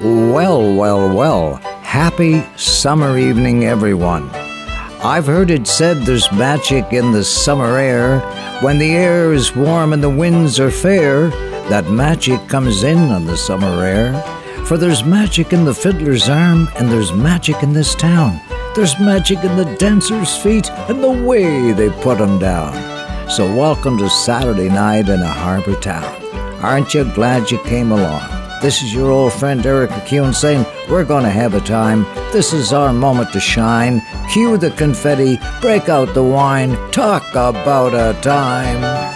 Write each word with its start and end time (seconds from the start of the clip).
Well, 0.00 0.74
well, 0.74 1.14
well. 1.14 1.56
Happy 1.82 2.44
summer 2.56 3.16
evening, 3.16 3.64
everyone. 3.64 4.28
I've 5.02 5.26
heard 5.26 5.50
it 5.50 5.66
said 5.66 5.98
there's 5.98 6.30
magic 6.32 6.92
in 6.92 7.12
the 7.12 7.22
summer 7.22 7.76
air. 7.76 8.18
When 8.60 8.78
the 8.78 8.90
air 8.90 9.32
is 9.32 9.54
warm 9.54 9.92
and 9.92 10.02
the 10.02 10.10
winds 10.10 10.58
are 10.58 10.70
fair, 10.70 11.28
that 11.68 11.90
magic 11.90 12.48
comes 12.48 12.82
in 12.82 12.98
on 13.10 13.26
the 13.26 13.36
summer 13.36 13.84
air. 13.84 14.20
For 14.66 14.76
there's 14.76 15.04
magic 15.04 15.52
in 15.52 15.64
the 15.64 15.74
fiddler's 15.74 16.28
arm, 16.28 16.68
and 16.76 16.90
there's 16.90 17.12
magic 17.12 17.62
in 17.62 17.72
this 17.72 17.94
town. 17.94 18.40
There's 18.74 18.98
magic 18.98 19.44
in 19.44 19.56
the 19.56 19.76
dancer's 19.76 20.36
feet 20.36 20.70
and 20.88 21.04
the 21.04 21.24
way 21.24 21.72
they 21.72 21.90
put 21.90 22.20
'em 22.20 22.38
down. 22.38 22.74
So, 23.30 23.46
welcome 23.54 23.96
to 23.98 24.10
Saturday 24.10 24.68
night 24.68 25.08
in 25.08 25.22
a 25.22 25.26
harbor 25.28 25.76
town. 25.76 26.12
Aren't 26.62 26.94
you 26.94 27.04
glad 27.04 27.50
you 27.50 27.58
came 27.58 27.92
along? 27.92 28.43
This 28.64 28.82
is 28.82 28.94
your 28.94 29.10
old 29.10 29.34
friend 29.34 29.66
Eric 29.66 29.90
MacEwen 29.90 30.34
saying, 30.34 30.64
We're 30.88 31.04
gonna 31.04 31.28
have 31.28 31.52
a 31.52 31.60
time. 31.60 32.04
This 32.32 32.54
is 32.54 32.72
our 32.72 32.94
moment 32.94 33.30
to 33.34 33.38
shine. 33.38 34.00
Cue 34.32 34.56
the 34.56 34.70
confetti, 34.70 35.38
break 35.60 35.90
out 35.90 36.14
the 36.14 36.22
wine, 36.22 36.70
talk 36.90 37.28
about 37.32 37.92
a 37.92 38.18
time. 38.22 39.13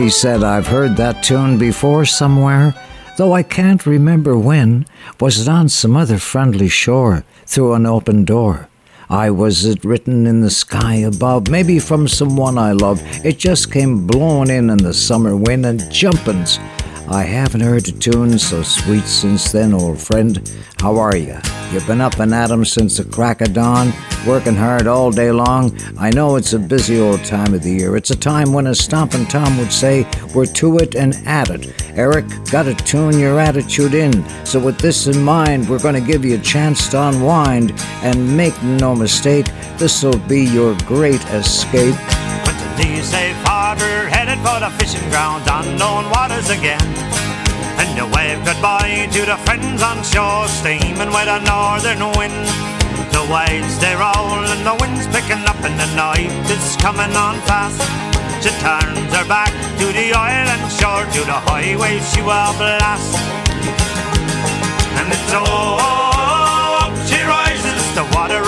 He 0.00 0.08
said, 0.08 0.42
I've 0.42 0.68
heard 0.68 0.96
that 0.96 1.22
tune 1.22 1.58
before 1.58 2.06
somewhere, 2.06 2.74
though 3.18 3.34
I 3.34 3.42
can't 3.42 3.84
remember 3.84 4.38
when. 4.38 4.86
Was 5.20 5.40
it 5.40 5.48
on 5.48 5.68
some 5.68 5.94
other 5.94 6.16
friendly 6.16 6.68
shore, 6.68 7.24
through 7.44 7.74
an 7.74 7.84
open 7.84 8.24
door? 8.24 8.68
I 9.10 9.30
was 9.30 9.66
it 9.66 9.84
written 9.84 10.26
in 10.26 10.40
the 10.40 10.50
sky 10.50 10.94
above, 10.94 11.48
maybe 11.48 11.78
from 11.78 12.08
someone 12.08 12.56
I 12.56 12.72
love. 12.72 13.02
It 13.26 13.38
just 13.38 13.72
came 13.72 14.06
blowing 14.06 14.48
in 14.48 14.70
in 14.70 14.78
the 14.78 14.94
summer 14.94 15.36
wind 15.36 15.66
and 15.66 15.90
jumpins' 15.92 16.58
I 17.12 17.24
haven't 17.24 17.62
heard 17.62 17.88
a 17.88 17.92
tune 17.92 18.38
so 18.38 18.62
sweet 18.62 19.02
since 19.02 19.50
then, 19.50 19.74
old 19.74 20.00
friend. 20.00 20.48
How 20.80 20.96
are 20.96 21.16
you? 21.16 21.38
You've 21.72 21.86
been 21.88 22.00
up 22.00 22.20
and 22.20 22.32
at 22.32 22.52
'em 22.52 22.64
since 22.64 22.98
the 22.98 23.04
crack 23.04 23.40
of 23.40 23.52
dawn, 23.52 23.92
working 24.24 24.54
hard 24.54 24.86
all 24.86 25.10
day 25.10 25.32
long. 25.32 25.76
I 25.98 26.10
know 26.10 26.36
it's 26.36 26.52
a 26.52 26.58
busy 26.60 27.00
old 27.00 27.24
time 27.24 27.52
of 27.52 27.64
the 27.64 27.72
year. 27.72 27.96
It's 27.96 28.12
a 28.12 28.16
time 28.16 28.52
when 28.52 28.68
a 28.68 28.76
stompin' 28.76 29.26
Tom 29.26 29.58
would 29.58 29.72
say, 29.72 30.06
We're 30.34 30.46
to 30.46 30.78
it 30.78 30.94
and 30.94 31.18
at 31.26 31.50
it. 31.50 31.72
Eric, 31.96 32.26
gotta 32.48 32.74
tune 32.74 33.18
your 33.18 33.40
attitude 33.40 33.94
in. 33.94 34.24
So, 34.44 34.60
with 34.60 34.78
this 34.78 35.08
in 35.08 35.20
mind, 35.20 35.68
we're 35.68 35.80
gonna 35.80 36.00
give 36.00 36.24
you 36.24 36.36
a 36.36 36.38
chance 36.38 36.88
to 36.90 37.02
unwind. 37.02 37.72
And 38.04 38.36
make 38.36 38.54
no 38.62 38.94
mistake, 38.94 39.46
this'll 39.78 40.18
be 40.28 40.44
your 40.44 40.76
great 40.86 41.24
escape. 41.32 41.96
Harbor 41.96 43.39
headed 44.30 44.44
for 44.46 44.60
the 44.60 44.70
fishing 44.78 45.08
grounds, 45.10 45.46
unknown 45.50 46.08
waters 46.10 46.50
again. 46.50 46.82
And 47.78 47.96
you 47.96 48.06
wave 48.14 48.38
goodbye 48.44 49.08
to 49.12 49.20
the 49.26 49.36
friends 49.44 49.82
on 49.82 50.02
shore, 50.04 50.46
steaming 50.48 51.10
with 51.10 51.28
a 51.28 51.40
northern 51.42 52.02
wind. 52.16 52.46
The 53.10 53.24
waves 53.26 53.78
they 53.78 53.94
roll 53.94 54.38
and 54.52 54.62
the 54.66 54.76
wind's 54.80 55.06
picking 55.08 55.44
up, 55.46 55.58
and 55.66 55.78
the 55.78 55.90
night 55.96 56.30
is 56.50 56.76
coming 56.76 57.14
on 57.16 57.40
fast. 57.48 57.80
She 58.42 58.50
turns 58.62 59.10
her 59.14 59.26
back 59.26 59.52
to 59.80 59.86
the 59.98 60.12
island 60.12 60.64
shore, 60.78 61.04
to 61.14 61.20
the 61.26 61.38
highway 61.50 61.98
she 62.10 62.20
will 62.22 62.52
blast. 62.58 63.14
And 64.98 65.08
it's 65.10 65.32
oh, 65.34 66.86
she 67.08 67.20
rises, 67.24 67.82
the 67.94 68.04
water 68.14 68.40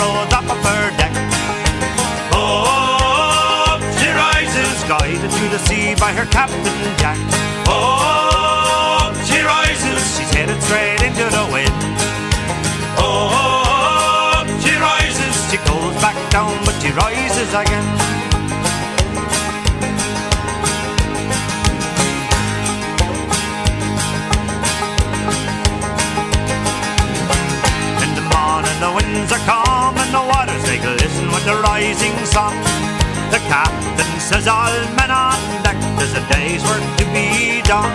guided 5.22 5.38
to 5.38 5.48
the 5.48 5.58
sea 5.66 5.94
by 6.00 6.12
her 6.12 6.26
captain 6.26 6.98
Jack. 6.98 7.16
Oh, 7.68 9.12
she 9.24 9.40
rises, 9.40 10.16
she's 10.16 10.30
headed 10.34 10.60
straight 10.62 11.02
into 11.02 11.24
the 11.30 11.48
wind. 11.52 11.70
Oh, 12.98 14.42
she 14.64 14.74
rises, 14.76 15.50
she 15.50 15.58
goes 15.58 15.94
back 16.02 16.16
down, 16.30 16.58
but 16.64 16.74
she 16.82 16.90
rises 16.90 17.50
again. 17.54 17.86
In 28.02 28.10
the 28.18 28.26
morning 28.34 28.78
the 28.80 28.92
winds 28.96 29.32
are 29.32 29.44
calm 29.46 29.96
and 29.98 30.12
the 30.12 30.20
waters 30.20 30.62
they 30.64 30.78
glisten 30.78 31.30
with 31.30 31.44
the 31.44 31.56
rising 31.62 32.16
sun. 32.26 32.91
The 33.32 33.40
captain 33.48 34.20
says 34.20 34.46
all 34.46 34.68
men 34.92 35.10
on 35.10 35.40
deck, 35.64 35.80
there's 35.96 36.12
a 36.12 36.20
day's 36.28 36.60
work 36.68 36.84
to 37.00 37.04
be 37.16 37.62
done. 37.64 37.88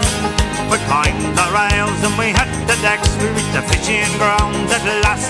We 0.66 0.82
climb 0.90 1.14
the 1.38 1.48
rails 1.54 2.02
and 2.02 2.18
we 2.18 2.34
hit 2.34 2.50
the 2.66 2.74
decks, 2.82 3.06
we 3.22 3.30
reach 3.38 3.52
the 3.54 3.62
fishing 3.70 4.10
grounds 4.18 4.74
at 4.74 4.82
last. 5.06 5.30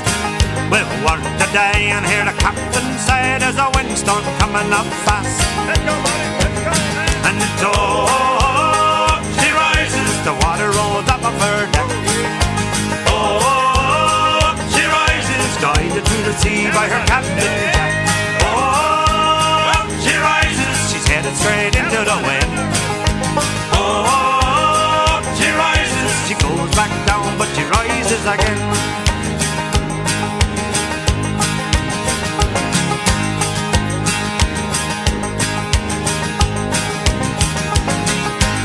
We've 0.71 0.87
worked 1.03 1.27
a 1.43 1.47
day 1.51 1.91
and 1.91 2.05
hear 2.07 2.23
the 2.23 2.31
captain 2.39 2.87
say 3.03 3.35
there's 3.43 3.59
a 3.59 3.67
windstorm 3.75 4.23
coming 4.39 4.71
up 4.71 4.87
fast. 5.03 5.43
And 7.27 7.43
oh, 7.67 9.19
she 9.43 9.51
rises, 9.51 10.11
the 10.23 10.39
water 10.39 10.71
rolls 10.71 11.07
up 11.11 11.19
of 11.19 11.35
her 11.35 11.67
deck. 11.75 11.91
Oh, 13.11 14.55
she 14.71 14.87
rises, 14.87 15.51
guided 15.59 16.05
to 16.05 16.17
the 16.23 16.33
sea 16.39 16.71
by 16.71 16.87
her 16.87 17.03
captain 17.07 17.76
headed 21.27 21.39
straight 21.39 21.75
into 21.75 22.03
the 22.03 22.17
wind. 22.25 22.51
Oh, 23.73 25.21
she 25.37 25.49
rises, 25.51 26.27
she 26.27 26.33
goes 26.35 26.75
back 26.75 26.91
down, 27.07 27.37
but 27.37 27.47
she 27.55 27.63
rises 27.63 28.25
again. 28.25 28.57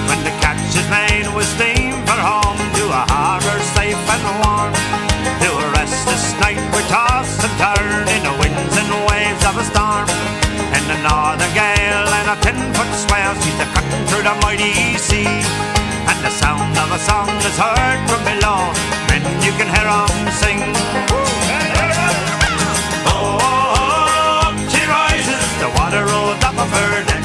When 0.08 0.24
the 0.24 0.30
catch 0.40 0.76
is 0.76 0.88
made, 0.90 1.26
we 1.34 1.42
steam 1.44 1.81
the 13.62 13.68
through 14.08 14.22
the 14.22 14.34
mighty 14.42 14.96
sea. 14.98 15.26
And 16.10 16.18
the 16.26 16.30
sound 16.30 16.76
of 16.82 16.88
a 16.90 16.98
song 16.98 17.28
is 17.48 17.56
heard 17.56 18.00
from 18.08 18.22
below, 18.24 18.60
and 19.14 19.22
you 19.44 19.52
can 19.58 19.68
hear 19.74 19.86
hear 19.86 19.86
'em 19.98 20.10
sing. 20.42 20.60
Oh, 23.12 24.50
she 24.72 24.82
rises, 24.98 25.44
the 25.62 25.70
water 25.78 26.02
rolls 26.10 26.42
up 26.48 26.56
of 26.64 26.70
her 26.78 26.92
neck. 27.08 27.24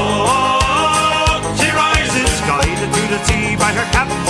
Oh, 0.00 1.38
she 1.58 1.68
rises, 1.82 2.32
guided 2.48 2.90
to 2.96 3.02
the 3.12 3.20
sea 3.26 3.56
by 3.62 3.70
her 3.78 3.86
captain 3.96 4.23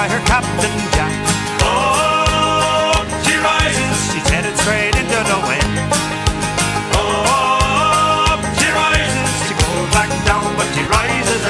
by 0.00 0.08
her 0.08 0.24
captain 0.24 0.76
Jack. 0.96 1.12
Oh, 1.60 3.04
she 3.22 3.36
rises, 3.36 3.96
she's 4.10 4.28
headed 4.30 4.56
straight 4.56 4.96
into 4.96 5.20
the 5.30 5.38
wind. 5.48 5.74
Oh, 6.96 8.40
she 8.58 8.68
rises, 8.80 9.30
she 9.44 9.52
goes 9.60 9.88
back 9.92 10.08
down, 10.24 10.56
but 10.56 10.68
she 10.74 10.82
rises 10.96 11.42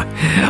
again. 0.00 0.04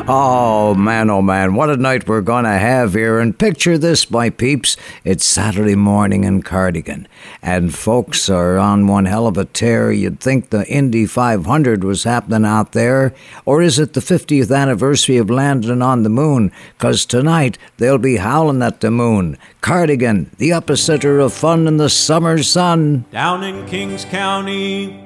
oh 0.09 0.75
man, 0.75 1.11
oh 1.11 1.21
man, 1.21 1.55
what 1.55 1.71
a 1.71 1.77
night 1.77 2.09
we're 2.09 2.23
gonna 2.23 2.59
have 2.59 2.95
here. 2.95 3.19
And 3.19 3.39
picture 3.39 3.77
this, 3.77 4.11
my 4.11 4.31
peeps. 4.31 4.77
It's 5.05 5.25
Saturday 5.25 5.75
morning 5.75 6.25
in 6.25 6.43
Cardigan, 6.43 7.07
and 7.43 7.75
folks 7.75 8.31
are 8.31 8.57
on 8.57 8.87
one 8.87 9.05
hell 9.05 9.27
of 9.27 9.37
a 9.37 9.45
tear. 9.45 9.93
You'd 9.93 10.21
think 10.21 10.51
the 10.51 10.67
Indy 10.67 11.07
500 11.07 11.85
was 11.85 12.05
happening 12.05 12.45
out 12.45 12.73
there, 12.73 13.15
or 13.45 13.61
is 13.61 13.79
it 13.79 13.93
the 13.93 14.01
50th 14.01 14.55
anniversary 14.55 15.19
of 15.19 15.31
landing 15.31 15.83
on 15.83 16.03
the 16.03 16.09
moon? 16.09 16.53
Cause 16.79 17.05
tonight 17.05 17.59
they'll 17.77 17.99
be 17.99 18.17
howling 18.17 18.63
at 18.63 18.81
the 18.81 18.91
moon. 18.91 19.37
Cardigan, 19.61 20.31
the 20.39 20.51
epicenter 20.51 21.23
of 21.23 21.33
fun 21.33 21.67
in 21.67 21.77
the 21.77 21.91
summer 21.91 22.43
sun. 22.43 23.05
Down 23.11 23.43
in 23.45 23.67
Kings 23.67 24.05
County, 24.07 25.05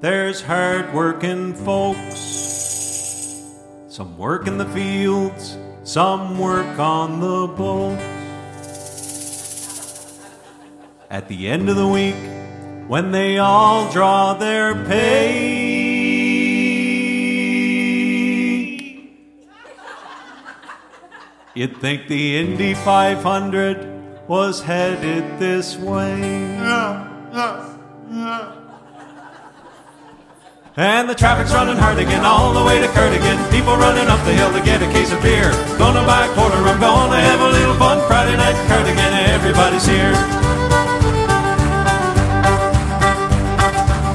there's 0.00 0.42
hard 0.42 0.94
working 0.94 1.54
folks. 1.54 2.73
Some 3.94 4.18
work 4.18 4.48
in 4.48 4.58
the 4.58 4.66
fields, 4.70 5.56
some 5.84 6.36
work 6.40 6.80
on 6.80 7.20
the 7.20 7.46
boats. 7.46 8.02
At 11.08 11.28
the 11.28 11.46
end 11.46 11.68
of 11.68 11.76
the 11.76 11.86
week, 11.86 12.16
when 12.88 13.12
they 13.12 13.38
all 13.38 13.88
draw 13.92 14.34
their 14.34 14.74
pay, 14.74 15.44
you'd 21.54 21.76
think 21.76 22.08
the 22.08 22.36
Indy 22.36 22.74
500 22.74 24.26
was 24.26 24.60
headed 24.62 25.38
this 25.38 25.76
way. 25.76 26.58
And 30.76 31.08
the 31.08 31.14
traffic's 31.14 31.54
running 31.54 31.76
hard 31.76 32.00
again, 32.00 32.24
all 32.24 32.52
the 32.52 32.64
way 32.64 32.80
to 32.80 32.88
Cardigan. 32.88 33.38
People 33.52 33.76
running 33.76 34.08
up 34.08 34.18
the 34.26 34.34
hill 34.34 34.50
to 34.50 34.60
get 34.60 34.82
a 34.82 34.90
case 34.90 35.12
of 35.12 35.22
beer. 35.22 35.52
Gonna 35.78 36.04
buy 36.04 36.26
a 36.26 36.34
quarter, 36.34 36.56
I'm 36.56 36.80
gonna 36.80 37.20
have 37.20 37.40
a 37.40 37.48
little 37.48 37.76
fun 37.76 38.02
Friday 38.08 38.36
night 38.36 38.56
Cardigan. 38.66 39.14
Everybody's 39.30 39.86
here. 39.86 40.12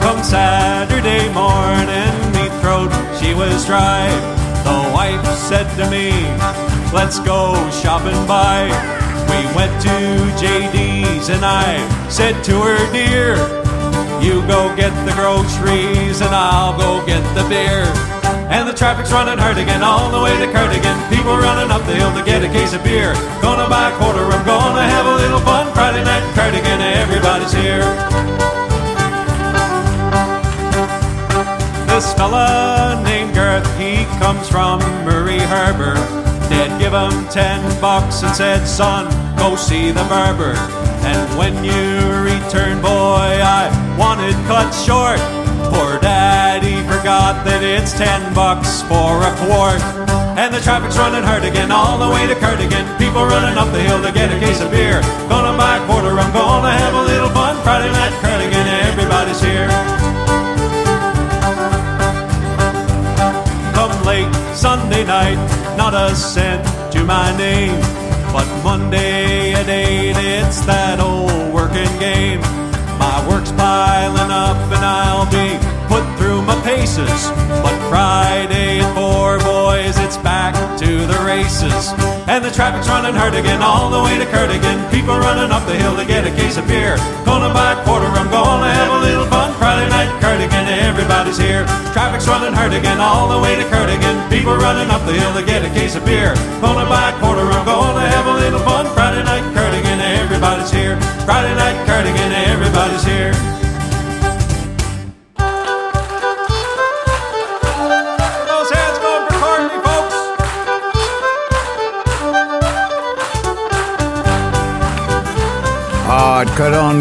Come 0.03 0.21
Saturday 0.21 1.31
morning, 1.31 2.11
me 2.35 2.51
throat 2.59 2.91
she 3.21 3.33
was 3.33 3.65
dry. 3.65 4.09
The 4.67 4.91
wife 4.93 5.25
said 5.37 5.67
to 5.77 5.89
me, 5.89 6.11
"Let's 6.91 7.19
go 7.19 7.55
shopping 7.71 8.19
by." 8.27 8.67
We 9.31 9.39
went 9.55 9.81
to 9.83 9.95
JD's 10.35 11.29
and 11.29 11.45
I 11.45 11.79
said 12.09 12.43
to 12.43 12.59
her, 12.59 12.91
"Dear." 12.91 13.58
You 14.21 14.45
go 14.47 14.75
get 14.75 14.91
the 15.07 15.13
groceries 15.15 16.19
and 16.19 16.35
I'll 16.35 16.77
go 16.77 17.05
get 17.05 17.23
the 17.35 17.47
beer. 17.47 17.87
And 18.51 18.67
the 18.67 18.73
traffic's 18.73 19.11
running 19.11 19.37
hard 19.37 19.57
again 19.57 19.81
all 19.81 20.11
the 20.11 20.19
way 20.19 20.35
to 20.37 20.47
Cardigan. 20.51 20.97
People 21.09 21.37
running 21.37 21.71
up 21.71 21.85
the 21.85 21.95
hill 21.95 22.11
to 22.13 22.23
get 22.25 22.43
a 22.43 22.49
case 22.49 22.73
of 22.73 22.83
beer. 22.83 23.13
Gonna 23.41 23.69
buy 23.69 23.89
a 23.89 23.97
quarter, 23.97 24.25
I'm 24.25 24.45
gonna 24.45 24.83
have 24.83 25.05
a 25.05 25.15
little 25.15 25.39
fun 25.39 25.71
Friday 25.73 26.03
night 26.03 26.27
in 26.27 26.33
Cardigan. 26.35 26.81
Everybody's 26.81 27.53
here. 27.53 27.85
This 31.87 32.13
fella 32.13 33.01
named 33.03 33.35
Garth, 33.35 33.67
he 33.77 34.05
comes 34.19 34.49
from 34.49 34.79
Murray 35.05 35.39
Harbor. 35.39 35.95
They'd 36.49 36.77
give 36.79 36.93
him 36.93 37.27
ten 37.29 37.61
bucks 37.79 38.23
and 38.23 38.35
said, 38.35 38.65
son, 38.65 39.07
go 39.37 39.55
see 39.55 39.91
the 39.91 40.03
barber. 40.09 40.55
And 41.03 41.37
when 41.37 41.63
you 41.63 41.81
return, 42.23 42.81
boy, 42.81 43.39
I 43.39 43.69
wanted 43.97 44.35
cut 44.47 44.71
short. 44.71 45.19
Poor 45.71 45.99
daddy 45.99 46.81
forgot 46.87 47.45
that 47.45 47.61
it's 47.63 47.93
ten 47.93 48.21
bucks 48.33 48.81
for 48.83 49.21
a 49.21 49.31
quart. 49.45 49.81
And 50.39 50.53
the 50.53 50.61
traffic's 50.61 50.97
running 50.97 51.23
hard 51.23 51.43
again, 51.43 51.71
all 51.71 51.97
the 51.97 52.09
way 52.09 52.25
to 52.27 52.35
Cardigan. 52.35 52.85
People 52.97 53.25
running 53.25 53.57
up 53.57 53.71
the 53.71 53.81
hill 53.81 54.01
to 54.01 54.11
get 54.11 54.31
a 54.31 54.39
case 54.39 54.61
of 54.61 54.71
beer. 54.71 55.01
Gonna 55.27 55.55
buy 55.57 55.77
a 55.77 55.85
quarter, 55.85 56.15
I'm 56.15 56.31
gonna 56.33 56.71
have 56.71 56.93
a 56.95 57.03
little 57.03 57.29
fun. 57.29 57.55
Friday 57.63 57.91
night 57.91 58.13
Cardigan, 58.23 58.67
everybody's 58.87 59.41
here. 59.41 59.67
Come 63.75 63.93
late 64.03 64.33
Sunday 64.55 65.03
night, 65.05 65.39
not 65.77 65.93
a 65.93 66.15
cent 66.15 66.63
to 66.93 67.03
my 67.03 67.35
name. 67.37 67.79
But 68.31 68.47
Monday 68.63 69.38
at 69.59 69.67
8, 69.67 70.15
it's 70.15 70.63
that 70.63 71.03
old 71.03 71.51
working 71.51 71.91
game. 71.99 72.39
My 72.95 73.19
work's 73.27 73.51
piling 73.51 74.31
up 74.31 74.55
and 74.71 74.79
I'll 74.79 75.27
be 75.27 75.59
put 75.91 76.07
through 76.15 76.47
my 76.47 76.55
paces. 76.63 77.27
But 77.59 77.75
Friday 77.91 78.79
at 78.79 78.87
4, 78.95 79.43
boys, 79.43 79.99
it's 79.99 80.15
back 80.23 80.55
to 80.79 80.89
the 81.03 81.19
races. 81.27 81.91
And 82.31 82.39
the 82.39 82.51
traffic's 82.51 82.87
running 82.87 83.15
hard 83.15 83.35
again, 83.35 83.59
all 83.59 83.91
the 83.91 83.99
way 83.99 84.15
to 84.15 84.27
Cardigan. 84.31 84.79
People 84.95 85.19
running 85.19 85.51
up 85.51 85.67
the 85.67 85.75
hill 85.75 85.95
to 85.99 86.05
get 86.07 86.23
a 86.23 86.31
case 86.31 86.55
of 86.55 86.63
beer. 86.63 86.95
Gonna 87.27 87.51
buy 87.51 87.75
a 87.75 87.83
quarter, 87.83 88.07
I'm 88.15 88.31
gonna 88.31 88.71
have 88.71 88.91
a 88.95 88.99
little 89.03 89.27
fun. 89.27 89.51
Friday 89.59 89.89
night 89.91 90.07
Cardigan, 90.23 90.71
everybody's 90.87 91.37
here. 91.37 91.67
Traffic's 91.91 92.27
running 92.31 92.55
hard 92.55 92.71
again, 92.71 93.01
all 93.03 93.27
the 93.27 93.39
way 93.43 93.59
to 93.59 93.65
Cardigan. 93.67 94.15
People 94.31 94.55
running 94.55 94.87
up 94.87 95.03
the 95.03 95.11
hill 95.19 95.33
to 95.35 95.43
get 95.43 95.67
a 95.67 95.71
case 95.75 95.95
of 95.99 96.05
beer. 96.05 96.31
Gonna 96.63 96.87
buy 96.87 97.11
a 97.11 97.19
quarter, 97.19 97.43
I'm 97.43 97.65
gonna 97.67 98.07
have 98.07 98.25
a 98.25 98.35
little 98.39 98.63
fun. 98.63 98.78
Friday 99.19 99.41
night 99.41 99.53
Cardigan, 99.53 99.99
everybody's 99.99 100.71
here. 100.71 100.95
Friday 101.25 101.53
night 101.53 101.85
Cardigan, 101.85 102.31
everybody's 102.31 103.03
here. 103.03 103.58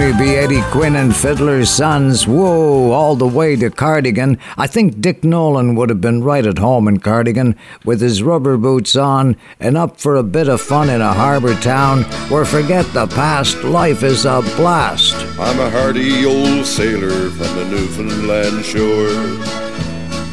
Only 0.00 0.16
be 0.16 0.36
Eddie 0.36 0.62
Quinn 0.70 0.94
and 0.94 1.16
Fiddler's 1.16 1.68
Sons. 1.68 2.24
Whoa, 2.24 2.92
all 2.92 3.16
the 3.16 3.26
way 3.26 3.56
to 3.56 3.68
Cardigan. 3.68 4.38
I 4.56 4.68
think 4.68 5.00
Dick 5.00 5.24
Nolan 5.24 5.74
would 5.74 5.88
have 5.88 6.00
been 6.00 6.22
right 6.22 6.46
at 6.46 6.58
home 6.58 6.86
in 6.86 7.00
Cardigan 7.00 7.56
with 7.84 8.00
his 8.00 8.22
rubber 8.22 8.56
boots 8.56 8.94
on 8.94 9.36
and 9.58 9.76
up 9.76 9.98
for 9.98 10.14
a 10.14 10.22
bit 10.22 10.48
of 10.48 10.60
fun 10.60 10.88
in 10.88 11.00
a 11.00 11.12
harbour 11.12 11.54
town 11.56 12.04
where 12.30 12.44
forget 12.44 12.86
the 12.92 13.08
past, 13.08 13.64
life 13.64 14.04
is 14.04 14.24
a 14.24 14.40
blast. 14.54 15.16
I'm 15.36 15.58
a 15.58 15.68
hardy 15.68 16.24
old 16.24 16.64
sailor 16.64 17.30
from 17.30 17.56
the 17.56 17.64
Newfoundland 17.68 18.64
shore. 18.64 19.08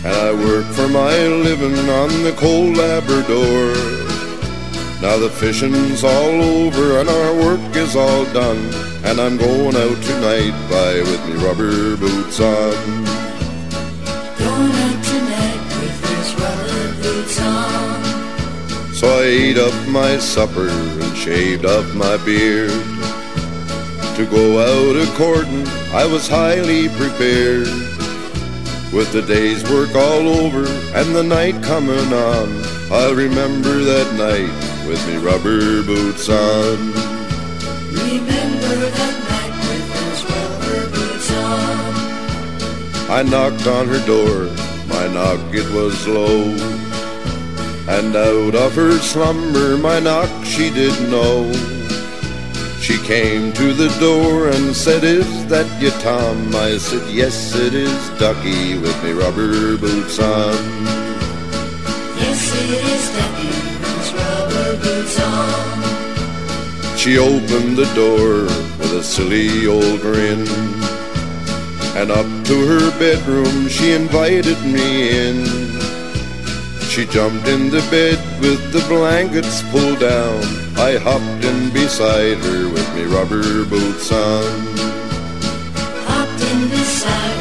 And 0.06 0.16
I 0.16 0.32
work 0.32 0.66
for 0.74 0.88
my 0.90 1.18
living 1.26 1.90
on 1.90 2.10
the 2.22 2.36
cold 2.38 2.78
Labrador. 2.78 4.05
Now 5.02 5.18
the 5.18 5.30
fishing's 5.30 6.04
all 6.04 6.42
over 6.42 7.00
and 7.00 7.10
our 7.10 7.36
work 7.36 7.76
is 7.76 7.96
all 7.96 8.24
done. 8.34 8.74
And 9.04 9.20
I'm 9.20 9.38
going 9.38 9.76
out 9.76 10.02
tonight 10.04 10.56
by 10.70 11.02
with 11.02 11.28
me 11.28 11.34
rubber 11.46 11.98
boots 11.98 12.40
on. 12.40 12.74
Going 14.40 14.72
out 14.72 15.04
tonight 15.04 15.64
with 15.82 16.00
his 16.10 16.36
rubber 16.36 17.02
boots 17.04 17.40
on. 17.42 18.94
So 18.94 19.08
I 19.20 19.24
ate 19.24 19.58
up 19.58 19.88
my 19.90 20.18
supper 20.18 20.70
and 20.70 21.18
shaved 21.18 21.66
off 21.66 21.94
my 21.94 22.18
beard. 22.26 22.72
To 24.16 24.26
go 24.32 24.60
out 24.60 24.96
a 24.96 25.12
courting, 25.18 25.68
I 25.94 26.06
was 26.06 26.28
highly 26.30 26.88
prepared. 26.88 27.68
With 28.94 29.12
the 29.12 29.22
day's 29.22 29.62
work 29.70 29.94
all 29.94 30.30
over 30.30 30.66
and 30.98 31.14
the 31.14 31.24
night 31.24 31.62
coming 31.62 32.14
on, 32.14 32.64
I'll 32.90 33.14
remember 33.14 33.80
that 33.80 34.16
night 34.16 34.75
with 34.88 35.08
me 35.08 35.18
rubber 35.18 35.84
boots 35.84 36.30
on. 36.30 36.78
Remember 37.90 38.76
that 38.98 39.16
night 39.34 39.56
with 39.66 39.86
those 39.96 40.22
rubber 40.32 40.90
boots 40.92 41.32
on. 41.32 43.10
I 43.10 43.24
knocked 43.24 43.68
on 43.68 43.88
her 43.88 44.06
door, 44.06 44.46
my 44.88 45.08
knock 45.14 45.40
it 45.54 45.68
was 45.74 46.08
low. 46.08 46.44
And 47.88 48.16
out 48.16 48.56
of 48.56 48.76
her 48.76 48.98
slumber, 49.00 49.78
my 49.78 50.00
knock 50.00 50.30
she 50.46 50.70
did 50.70 50.94
know. 51.10 51.52
She 52.80 53.00
came 53.00 53.52
to 53.54 53.74
the 53.74 53.90
door 54.00 54.50
and 54.50 54.76
said, 54.76 55.04
Is 55.04 55.48
that 55.48 55.66
you, 55.82 55.90
Tom? 56.02 56.56
I 56.56 56.78
said, 56.78 57.10
Yes, 57.10 57.56
it 57.56 57.74
is 57.74 58.10
Ducky 58.20 58.78
with 58.78 59.04
me 59.04 59.12
rubber 59.12 59.78
boots 59.78 60.20
on. 60.20 60.54
Yes, 62.18 62.54
it 62.54 62.84
is 62.86 63.10
Ducky 63.18 63.75
She 66.98 67.20
opened 67.20 67.78
the 67.78 67.92
door 67.94 68.46
with 68.80 68.94
a 68.94 69.04
silly 69.04 69.68
old 69.68 70.02
grin. 70.02 70.48
And 71.96 72.12
up 72.12 72.26
to 72.46 72.66
her 72.66 73.00
bedroom 73.00 73.68
she 73.68 73.92
invited 73.92 74.60
me 74.66 75.16
in. 75.16 75.46
She 76.90 77.06
jumped 77.06 77.48
in 77.48 77.70
the 77.70 77.86
bed 77.92 78.20
with 78.42 78.74
the 78.74 78.84
blankets 78.88 79.62
pulled 79.70 80.00
down. 80.00 80.42
I 80.78 80.98
hopped 80.98 81.46
in 81.46 81.72
beside 81.72 82.38
her 82.38 82.70
with 82.70 82.96
me 82.96 83.04
rubber 83.04 83.66
boots 83.66 84.12
on. 84.12 84.76
Hopped 86.08 86.42
in 86.42 86.70
beside 86.70 87.35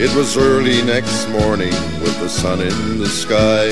It 0.00 0.14
was 0.14 0.36
early 0.36 0.80
next 0.82 1.28
morning 1.28 1.72
with 2.00 2.16
the 2.20 2.28
sun 2.28 2.60
in 2.60 2.98
the 3.00 3.08
sky. 3.08 3.66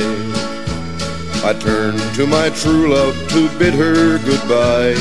I 1.49 1.53
turned 1.53 2.01
to 2.17 2.27
my 2.27 2.51
true 2.51 2.93
love 2.93 3.15
to 3.29 3.49
bid 3.61 3.75
her 3.75 4.19
goodbye. 4.19 4.97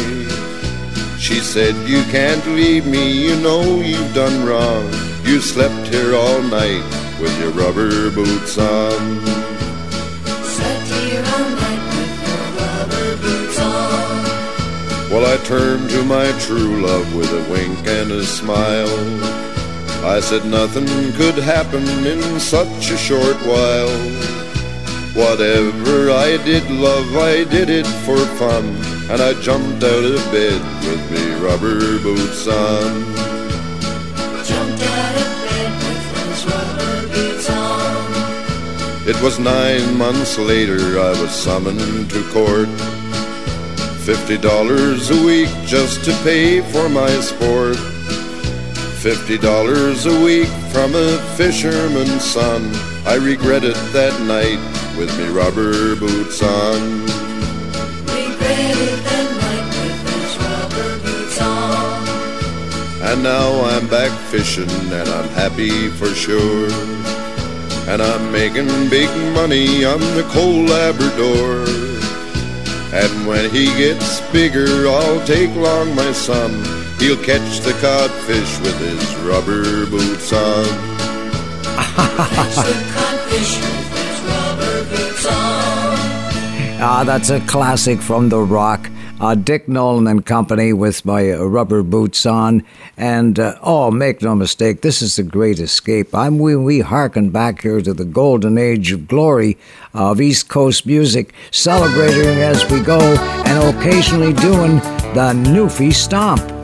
She 1.18 1.40
said, 1.40 1.74
You 1.90 2.04
can't 2.12 2.46
leave 2.46 2.86
me, 2.86 3.12
you 3.12 3.36
know 3.42 3.82
you've 3.82 4.14
done 4.14 4.46
wrong. 4.46 4.86
You 5.24 5.42
slept 5.42 5.88
here 5.88 6.14
all 6.14 6.44
night 6.44 6.86
with 7.20 7.36
your 7.40 7.50
rubber 7.54 8.12
boots 8.12 8.60
on. 8.60 9.26
Sat 10.46 10.88
here 10.88 11.26
all 11.26 11.50
night 11.58 11.84
with 11.90 12.22
your 12.22 12.46
rubber 12.62 13.18
boots 13.24 13.60
on. 13.60 15.10
Well, 15.10 15.26
I 15.26 15.44
turned 15.44 15.90
to 15.90 16.04
my 16.04 16.32
true 16.42 16.86
love 16.86 17.16
with 17.16 17.34
a 17.34 17.52
wink 17.52 17.80
and 17.88 18.12
a 18.12 18.24
smile. 18.24 19.55
I 20.06 20.20
said 20.20 20.46
nothing 20.46 20.86
could 21.14 21.34
happen 21.34 21.84
in 22.06 22.40
such 22.40 22.92
a 22.92 22.98
short 22.98 23.38
while. 23.38 23.90
Whatever 25.16 26.12
I 26.12 26.38
did, 26.46 26.70
love, 26.70 27.18
I 27.18 27.44
did 27.44 27.72
it 27.72 27.88
for 28.06 28.18
fun. 28.38 28.66
And 29.10 29.20
I 29.20 29.34
jumped 29.42 29.84
out 29.84 30.04
of 30.04 30.22
bed 30.32 30.62
with 30.86 31.12
me 31.12 31.34
rubber 31.44 32.00
boots 32.04 32.48
on. 32.48 33.16
Jumped 34.46 34.84
out 34.84 35.16
of 35.18 35.30
bed 35.48 35.72
with 35.84 36.06
his 36.22 36.46
rubber 36.54 37.08
boots 37.08 37.50
on. 37.50 39.10
It 39.10 39.20
was 39.24 39.40
nine 39.40 39.98
months 39.98 40.38
later 40.38 41.00
I 41.00 41.20
was 41.20 41.32
summoned 41.32 42.12
to 42.12 42.24
court. 42.32 42.70
Fifty 44.06 44.38
dollars 44.38 45.10
a 45.10 45.26
week 45.26 45.50
just 45.66 46.06
to 46.06 46.12
pay 46.24 46.62
for 46.62 46.90
my 46.90 47.10
sport. 47.22 47.95
Fifty 49.06 49.38
dollars 49.38 50.08
a 50.08 50.24
week 50.24 50.48
from 50.74 50.96
a 50.96 51.20
fisherman's 51.38 52.24
son. 52.24 52.72
I 53.06 53.18
regretted 53.22 53.76
that 53.94 54.20
night 54.22 54.58
with 54.98 55.16
me 55.20 55.28
rubber 55.28 55.96
boots 55.96 56.42
on. 56.42 57.02
Regretted 58.10 58.98
that 59.06 59.30
night 59.46 59.68
with 59.78 60.00
his 60.10 60.38
rubber 60.42 60.98
boots 61.04 61.40
on. 61.40 62.08
And 63.08 63.22
now 63.22 63.64
I'm 63.66 63.88
back 63.90 64.10
fishing 64.32 64.72
and 64.72 65.08
I'm 65.08 65.30
happy 65.36 65.90
for 65.90 66.08
sure. 66.08 66.72
And 67.88 68.02
I'm 68.02 68.32
making 68.32 68.90
big 68.90 69.10
money 69.36 69.86
on 69.86 70.00
the 70.00 70.28
cold 70.32 70.68
Labrador. 70.68 71.68
And 72.92 73.28
when 73.28 73.52
he 73.52 73.66
gets 73.78 74.22
bigger, 74.32 74.88
I'll 74.88 75.24
take 75.28 75.52
along 75.52 75.94
my 75.94 76.12
son. 76.12 76.85
He'll 77.00 77.22
catch 77.24 77.60
the 77.60 77.74
codfish 77.82 78.60
with 78.62 78.80
his 78.80 79.16
rubber 79.18 79.86
boots 79.86 80.32
on. 80.34 80.66
Catch 81.76 82.56
the 82.56 82.76
codfish 82.94 83.60
with 83.60 83.90
his 83.94 84.22
rubber 84.30 84.84
boots 84.90 85.26
on. 85.26 85.96
Ah, 86.82 87.04
that's 87.06 87.30
a 87.30 87.40
classic 87.42 88.00
from 88.02 88.30
The 88.30 88.40
Rock. 88.40 88.90
Uh, 89.20 89.34
Dick 89.34 89.68
Nolan 89.70 90.08
and 90.08 90.26
Company 90.26 90.74
with 90.74 91.06
my 91.06 91.32
rubber 91.34 91.84
boots 91.84 92.26
on. 92.26 92.64
And, 92.98 93.40
uh, 93.40 93.58
oh, 93.62 93.92
make 93.92 94.22
no 94.22 94.36
mistake, 94.36 94.82
this 94.82 95.02
is 95.02 95.16
the 95.16 95.24
great 95.24 95.60
escape. 95.60 96.14
I'm, 96.14 96.38
we, 96.38 96.56
we 96.56 96.82
hearken 96.82 97.30
back 97.30 97.62
here 97.62 97.82
to 97.82 97.94
the 97.94 98.04
golden 98.06 98.58
age 98.58 98.92
of 98.92 99.08
glory 99.08 99.58
of 99.94 100.20
East 100.20 100.50
Coast 100.50 100.86
music, 100.86 101.34
celebrating 101.52 102.40
as 102.42 102.70
we 102.70 102.82
go 102.82 103.00
and 103.00 103.76
occasionally 103.78 104.34
doing 104.34 104.78
the 105.14 105.34
Newfie 105.34 105.94
Stomp. 105.94 106.55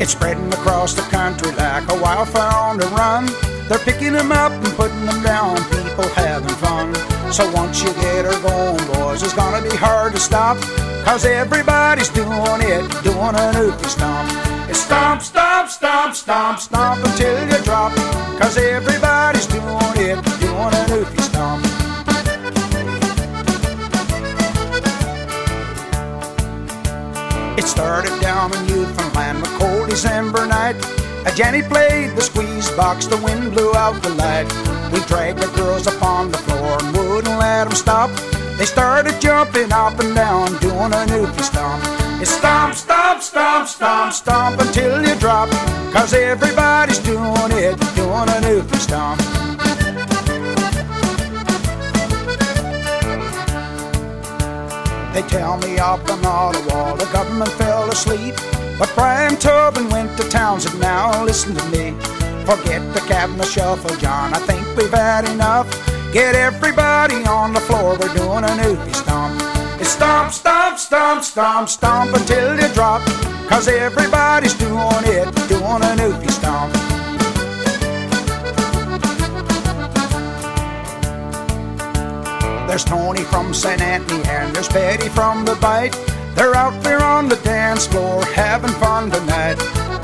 It's 0.00 0.12
spreading 0.12 0.52
across 0.52 0.94
the 0.94 1.02
country 1.02 1.50
like 1.52 1.90
a 1.90 2.00
wildfire 2.00 2.54
on 2.54 2.78
the 2.78 2.86
run. 2.88 3.26
They're 3.68 3.78
picking 3.80 4.12
them 4.12 4.30
up 4.30 4.52
and 4.52 4.72
putting 4.74 5.04
them 5.04 5.22
down, 5.24 5.56
people 5.70 6.08
having 6.14 6.54
fun. 6.56 6.94
So 7.32 7.50
once 7.52 7.82
you 7.82 7.92
get 7.94 8.24
her 8.24 8.40
going, 8.40 8.86
boys, 8.92 9.22
it's 9.22 9.34
gonna 9.34 9.60
be 9.60 9.74
hard 9.76 10.12
to 10.12 10.20
stop. 10.20 10.56
Cause 11.04 11.24
everybody's 11.24 12.10
doing 12.10 12.62
it, 12.62 12.84
doing 13.02 13.34
a 13.34 13.46
Newfie 13.56 13.86
stomp. 13.86 14.70
It's 14.70 14.78
stomp, 14.78 15.20
stomp, 15.20 15.68
stomp, 15.68 16.14
stomp, 16.14 16.58
stomp 16.60 17.04
until 17.04 17.48
you 17.48 17.64
drop. 17.64 17.92
Cause 18.38 18.56
everybody's 18.56 19.46
doing 19.46 19.96
it, 19.96 20.22
doing 20.40 20.74
a 20.78 20.84
Newfie 20.88 21.20
stomp. 21.22 21.77
Started 27.78 28.20
down 28.20 28.52
in 28.56 28.66
Newfoundland, 28.66 29.38
a 29.38 29.50
cold 29.56 29.88
December 29.88 30.44
night. 30.46 30.74
A 31.26 31.30
Jenny 31.30 31.62
played 31.62 32.10
the 32.16 32.22
squeeze 32.22 32.68
box, 32.72 33.06
the 33.06 33.16
wind 33.18 33.52
blew 33.52 33.72
out 33.76 34.02
the 34.02 34.10
light. 34.18 34.48
We 34.92 34.98
dragged 35.06 35.38
the 35.38 35.46
girls 35.56 35.86
upon 35.86 36.32
the 36.32 36.38
floor 36.38 36.76
and 36.82 36.96
wouldn't 36.96 37.38
let 37.38 37.68
them 37.68 37.76
stop. 37.76 38.10
They 38.58 38.64
started 38.64 39.20
jumping 39.20 39.70
up 39.70 39.96
and 40.00 40.12
down, 40.12 40.58
doing 40.58 40.92
a 40.92 41.06
Newfie 41.06 41.44
stomp. 41.44 41.80
It's 42.20 42.32
stomp, 42.32 42.74
stomp, 42.74 43.22
stomp, 43.22 43.68
stomp, 43.68 44.12
stomp 44.12 44.60
until 44.60 45.00
you 45.06 45.14
drop. 45.20 45.48
Cause 45.94 46.12
everybody's 46.14 46.98
doing 46.98 47.52
it, 47.52 47.78
doing 47.94 48.28
a 48.34 48.38
Newfie 48.42 48.80
stomp. 48.80 49.47
They 55.18 55.26
tell 55.26 55.58
me 55.58 55.80
up 55.80 56.08
on 56.08 56.24
Ottawa 56.24 56.94
the 56.94 57.06
government 57.06 57.50
fell 57.50 57.90
asleep. 57.90 58.36
But 58.78 58.88
Brian 58.94 59.34
Tobin 59.34 59.88
went 59.88 60.16
to 60.16 60.28
Townsend 60.28 60.78
now, 60.78 61.24
listen 61.24 61.56
to 61.56 61.64
me. 61.70 61.90
Forget 62.46 62.94
the 62.94 63.02
cabinet 63.08 63.48
shuffle, 63.48 63.96
John, 63.96 64.32
I 64.32 64.38
think 64.38 64.64
we've 64.76 64.92
had 64.92 65.28
enough. 65.28 65.66
Get 66.12 66.36
everybody 66.36 67.16
on 67.24 67.52
the 67.52 67.58
floor, 67.58 67.98
we're 67.98 68.14
doing 68.14 68.44
a 68.44 68.54
newfie 68.62 68.94
stomp. 68.94 69.42
It's 69.80 69.90
stomp, 69.90 70.32
stomp, 70.32 70.78
stomp, 70.78 71.24
stomp, 71.24 71.68
stomp 71.68 72.14
until 72.14 72.54
you 72.54 72.68
drop. 72.72 73.02
Cause 73.48 73.66
everybody's 73.66 74.54
doing 74.54 75.02
it, 75.02 75.34
doing 75.48 75.82
a 75.82 75.96
newfie 75.98 76.30
stomp. 76.30 76.87
There's 82.68 82.84
Tony 82.84 83.24
from 83.24 83.54
St. 83.54 83.80
Anthony 83.80 84.22
and 84.28 84.54
there's 84.54 84.68
Betty 84.68 85.08
from 85.08 85.46
the 85.46 85.54
Bite. 85.54 85.96
They're 86.34 86.54
out 86.54 86.82
there 86.82 87.02
on 87.02 87.26
the 87.26 87.36
dance 87.36 87.86
floor 87.86 88.22
having 88.26 88.72
fun 88.72 89.10
tonight. 89.10 89.54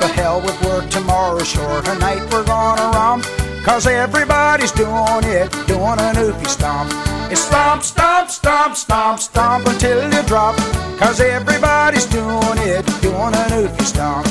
The 0.01 0.09
hell 0.09 0.41
with 0.41 0.59
work 0.65 0.89
tomorrow, 0.89 1.41
sure. 1.41 1.83
Tonight 1.83 2.27
we're 2.33 2.47
gonna 2.47 2.91
romp. 2.97 3.27
Cause 3.65 3.87
everybody's 3.87 4.73
doing 4.73 5.25
it, 5.25 5.53
doing 5.67 5.99
a 6.01 6.11
newfie 6.17 6.49
stomp. 6.49 6.91
It's 7.31 7.43
stomp, 7.43 7.83
stomp, 7.83 8.31
stomp, 8.31 8.77
stomp, 8.77 9.21
stomp 9.21 9.67
until 9.67 10.11
you 10.11 10.23
drop. 10.23 10.57
Cause 10.99 11.21
everybody's 11.21 12.07
doing 12.07 12.59
it, 12.65 12.87
doing 13.03 13.35
a 13.35 13.45
newfie 13.53 13.83
stomp. 13.83 14.27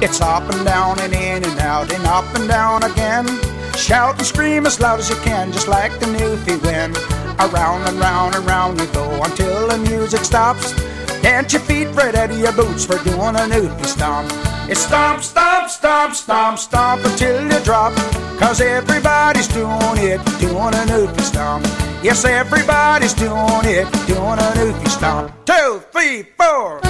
It's 0.00 0.20
up 0.20 0.48
and 0.48 0.64
down 0.64 1.00
and 1.00 1.12
in 1.12 1.44
and 1.44 1.58
out 1.58 1.92
and 1.92 2.06
up 2.06 2.32
and 2.36 2.46
down 2.46 2.84
again. 2.84 3.26
Shout 3.74 4.16
and 4.16 4.24
scream 4.24 4.64
as 4.64 4.78
loud 4.78 5.00
as 5.00 5.10
you 5.10 5.16
can, 5.16 5.50
just 5.50 5.66
like 5.66 5.98
the 5.98 6.06
newfie 6.06 6.62
wind. 6.62 6.96
Around 7.40 7.88
and 7.88 7.98
round 7.98 8.36
and 8.36 8.46
round 8.46 8.80
you 8.80 8.86
go 8.92 9.22
until 9.24 9.66
the 9.66 9.78
music 9.78 10.20
stops. 10.20 10.72
Dance 11.20 11.52
your 11.52 11.62
feet 11.62 11.86
right 11.94 12.14
out 12.14 12.30
of 12.30 12.38
your 12.38 12.52
boots 12.52 12.86
for 12.86 13.02
doing 13.02 13.34
a 13.34 13.46
newfie 13.50 13.86
stomp. 13.86 14.30
It's 14.70 14.80
stomp, 14.80 15.24
stomp, 15.24 15.68
stomp, 15.68 16.14
stomp, 16.14 16.58
stomp 16.60 17.04
until 17.04 17.42
you 17.42 17.64
drop. 17.64 17.92
Cause 18.38 18.60
everybody's 18.60 19.48
doing 19.48 19.98
it, 19.98 20.24
doing 20.38 20.74
a 20.74 20.84
newfie 20.86 21.20
stomp. 21.22 21.66
Yes, 22.04 22.24
everybody's 22.24 23.14
doing 23.14 23.64
it, 23.64 23.90
doing 24.06 24.38
a 24.38 24.48
newfie 24.54 24.88
stomp. 24.90 25.32
Two, 25.44 25.82
three, 25.90 26.22
four. 26.36 26.80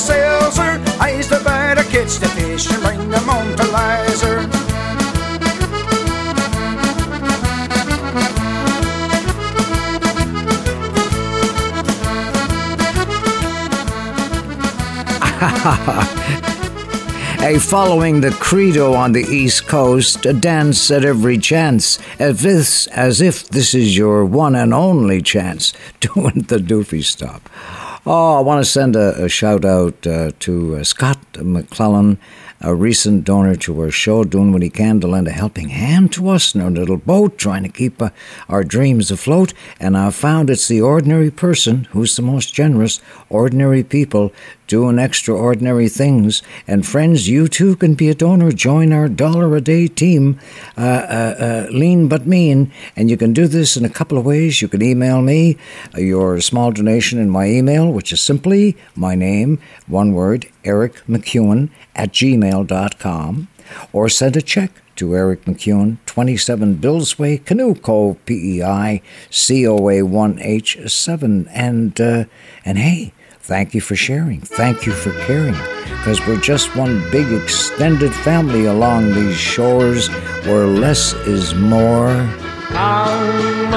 The 0.00 0.12
sails. 0.12 0.58
I 1.00 1.12
used 1.16 1.30
to 1.30 1.38
the 1.38 1.86
catch 1.90 2.16
the 2.18 2.28
fish 2.28 2.70
and 2.70 2.82
bring 2.82 3.10
them 3.10 3.22
home 3.24 3.56
to 3.56 3.64
Lizer. 3.64 4.46
A 17.42 17.58
following 17.58 18.20
the 18.20 18.32
credo 18.32 18.92
on 18.92 19.12
the 19.12 19.22
East 19.22 19.66
Coast, 19.66 20.26
a 20.26 20.34
dance 20.34 20.90
at 20.90 21.06
every 21.06 21.38
chance, 21.38 21.98
as 22.18 22.44
if, 22.44 22.86
as 22.88 23.22
if 23.22 23.48
this 23.48 23.74
is 23.74 23.96
your 23.96 24.26
one 24.26 24.54
and 24.54 24.74
only 24.74 25.22
chance, 25.22 25.72
doing 26.00 26.42
the 26.48 26.58
doofy 26.58 27.02
stop. 27.02 27.48
Oh, 28.12 28.38
I 28.38 28.40
want 28.40 28.60
to 28.60 28.68
send 28.68 28.96
a, 28.96 29.22
a 29.22 29.28
shout 29.28 29.64
out 29.64 30.04
uh, 30.04 30.32
to 30.40 30.74
uh, 30.74 30.82
Scott 30.82 31.20
McClellan 31.40 32.18
a 32.60 32.74
recent 32.74 33.24
donor 33.24 33.54
to 33.54 33.80
our 33.80 33.92
show, 33.92 34.24
doing 34.24 34.52
what 34.52 34.62
he 34.62 34.68
can 34.68 35.00
to 35.00 35.06
lend 35.06 35.28
a 35.28 35.30
helping 35.30 35.68
hand 35.68 36.12
to 36.14 36.28
us 36.28 36.52
in 36.52 36.60
our 36.60 36.72
little 36.72 36.96
boat, 36.96 37.38
trying 37.38 37.62
to 37.62 37.68
keep 37.68 38.02
uh, 38.02 38.10
our 38.48 38.64
dreams 38.64 39.12
afloat. 39.12 39.54
And 39.78 39.96
I've 39.96 40.16
found 40.16 40.50
it's 40.50 40.66
the 40.66 40.80
ordinary 40.80 41.30
person 41.30 41.84
who's 41.92 42.16
the 42.16 42.22
most 42.22 42.52
generous. 42.52 43.00
Ordinary 43.28 43.84
people 43.84 44.32
doing 44.70 45.00
extraordinary 45.00 45.88
things. 45.88 46.42
And 46.66 46.86
friends, 46.86 47.28
you 47.28 47.48
too 47.48 47.74
can 47.74 47.94
be 47.94 48.08
a 48.08 48.14
donor. 48.14 48.52
Join 48.52 48.92
our 48.92 49.08
dollar 49.08 49.56
a 49.56 49.60
day 49.60 49.88
team, 49.88 50.38
uh, 50.78 50.80
uh, 50.80 51.34
uh, 51.38 51.66
lean 51.72 52.06
but 52.06 52.24
mean. 52.24 52.70
And 52.94 53.10
you 53.10 53.16
can 53.16 53.32
do 53.32 53.48
this 53.48 53.76
in 53.76 53.84
a 53.84 53.90
couple 53.90 54.16
of 54.16 54.24
ways. 54.24 54.62
You 54.62 54.68
can 54.68 54.80
email 54.80 55.22
me 55.22 55.56
uh, 55.96 56.00
your 56.00 56.40
small 56.40 56.70
donation 56.70 57.18
in 57.18 57.30
my 57.30 57.46
email, 57.46 57.92
which 57.92 58.12
is 58.12 58.20
simply 58.20 58.76
my 58.94 59.16
name, 59.16 59.58
one 59.88 60.12
word, 60.12 60.46
Eric 60.64 61.02
MacEwen 61.08 61.70
at 61.96 62.12
gmail.com, 62.12 63.48
or 63.92 64.08
send 64.08 64.36
a 64.36 64.42
check 64.42 64.70
to 64.94 65.16
Eric 65.16 65.46
MacEwen, 65.46 65.96
27 66.06 66.76
Billsway, 66.76 67.44
Canoe 67.44 67.74
Cove, 67.74 68.24
PEI, 68.24 69.02
COA 69.30 70.04
1H7. 70.04 71.48
And, 71.50 72.00
uh, 72.00 72.24
and 72.64 72.78
hey, 72.78 73.12
thank 73.50 73.74
you 73.74 73.80
for 73.80 73.96
sharing. 73.96 74.40
Thank 74.40 74.86
you 74.86 74.92
for 74.92 75.10
caring. 75.26 75.58
Because 75.98 76.24
we're 76.24 76.40
just 76.40 76.76
one 76.76 77.02
big 77.10 77.32
extended 77.32 78.14
family 78.28 78.66
along 78.66 79.12
these 79.12 79.36
shores 79.36 80.06
where 80.46 80.68
less 80.68 81.14
is 81.26 81.52
more. 81.56 82.14
On, 82.76 83.74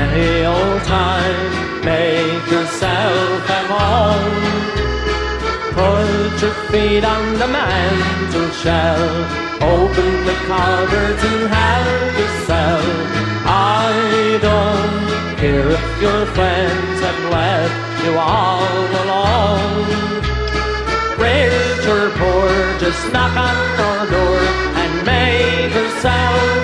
any 0.00 0.46
old 0.46 0.82
time, 0.84 1.84
make 1.84 2.44
yourself 2.50 3.50
at 3.58 3.66
home. 3.76 4.40
Put 5.76 6.32
your 6.40 6.56
feet 6.70 7.04
on 7.04 7.24
the 7.42 7.48
mantel 7.48 8.48
shelf. 8.62 9.26
Open 9.60 10.10
the 10.28 10.36
cupboards 10.48 11.22
and 11.30 11.42
have 11.56 12.12
yourself. 12.20 12.84
I 13.44 14.38
don't 14.48 15.38
care 15.42 15.68
if 15.78 15.84
your 16.00 16.24
friends 16.34 17.00
have 17.04 17.20
left 17.30 17.91
you 18.04 18.18
all 18.18 18.62
alone. 19.02 19.86
Rich 21.18 21.86
or 21.86 22.10
poor, 22.18 22.78
just 22.78 23.12
knock 23.12 23.36
on 23.36 23.56
our 23.80 24.06
door 24.10 24.38
and 24.80 25.06
make 25.06 25.72
yourself 25.74 26.61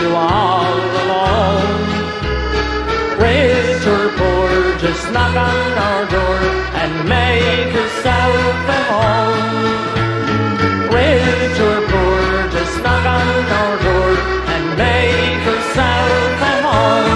you 0.00 0.14
all 0.14 0.64
alone. 1.02 1.76
Or 3.88 4.10
poor, 4.10 4.76
just 4.78 5.10
knock 5.12 5.34
on 5.34 5.78
our 5.78 6.04
door 6.10 6.38
and 6.82 7.08
make 7.08 7.72
yourself 7.72 8.68
at 8.76 8.84
home. 8.92 9.58
Or 11.58 11.80
poor, 11.88 12.48
just 12.50 12.76
knock 12.82 13.06
on 13.06 13.46
our 13.60 13.76
door 13.86 14.10
and 14.54 14.64
make 14.76 15.44
yourself 15.46 16.42
at 16.52 16.62
home. 16.68 17.10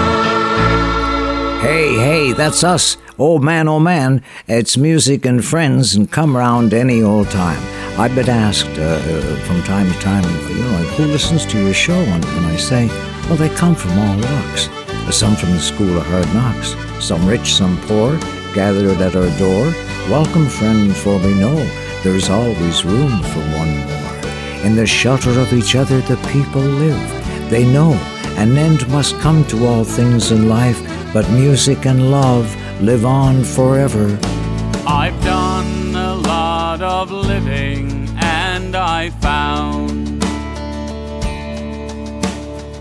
Hey, 1.61 1.87
hey, 1.95 2.33
that's 2.33 2.63
us. 2.63 2.97
Old 3.19 3.43
man, 3.43 3.67
old 3.67 3.83
man, 3.83 4.23
it's 4.47 4.75
music 4.77 5.25
and 5.25 5.45
friends 5.45 5.93
and 5.93 6.11
come 6.11 6.35
round 6.35 6.73
any 6.73 7.03
old 7.03 7.29
time. 7.29 7.61
I've 7.95 8.15
been 8.15 8.27
asked 8.27 8.79
uh, 8.79 8.81
uh, 8.81 9.35
from 9.41 9.61
time 9.61 9.87
to 9.91 9.99
time, 9.99 10.23
you 10.49 10.63
know, 10.63 10.77
who 10.97 11.05
listens 11.05 11.45
to 11.45 11.63
your 11.63 11.75
show? 11.75 11.93
And, 11.93 12.25
and 12.25 12.45
I 12.47 12.55
say, 12.55 12.87
well, 13.27 13.35
they 13.35 13.49
come 13.49 13.75
from 13.75 13.91
all 13.99 14.17
walks. 14.17 14.67
Some 15.15 15.35
from 15.35 15.51
the 15.51 15.59
school 15.59 15.97
of 15.97 16.05
hard 16.07 16.25
knocks, 16.33 16.75
some 17.05 17.23
rich, 17.27 17.53
some 17.53 17.77
poor, 17.81 18.17
gathered 18.55 18.99
at 18.99 19.15
our 19.15 19.29
door. 19.37 19.65
Welcome, 20.09 20.47
friend, 20.47 20.95
for 20.95 21.19
we 21.19 21.35
know 21.35 21.55
there's 22.01 22.31
always 22.31 22.83
room 22.83 23.21
for 23.21 23.41
one 23.59 23.77
more. 23.77 24.65
In 24.65 24.75
the 24.75 24.87
shelter 24.87 25.39
of 25.39 25.53
each 25.53 25.75
other, 25.75 26.01
the 26.01 26.17
people 26.31 26.61
live. 26.61 27.49
They 27.51 27.63
know 27.63 27.93
an 28.37 28.57
end 28.57 28.89
must 28.89 29.19
come 29.19 29.45
to 29.45 29.67
all 29.67 29.83
things 29.83 30.31
in 30.31 30.49
life, 30.49 30.81
but 31.13 31.29
music 31.29 31.85
and 31.85 32.09
love 32.09 32.55
live 32.81 33.05
on 33.05 33.43
forever. 33.43 34.17
I've 34.87 35.23
done 35.23 35.42
lot 36.79 37.03
of 37.03 37.11
living 37.11 38.09
and 38.17 38.75
I 38.75 39.11
found 39.11 40.19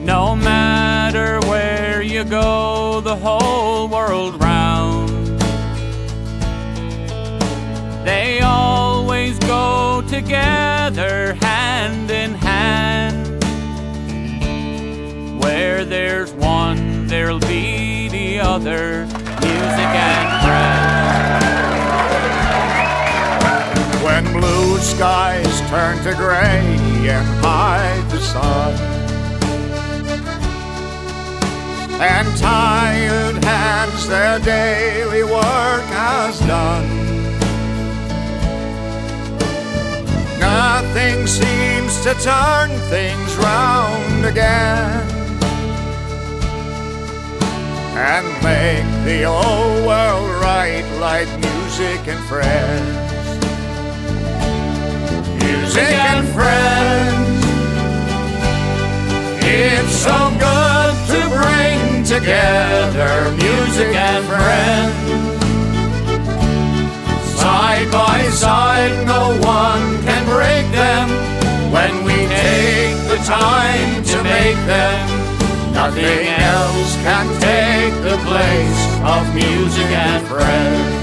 no 0.03 0.35
matter 0.35 1.41
where 1.47 2.01
you 2.01 2.25
go, 2.25 3.03
the 3.03 3.15
whole 3.15 3.89
world 3.89 4.41
round, 4.41 5.39
they 8.07 8.41
always 8.41 9.39
go 9.41 10.03
together 10.09 11.35
hand 11.43 12.11
in 12.11 12.33
hand. 12.35 13.45
Where 15.43 15.85
there's 15.85 16.33
one, 16.33 17.09
there'll 17.09 17.41
be 17.41 18.09
the 18.09 18.41
other, 18.41 19.05
music 19.05 19.93
and 20.09 20.47
friends. 20.47 20.92
Skies 24.83 25.61
turn 25.71 25.97
to 26.03 26.13
gray 26.15 26.61
and 27.09 27.27
hide 27.45 28.05
the 28.11 28.21
sun, 28.21 28.75
and 32.01 32.37
tired 32.37 33.45
hands 33.45 34.09
their 34.09 34.39
daily 34.41 35.23
work 35.23 35.85
has 35.95 36.39
done. 36.41 36.89
Nothing 40.41 41.27
seems 41.29 42.03
to 42.03 42.15
turn 42.15 42.71
things 42.91 43.37
round 43.37 44.27
again 44.27 45.09
and 47.95 48.27
make 48.43 49.05
the 49.05 49.25
old 49.25 49.87
world 49.87 50.29
right 50.43 50.85
like 50.99 51.29
music 51.39 52.09
and 52.09 52.21
friends. 52.25 53.12
Music 55.53 55.93
and 56.09 56.27
friends. 56.29 57.45
It's 59.45 59.95
so 60.09 60.19
good 60.41 60.95
to 61.13 61.21
bring 61.29 62.05
together 62.05 63.31
music 63.37 63.95
and 63.95 64.25
friends. 64.25 64.97
Side 67.39 67.91
by 67.93 68.31
side, 68.31 69.07
no 69.07 69.37
one 69.43 70.03
can 70.07 70.25
break 70.25 70.65
them 70.73 71.11
when 71.71 72.03
we 72.05 72.15
take 72.15 72.97
the 73.13 73.21
time 73.27 74.03
to 74.05 74.25
make 74.25 74.57
them. 74.65 75.09
Nothing 75.75 76.29
else 76.29 76.97
can 77.05 77.27
take 77.41 77.95
the 78.09 78.17
place 78.25 78.83
of 79.05 79.35
music 79.35 79.91
and 79.91 80.27
friends. 80.27 81.02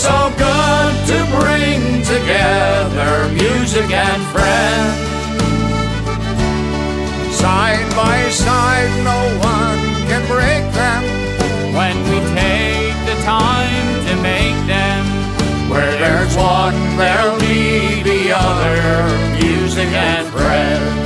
So 0.00 0.32
good 0.38 0.94
to 1.12 1.18
bring 1.36 2.00
together 2.08 3.28
music 3.34 3.90
and 3.92 4.00
and 4.16 4.22
friend. 4.32 4.88
Side 7.34 7.88
by 7.94 8.16
side, 8.30 8.92
no 9.04 9.20
one 9.44 9.80
can 10.08 10.22
break 10.26 10.64
them. 10.72 11.02
When 11.76 11.96
we 12.08 12.18
take 12.32 12.96
the 13.10 13.16
time 13.24 13.88
to 14.08 14.14
make 14.22 14.58
them, 14.66 15.04
Where 15.68 15.92
there's 16.02 16.34
one, 16.34 16.78
there'll 16.96 17.38
be 17.38 18.02
the 18.02 18.32
other. 18.32 18.88
Music 19.44 19.90
and 20.08 20.26
friends. 20.34 20.96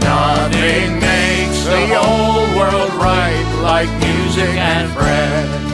Nothing 0.00 0.90
makes 1.10 1.60
the 1.74 1.86
old 2.08 2.48
world 2.56 2.92
right 3.02 3.48
like 3.62 3.90
music 4.06 4.54
and 4.56 4.88
friends. 4.92 5.71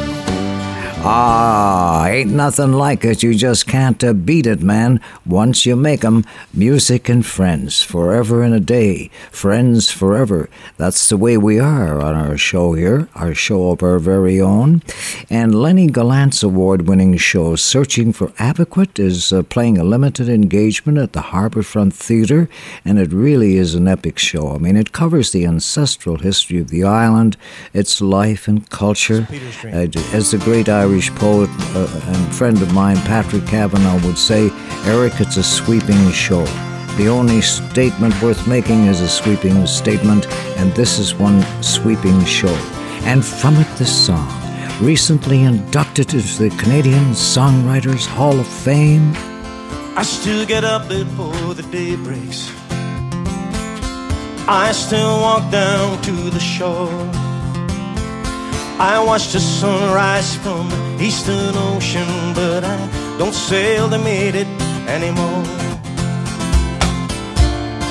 Ah, 1.11 2.05
ain't 2.07 2.31
nothing 2.31 2.73
like 2.73 3.03
it. 3.03 3.23
You 3.23 3.33
just 3.33 3.67
can't 3.67 4.05
uh, 4.05 4.13
beat 4.13 4.47
it, 4.47 4.61
man. 4.61 5.01
Once 5.25 5.65
you 5.65 5.75
make 5.75 6.05
'em, 6.05 6.27
music 6.53 7.09
and 7.09 7.25
friends, 7.25 7.81
forever 7.83 8.43
and 8.43 8.53
a 8.53 8.61
day, 8.61 9.09
friends 9.31 9.91
forever. 9.91 10.51
That's 10.77 11.09
the 11.09 11.17
way 11.17 11.39
we 11.39 11.59
are 11.59 11.99
on 11.99 12.15
our 12.15 12.37
show 12.37 12.75
here, 12.75 13.09
our 13.15 13.33
show 13.33 13.71
of 13.71 13.83
our 13.83 13.99
very 13.99 14.39
own. 14.39 14.83
And 15.31 15.55
Lennie 15.55 15.87
Gallant's 15.87 16.43
award-winning 16.43 17.17
show, 17.17 17.57
Searching 17.57 18.13
for 18.13 18.29
Abegweit, 18.39 18.99
is 18.99 19.33
uh, 19.33 19.43
playing 19.45 19.79
a 19.79 19.85
limited 19.85 20.29
engagement 20.29 20.99
at 20.99 21.15
the 21.15 21.29
Harbourfront 21.33 21.95
Theatre, 21.95 22.51
and 22.85 22.99
it 22.99 23.13
really 23.15 23.57
is 23.57 23.75
an 23.75 23.89
epic 23.89 24.19
show. 24.19 24.55
I 24.55 24.59
mean, 24.59 24.77
it 24.77 24.93
covers 24.93 25.31
the 25.31 25.47
ancestral 25.47 26.19
history 26.19 26.59
of 26.61 26.69
the 26.69 26.85
island, 26.85 27.39
its 27.73 28.03
life 28.03 28.47
and 28.47 28.69
culture. 28.69 29.27
Uh, 29.73 29.87
as 30.13 30.33
the 30.33 30.39
great 30.39 30.69
Irish 30.69 30.98
poet 31.07 31.51
uh, 31.75 32.01
and 32.07 32.35
friend 32.35 32.61
of 32.61 32.73
mine, 32.73 32.97
Patrick 32.99 33.47
Kavanagh, 33.47 34.05
would 34.05 34.19
say, 34.19 34.51
Eric, 34.85 35.21
it's 35.21 35.37
a 35.37 35.43
sweeping 35.43 36.11
show. 36.11 36.45
The 36.97 37.09
only 37.09 37.41
statement 37.41 38.21
worth 38.21 38.49
making 38.49 38.87
is 38.87 39.01
a 39.01 39.09
sweeping 39.09 39.67
statement, 39.67 40.27
and 40.59 40.73
this 40.73 40.99
is 40.99 41.15
one 41.15 41.41
sweeping 41.63 42.25
show. 42.25 42.55
And 43.05 43.25
from 43.25 43.55
it, 43.57 43.69
this 43.79 44.07
song, 44.07 44.29
recently 44.81 45.45
inducted 45.45 46.13
into 46.15 46.49
the 46.49 46.51
Canadian 46.57 47.13
Songwriters 47.13 48.07
Hall 48.07 48.39
of 48.39 48.47
Fame. 48.47 49.13
I 49.97 50.03
still 50.03 50.45
get 50.45 50.65
up 50.65 50.89
before 50.89 51.55
the 51.55 51.63
day 51.71 51.95
breaks. 51.95 52.51
I 54.49 54.73
still 54.73 55.21
walk 55.21 55.53
down 55.53 56.03
to 56.03 56.31
the 56.31 56.41
shore. 56.41 57.28
I 58.81 59.01
watch 59.01 59.33
the 59.33 59.41
sunrise 59.41 60.37
from 60.37 60.69
the 60.69 61.05
eastern 61.05 61.57
ocean, 61.57 62.07
but 62.33 62.63
I 62.63 62.79
don't 63.19 63.35
sail 63.35 63.91
to 63.91 63.99
meet 63.99 64.37
it 64.37 64.47
anymore. 64.87 65.45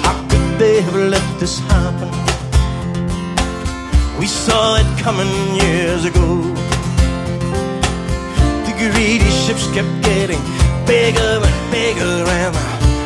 How 0.02 0.16
could 0.30 0.58
they 0.58 0.82
have 0.82 0.96
let 0.96 1.40
this 1.42 1.60
happen? 1.60 2.10
We 4.18 4.28
saw 4.28 4.78
it 4.78 4.88
coming 5.04 5.28
years 5.62 6.06
ago. 6.06 6.42
The 8.66 8.74
greedy 8.80 9.30
ships 9.44 9.68
kept 9.76 9.92
getting 10.04 10.40
bigger 10.86 11.42
and 11.44 11.72
bigger, 11.72 12.24
and 12.42 12.56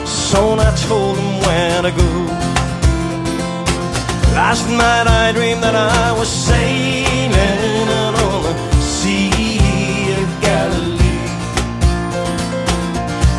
soon 0.07 0.59
I 0.59 0.71
told 0.87 1.17
them 1.17 1.39
where 1.39 1.81
to 1.81 1.91
go. 1.91 2.60
Last 4.33 4.67
night 4.69 5.07
I 5.07 5.31
dreamed 5.33 5.61
that 5.63 5.75
I 5.75 6.11
was 6.13 6.29
sailing 6.29 7.87
out 8.01 8.15
on 8.15 8.43
the 8.43 8.53
Sea 8.81 10.13
of 10.19 10.29
Galilee. 10.41 11.27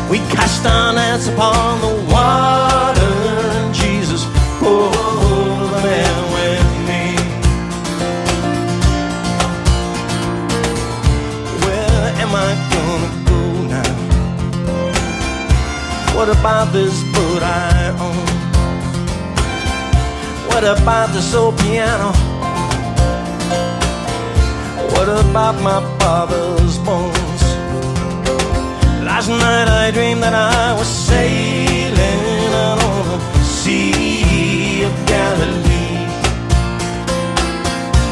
We 0.09 0.19
cast 0.29 0.65
our 0.65 0.93
nets 0.93 1.27
upon 1.27 1.81
the 1.81 1.93
water, 2.13 3.13
and 3.57 3.73
Jesus 3.73 4.25
pulled 4.59 4.93
the 4.93 5.81
man 5.81 6.15
with 6.35 6.69
me. 6.89 7.05
Where 11.65 12.07
am 12.23 12.31
I 12.47 12.51
gonna 12.73 13.11
go 13.31 13.41
now? 13.75 13.93
What 16.15 16.29
about 16.29 16.71
this 16.71 17.01
boat 17.13 17.41
I 17.41 17.95
own? 17.99 18.32
What 20.53 20.65
about 20.65 21.09
the 21.13 21.21
old 21.35 21.57
piano? 21.57 22.13
What 24.93 25.09
about 25.09 25.55
my 25.63 25.81
father's 25.97 26.77
bones? 26.77 27.43
Last 29.03 29.29
night 29.29 29.67
I 29.67 29.89
dreamed 29.89 30.21
that 30.21 30.35
I 30.35 30.77
was 30.77 30.87
sailing 30.87 32.53
out 32.53 32.79
on 32.83 33.19
the 33.33 33.43
Sea 33.43 34.83
of 34.83 34.93
Galilee. 35.07 36.05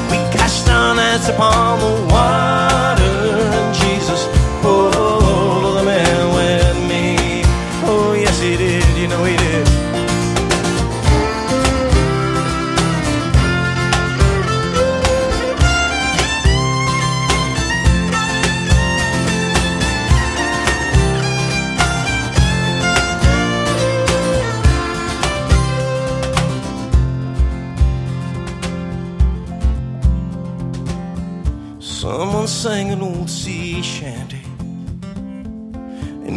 We 0.09 0.17
cast 0.35 0.67
our 0.67 0.95
nets 0.95 1.29
upon 1.29 1.79
the 1.79 1.93
water, 2.11 2.70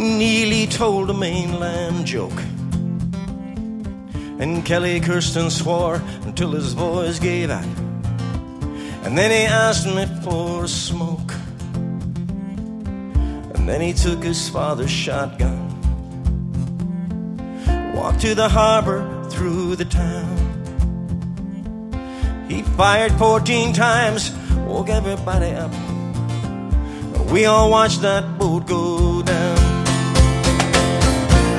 Neely 0.05 0.67
told 0.67 1.09
a 1.09 1.15
mainland 1.15 2.05
joke. 2.05 2.39
And 4.39 4.63
Kelly 4.63 5.01
Kirsten 5.01 5.49
swore 5.49 6.03
until 6.27 6.51
his 6.51 6.75
voice 6.75 7.19
gave 7.19 7.49
out. 7.51 7.65
And 9.03 9.17
then 9.17 9.31
he 9.31 9.47
asked 9.47 9.87
me 9.87 10.05
for 10.23 10.65
a 10.65 10.69
smoke. 10.69 11.33
And 13.55 13.67
then 13.67 13.81
he 13.81 13.95
took 13.95 14.23
his 14.23 14.47
father's 14.51 14.91
shotgun, 14.91 15.71
walked 17.95 18.21
to 18.21 18.35
the 18.35 18.49
harbor 18.51 19.03
through 19.31 19.77
the 19.77 19.87
town. 19.87 20.37
He 22.47 22.63
fired 22.77 23.13
14 23.13 23.73
times, 23.73 24.33
woke 24.67 24.91
everybody 24.91 25.53
up. 25.53 25.73
We 27.33 27.47
all 27.47 27.71
watched 27.71 28.03
that 28.03 28.39
boat 28.39 28.67
go 28.67 29.23
down. 29.23 29.64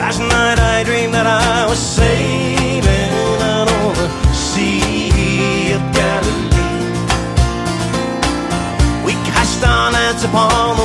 Last 0.05 0.19
night 0.19 0.59
I 0.59 0.83
dreamed 0.83 1.15
that 1.15 1.25
I 1.25 1.65
was 1.65 1.79
sailing 1.79 3.41
out 3.41 3.67
on 3.81 3.95
the 3.97 4.07
Sea 4.37 5.73
of 5.73 5.81
Galilee. 5.97 6.93
We 9.03 9.13
cast 9.25 9.65
our 9.65 9.89
nets 9.91 10.23
upon 10.23 10.77
the 10.77 10.84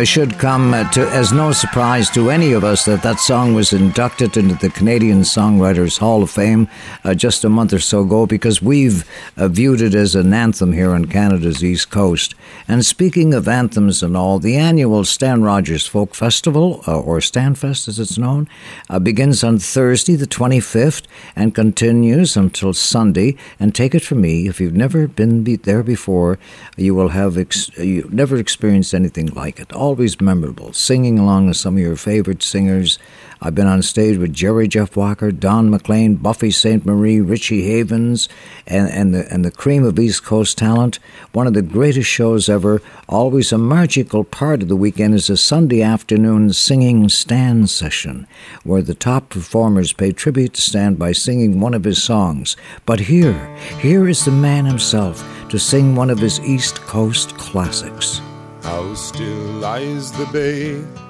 uh, 0.00 0.04
should 0.04 0.38
come 0.38 0.72
uh, 0.72 0.90
to, 0.90 1.06
as 1.10 1.30
no 1.30 1.52
surprise 1.52 2.08
to 2.08 2.30
any 2.30 2.52
of 2.52 2.64
us 2.64 2.86
that 2.86 3.02
that 3.02 3.18
song 3.18 3.52
was 3.52 3.72
inducted 3.72 4.34
into 4.36 4.54
the 4.54 4.70
Canadian 4.70 5.20
Songwriters 5.20 5.98
Hall 5.98 6.22
of 6.22 6.30
Fame 6.30 6.68
uh, 7.04 7.14
just 7.14 7.44
a 7.44 7.50
month 7.50 7.74
or 7.74 7.78
so 7.78 8.00
ago 8.00 8.24
because 8.24 8.62
we've 8.62 9.04
uh, 9.36 9.48
viewed 9.48 9.82
it 9.82 9.94
as 9.94 10.14
an 10.14 10.32
anthem 10.32 10.72
here 10.72 10.94
on 10.94 11.04
Canada's 11.04 11.62
East 11.62 11.90
Coast. 11.90 12.34
And 12.70 12.86
speaking 12.86 13.34
of 13.34 13.48
anthems 13.48 14.00
and 14.00 14.16
all, 14.16 14.38
the 14.38 14.56
annual 14.56 15.02
Stan 15.02 15.42
Rogers 15.42 15.88
Folk 15.88 16.14
Festival, 16.14 16.84
uh, 16.86 17.00
or 17.00 17.18
Stanfest 17.18 17.88
as 17.88 17.98
it's 17.98 18.16
known, 18.16 18.48
uh, 18.88 19.00
begins 19.00 19.42
on 19.42 19.58
Thursday, 19.58 20.14
the 20.14 20.24
25th, 20.24 21.02
and 21.34 21.52
continues 21.52 22.36
until 22.36 22.72
Sunday. 22.72 23.34
And 23.58 23.74
take 23.74 23.92
it 23.92 24.04
from 24.04 24.20
me, 24.20 24.46
if 24.46 24.60
you've 24.60 24.76
never 24.76 25.08
been 25.08 25.42
be- 25.42 25.56
there 25.56 25.82
before, 25.82 26.38
you 26.76 26.94
will 26.94 27.08
have 27.08 27.36
ex- 27.36 27.76
you 27.76 28.08
never 28.12 28.36
experienced 28.36 28.94
anything 28.94 29.26
like 29.34 29.58
it. 29.58 29.72
Always 29.72 30.20
memorable. 30.20 30.72
Singing 30.72 31.18
along 31.18 31.48
with 31.48 31.56
some 31.56 31.74
of 31.74 31.82
your 31.82 31.96
favorite 31.96 32.40
singers. 32.40 33.00
I've 33.42 33.54
been 33.54 33.66
on 33.66 33.80
stage 33.80 34.18
with 34.18 34.34
Jerry 34.34 34.68
Jeff 34.68 34.96
Walker, 34.96 35.32
Don 35.32 35.70
McLean, 35.70 36.16
Buffy 36.16 36.50
Sainte-Marie, 36.50 37.22
Richie 37.22 37.62
Havens, 37.62 38.28
and, 38.66 38.90
and, 38.90 39.14
the, 39.14 39.32
and 39.32 39.46
the 39.46 39.50
cream 39.50 39.82
of 39.82 39.98
East 39.98 40.24
Coast 40.24 40.58
talent. 40.58 40.98
One 41.32 41.46
of 41.46 41.54
the 41.54 41.62
greatest 41.62 42.08
shows 42.08 42.50
ever. 42.50 42.82
Always 43.08 43.50
a 43.50 43.56
magical 43.56 44.24
part 44.24 44.62
of 44.62 44.68
the 44.68 44.76
weekend 44.76 45.14
is 45.14 45.30
a 45.30 45.38
Sunday 45.38 45.80
afternoon 45.80 46.52
singing 46.52 47.08
stand 47.08 47.70
session, 47.70 48.26
where 48.62 48.82
the 48.82 48.94
top 48.94 49.30
performers 49.30 49.94
pay 49.94 50.12
tribute 50.12 50.52
to 50.54 50.60
Stan 50.60 50.96
by 50.96 51.12
singing 51.12 51.60
one 51.60 51.72
of 51.72 51.84
his 51.84 52.02
songs. 52.02 52.58
But 52.84 53.00
here, 53.00 53.56
here 53.80 54.06
is 54.06 54.26
the 54.26 54.32
man 54.32 54.66
himself 54.66 55.24
to 55.48 55.58
sing 55.58 55.96
one 55.96 56.10
of 56.10 56.18
his 56.18 56.40
East 56.40 56.82
Coast 56.82 57.38
classics. 57.38 58.20
How 58.62 58.92
still 58.94 59.24
lies 59.60 60.12
the 60.12 60.26
bay 60.26 61.09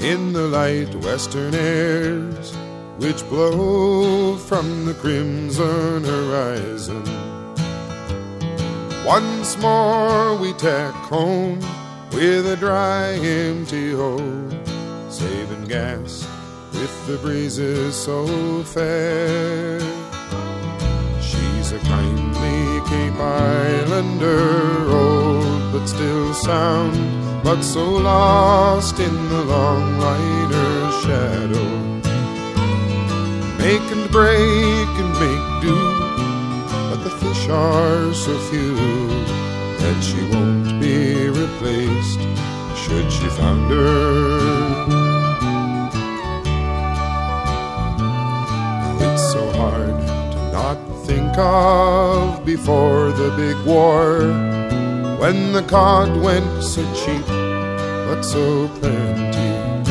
in 0.00 0.32
the 0.32 0.48
light 0.48 0.94
western 0.96 1.54
airs 1.54 2.56
which 2.98 3.28
blow 3.28 4.36
from 4.36 4.84
the 4.84 4.94
crimson 4.94 6.02
horizon. 6.04 7.04
Once 9.04 9.56
more 9.58 10.36
we 10.36 10.52
tack 10.54 10.94
home 10.94 11.60
with 12.12 12.46
a 12.46 12.56
dry 12.56 13.12
empty 13.12 13.92
hold, 13.92 14.52
saving 15.08 15.64
gas 15.64 16.28
with 16.72 17.06
the 17.06 17.16
breezes 17.18 17.94
so 17.94 18.62
fair. 18.64 20.07
A 21.70 21.78
kindly 21.80 22.80
Cape 22.88 23.20
Islander, 23.20 24.88
old 24.90 25.70
but 25.70 25.86
still 25.86 26.32
sound, 26.32 26.96
but 27.44 27.60
so 27.60 27.84
lost 27.90 28.98
in 28.98 29.28
the 29.28 29.44
long 29.44 29.98
liner's 29.98 30.94
shadow. 31.02 31.68
Make 33.58 33.86
and 33.92 34.10
break 34.10 34.88
and 35.02 35.12
make 35.20 35.48
do, 35.60 35.76
but 36.88 37.04
the 37.04 37.10
fish 37.10 37.48
are 37.50 38.14
so 38.14 38.38
few 38.50 38.74
that 39.80 40.00
she 40.02 40.20
won't 40.32 40.80
be 40.80 41.28
replaced 41.28 42.20
should 42.80 43.12
she 43.12 43.28
founder. 43.28 44.48
Think 51.08 51.38
of 51.38 52.44
before 52.44 53.12
the 53.12 53.30
big 53.34 53.56
war 53.64 54.20
when 55.18 55.52
the 55.54 55.62
cod 55.62 56.14
went 56.22 56.62
so 56.62 56.82
cheap 56.94 57.26
but 57.26 58.20
so 58.22 58.68
plenty. 58.78 59.88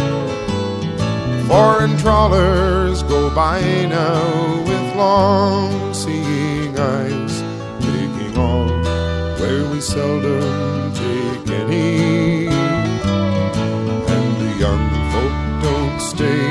Foreign 1.47 1.97
trawlers 1.97 3.01
go 3.01 3.34
by 3.34 3.62
now 3.89 4.62
with 4.62 4.95
long 4.95 5.91
seeing 5.91 6.77
eyes, 6.77 7.41
taking 7.80 8.38
all 8.38 8.67
where 9.39 9.67
we 9.71 9.82
seldom 9.82 10.93
take 10.93 11.49
any. 11.49 12.47
And 14.15 14.27
the 14.43 14.51
young 14.60 14.86
folk 15.13 15.36
don't 15.65 15.99
stay 15.99 16.47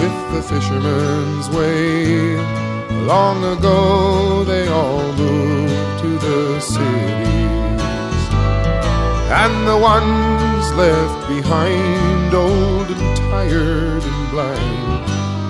with 0.00 0.16
the 0.32 0.42
fisherman's 0.48 1.50
way. 1.50 2.71
Long 3.06 3.42
ago 3.42 4.44
they 4.44 4.68
all 4.68 5.12
moved 5.14 6.00
to 6.02 6.18
the 6.18 6.60
cities. 6.60 7.82
And 9.42 9.66
the 9.66 9.76
ones 9.76 10.72
left 10.74 11.28
behind, 11.28 12.32
old 12.32 12.88
and 12.90 13.16
tired 13.16 14.04
and 14.04 14.30
blind, 14.30 15.06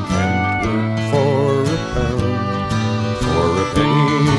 can't 0.08 0.64
work 0.64 0.98
for 1.12 1.62
a 1.62 1.78
pound, 1.92 2.70
for 3.20 3.48
a 3.60 3.66
penny. 3.74 4.32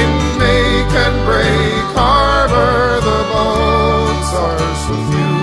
In 0.00 0.12
make 0.40 0.92
and 1.04 1.18
break 1.28 1.86
harbor, 1.94 3.00
the 3.10 3.20
boats 3.30 4.30
are 4.46 4.72
so 4.84 4.94
few, 5.10 5.36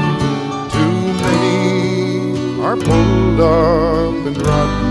too 0.75 0.97
many 1.21 2.61
are 2.61 2.77
pulled 2.77 3.39
up 3.39 4.25
and 4.25 4.37
rotten. 4.41 4.90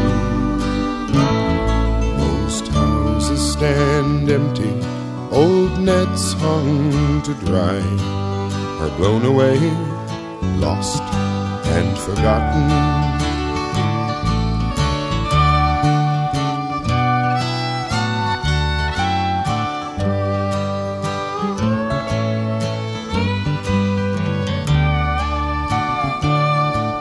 Stand 3.61 4.31
empty, 4.31 4.73
old 5.31 5.79
nets 5.81 6.33
hung 6.33 7.21
to 7.21 7.35
dry. 7.45 7.79
Are 8.81 8.97
blown 8.97 9.27
away, 9.27 9.59
lost 10.57 11.03
and 11.77 11.99
forgotten. 11.99 12.69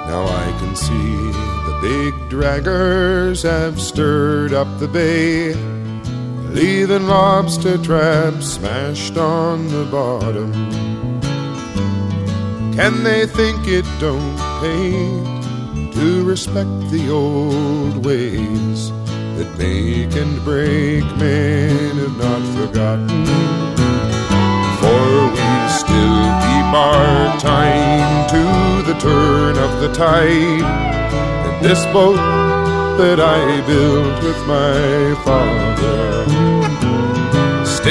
Now 0.10 0.26
I 0.28 0.54
can 0.60 0.76
see 0.76 1.32
the 1.70 1.80
big 1.82 2.14
draggers 2.30 3.44
have 3.44 3.80
stirred 3.80 4.52
up 4.52 4.68
the 4.80 4.90
bay, 4.90 5.54
leaving 6.52 7.08
lobster 7.08 7.78
traps 7.78 8.54
smashed 8.54 9.18
on 9.18 9.68
the 9.68 9.86
bottom. 9.86 10.52
Can 12.74 13.04
they 13.04 13.26
think 13.28 13.68
it 13.68 13.86
don't 14.00 14.38
pay 14.62 15.92
to 15.94 16.24
respect 16.26 16.90
the 16.90 17.10
old 17.12 18.06
ways 18.06 18.92
that 19.38 19.54
make 19.58 20.16
and 20.16 20.44
break 20.44 21.04
men 21.18 21.98
have 21.98 22.18
not 22.18 22.44
forgotten? 22.58 23.26
For 24.80 25.28
we 25.36 25.50
still 25.70 26.26
keep 26.46 26.70
our 26.74 27.38
time 27.40 28.30
to 28.30 28.92
the 28.92 28.98
turn 29.00 29.58
of 29.58 29.82
the 29.82 29.92
tide. 29.94 30.64
And 30.64 31.66
this 31.66 31.84
boat 31.94 32.16
that 32.98 33.20
I 33.20 33.62
built 33.68 34.24
with 34.24 34.40
my 34.48 35.16
father 35.24 36.39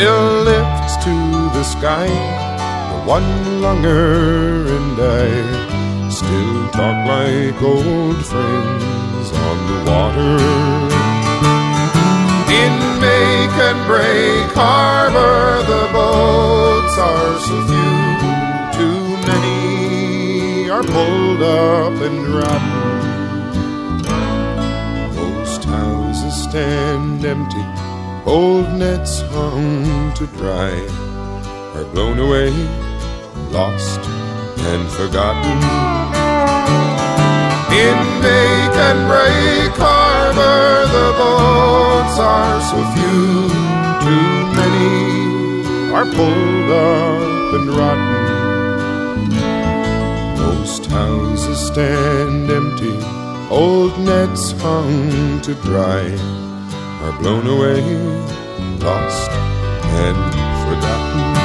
lifts 0.05 0.97
to 1.05 1.15
the 1.57 1.65
sky 1.65 2.09
one 3.09 3.63
longer 3.63 4.67
and 4.77 5.01
I 5.01 6.11
still 6.11 6.69
talk 6.73 7.07
like 7.07 7.63
old 7.63 8.23
friends 8.23 9.33
on 9.33 9.57
the 9.71 9.79
water. 9.91 10.37
In 12.53 12.75
make 13.01 13.57
and 13.69 13.81
break 13.87 14.53
harbor, 14.53 15.63
the 15.73 15.85
boats 15.91 16.99
are 16.99 17.39
so 17.41 17.57
few, 17.71 17.97
too 18.77 19.03
many 19.27 20.69
are 20.69 20.83
pulled 20.83 21.43
up 21.43 21.95
and 22.03 22.29
rotten. 22.29 22.99
Those 25.17 25.65
houses 25.65 26.43
stand 26.43 27.25
empty, 27.25 27.48
old 28.29 28.69
nets 28.75 29.23
hung 29.33 30.13
to 30.13 30.27
dry 30.37 30.71
are 31.75 31.85
blown 31.95 32.19
away 32.19 32.51
lost 33.51 34.01
and 34.71 34.87
forgotten. 34.91 35.59
In 37.73 37.99
make 38.21 38.77
and 38.89 39.01
break 39.09 39.73
harbor, 39.81 40.87
the 40.97 41.11
boats 41.17 42.19
are 42.19 42.61
so 42.71 42.79
few, 42.97 43.49
too 44.05 44.33
many 44.61 44.93
are 45.97 46.05
pulled 46.05 46.71
up 46.71 47.55
and 47.57 47.67
rotten. 47.81 48.25
Most 50.37 50.85
houses 50.87 51.59
stand 51.67 52.51
empty, 52.51 52.97
old 53.49 53.99
nets 54.01 54.53
hung 54.61 55.41
to 55.41 55.55
dry 55.55 56.48
are 57.03 57.19
blown 57.21 57.47
away, 57.47 57.81
lost 58.79 59.31
and 59.31 60.17
forgotten. 60.65 61.39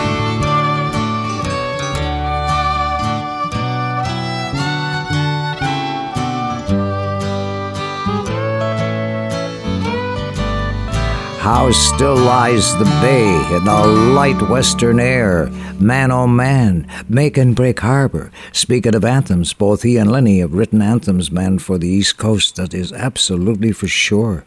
How 11.39 11.72
still 11.72 12.16
lies 12.16 12.76
the 12.78 12.86
bay 13.02 13.56
in 13.56 13.66
the 13.66 13.86
light 14.16 14.42
western 14.50 15.00
air. 15.00 15.50
Man, 15.80 16.12
oh 16.12 16.28
man, 16.28 16.88
make 17.10 17.38
and 17.38 17.56
break 17.56 17.80
harbor. 17.82 18.32
Speaking 18.52 18.96
of 18.96 19.04
anthems, 19.04 19.54
both 19.54 19.84
he 19.84 19.98
and 19.98 20.12
Lennie 20.12 20.40
have 20.40 20.54
written 20.54 20.82
anthems, 20.82 21.32
man, 21.32 21.60
for 21.60 21.78
the 21.78 21.88
East 21.88 22.18
Coast, 22.18 22.56
that 22.56 22.74
is 22.74 22.94
absolutely 22.94 23.72
for 23.72 23.88
sure. 23.88 24.46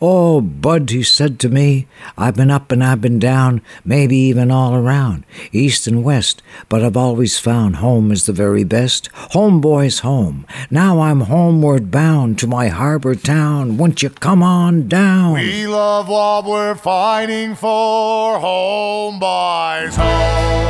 Oh, 0.00 0.40
Bud, 0.40 0.90
he 0.90 1.02
said 1.02 1.38
to 1.40 1.48
me, 1.48 1.86
I've 2.18 2.34
been 2.34 2.50
up 2.50 2.72
and 2.72 2.82
I've 2.82 3.00
been 3.00 3.18
down, 3.18 3.62
maybe 3.84 4.16
even 4.16 4.50
all 4.50 4.74
around, 4.74 5.24
east 5.52 5.86
and 5.86 6.02
west, 6.02 6.42
but 6.68 6.82
I've 6.82 6.96
always 6.96 7.38
found 7.38 7.76
home 7.76 8.10
is 8.10 8.26
the 8.26 8.32
very 8.32 8.64
best. 8.64 9.08
Home, 9.30 9.60
boys, 9.60 10.00
home. 10.00 10.46
Now 10.70 11.00
I'm 11.00 11.22
homeward 11.22 11.90
bound 11.90 12.38
to 12.40 12.46
my 12.46 12.68
harbor 12.68 13.14
town. 13.14 13.76
Won't 13.76 14.02
you 14.02 14.10
come 14.10 14.42
on 14.42 14.88
down? 14.88 15.34
We 15.34 15.66
love 15.66 16.08
what 16.08 16.44
we're 16.44 16.74
fighting 16.74 17.54
for. 17.54 18.40
Home, 18.40 19.20
boys, 19.20 19.94
home. 19.94 20.61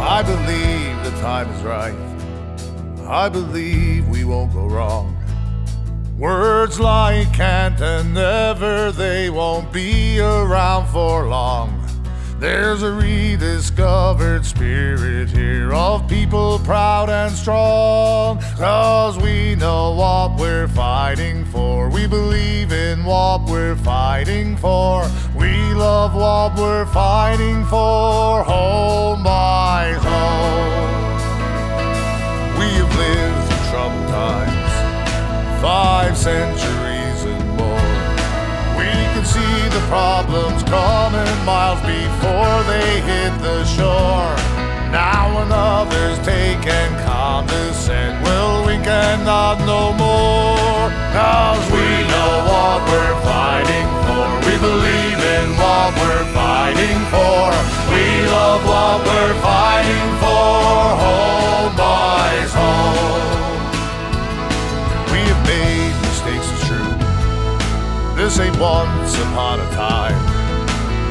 I 0.00 0.22
believe 0.22 1.04
the 1.04 1.20
time 1.20 1.48
is 1.50 1.62
right. 1.62 1.94
I 3.06 3.28
believe 3.28 4.08
we 4.08 4.24
won't 4.24 4.52
go 4.52 4.66
wrong. 4.66 5.14
Words 6.18 6.80
like 6.80 7.32
can't 7.32 7.80
and 7.80 8.14
never, 8.14 8.90
they 8.90 9.30
won't 9.30 9.72
be 9.72 10.18
around 10.18 10.88
for 10.88 11.28
long. 11.28 11.87
There's 12.38 12.84
a 12.84 12.92
rediscovered 12.92 14.44
spirit 14.44 15.28
here 15.28 15.72
of 15.74 16.06
people 16.08 16.60
proud 16.60 17.10
and 17.10 17.34
strong. 17.34 18.38
Cause 18.56 19.18
we 19.18 19.56
know 19.56 19.92
what 19.92 20.38
we're 20.38 20.68
fighting 20.68 21.44
for. 21.46 21.88
We 21.88 22.06
believe 22.06 22.70
in 22.72 23.04
what 23.04 23.48
we're 23.50 23.74
fighting 23.74 24.56
for. 24.56 25.10
We 25.34 25.74
love 25.74 26.14
what 26.14 26.56
we're 26.56 26.86
fighting 26.86 27.64
for. 27.64 28.44
Oh, 28.46 29.14
home 29.16 29.24
by 29.24 29.92
home. 29.98 31.18
We 32.60 32.68
have 32.78 32.98
lived 32.98 33.48
through 33.48 33.70
troubled 33.70 34.08
times 34.08 34.58
five 35.60 36.16
centuries 36.16 37.24
and 37.24 37.48
more. 37.56 37.98
We 38.78 38.86
can 39.10 39.24
see 39.24 39.68
the 39.74 39.84
problems 39.88 40.62
coming 40.62 41.44
miles 41.44 41.80
before 42.38 42.62
they 42.70 43.00
hit 43.00 43.32
the 43.42 43.64
shore. 43.64 44.34
Now 44.92 45.42
another's 45.42 46.18
taken 46.24 46.88
take 47.04 47.88
and 47.88 48.22
we'll 48.22 48.64
wink 48.64 48.86
and 48.86 49.24
nod 49.24 49.58
no 49.66 49.92
more. 49.92 50.86
Cause 51.18 51.64
we 51.74 51.88
know 52.12 52.32
what 52.50 52.78
we're 52.90 53.18
fighting 53.26 53.88
for. 54.06 54.26
We 54.46 54.54
believe 54.68 55.20
in 55.36 55.46
what 55.62 55.90
we're 56.00 56.28
fighting 56.32 57.00
for. 57.14 57.42
We 57.92 58.06
love 58.36 58.62
what 58.72 58.98
we're 59.08 59.36
fighting 59.42 60.08
for. 60.22 60.54
Home, 61.04 61.74
boys, 61.84 62.52
home. 62.62 63.66
We 65.12 65.20
have 65.30 65.42
made 65.54 65.94
mistakes, 66.06 66.46
it's 66.54 66.66
true. 66.68 66.94
This 68.14 68.38
ain't 68.38 68.58
once 68.58 69.14
upon 69.26 69.58
a 69.60 69.70
time. 69.74 70.38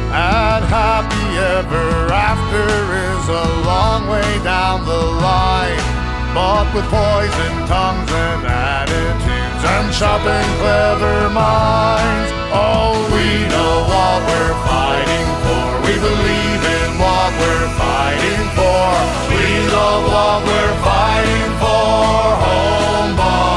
And 0.09 0.63
happy 0.65 1.16
ever 1.37 2.11
after 2.11 2.65
is 2.65 3.29
a 3.29 3.47
long 3.65 4.09
way 4.09 4.31
down 4.43 4.85
the 4.85 5.03
line. 5.21 5.85
But 6.33 6.65
with 6.73 6.85
poison 6.89 7.55
tongues 7.69 8.11
and 8.11 8.41
attitudes 8.45 9.63
and 9.63 9.93
sharp 9.93 10.25
and 10.25 10.51
clever 10.59 11.29
minds, 11.29 12.31
oh, 12.53 12.97
we 13.13 13.45
know 13.53 13.75
what 13.91 14.19
we're 14.29 14.57
fighting 14.65 15.29
for. 15.45 15.65
We 15.85 15.93
believe 15.97 16.61
in 16.77 16.89
what 17.01 17.31
we're 17.41 17.69
fighting 17.77 18.43
for. 18.57 18.85
We 19.33 19.45
love 19.73 20.03
what 20.13 20.39
we're 20.45 20.77
fighting 20.85 21.51
for. 21.61 22.21
Home, 22.45 23.13
boys, 23.17 23.56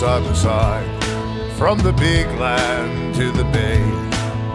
side 0.00 0.24
by 0.24 0.32
side 0.32 1.04
from 1.58 1.76
the 1.80 1.92
big 1.92 2.26
land 2.40 3.14
to 3.14 3.30
the 3.32 3.44
bay. 3.52 3.84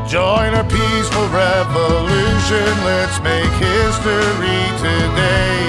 Join 0.09 0.49
our 0.57 0.63
peaceful 0.63 1.27
revolution, 1.29 2.65
let's 2.81 3.21
make 3.21 3.53
history 3.61 4.63
today. 4.81 5.61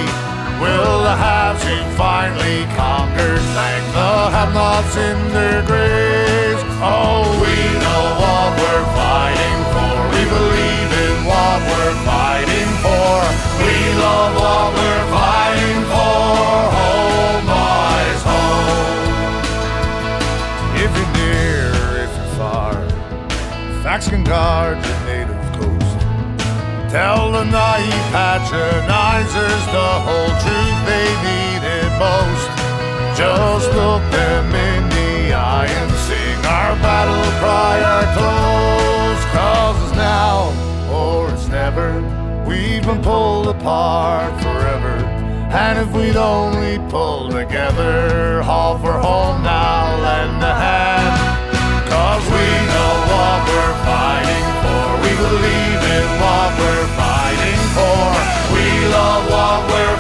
Will 0.64 0.96
the 1.04 1.14
haves 1.14 1.62
who 1.68 1.76
finally 1.92 2.64
conquered 2.72 3.44
thank 3.52 3.84
the 3.92 4.14
have-nots 4.36 4.96
in 4.96 5.18
their 5.36 5.60
graves? 5.68 6.62
Oh, 6.80 7.28
we 7.44 7.56
know 7.84 8.04
what 8.22 8.48
we're 8.56 8.88
fighting 8.96 9.60
for. 9.76 9.92
We 10.16 10.22
believe 10.24 10.90
in 11.04 11.16
what 11.28 11.58
we're 11.68 11.98
fighting 12.08 12.70
for. 12.80 13.12
We 13.60 13.76
love 14.00 14.32
what 14.40 14.68
we're 14.72 15.06
fighting 15.12 15.80
for. 15.92 16.75
If 20.87 20.96
you're 20.96 21.12
near, 21.18 21.72
if 22.05 22.12
you're 22.16 22.35
far, 22.38 22.75
facts 23.83 24.09
can 24.09 24.22
guard 24.22 24.79
your 24.87 25.01
native 25.11 25.45
coast. 25.59 25.99
Tell 26.95 27.32
the 27.32 27.43
naive 27.43 28.07
patronizers 28.14 29.62
the 29.78 29.91
whole 30.07 30.32
truth 30.45 30.78
they 30.87 31.09
need 31.26 31.62
it 31.78 31.91
most. 31.99 32.47
Just 33.18 33.66
look 33.74 34.05
them 34.12 34.55
in 34.55 34.82
the 34.91 35.34
eye 35.34 35.66
and 35.66 35.91
sing 36.07 36.39
our 36.47 36.76
battle 36.76 37.26
cry, 37.41 37.82
our 37.93 38.07
toast. 38.14 39.26
Cause 39.34 39.89
it's 39.89 39.97
now 39.97 40.55
or 40.95 41.32
it's 41.34 41.49
never. 41.49 41.89
We've 42.47 42.87
been 42.87 43.03
pulled 43.03 43.49
apart 43.49 44.32
forever. 44.41 44.95
And 45.51 45.78
if 45.78 45.93
we'd 45.97 46.16
only 46.16 46.78
pull 46.91 47.30
together, 47.30 48.43
haul 48.43 48.78
for 48.78 48.93
home 48.93 49.43
now, 49.43 49.65
we 52.35 52.47
know 52.72 52.93
what 53.12 53.39
we're 53.51 53.77
fighting 53.87 54.47
for. 54.62 54.85
We 55.05 55.12
believe 55.27 55.81
in 55.97 56.07
what 56.22 56.51
we're 56.61 56.89
fighting 56.99 57.62
for. 57.77 58.03
We 58.55 58.66
love 58.95 59.22
what 59.31 59.59
we're 59.70 59.99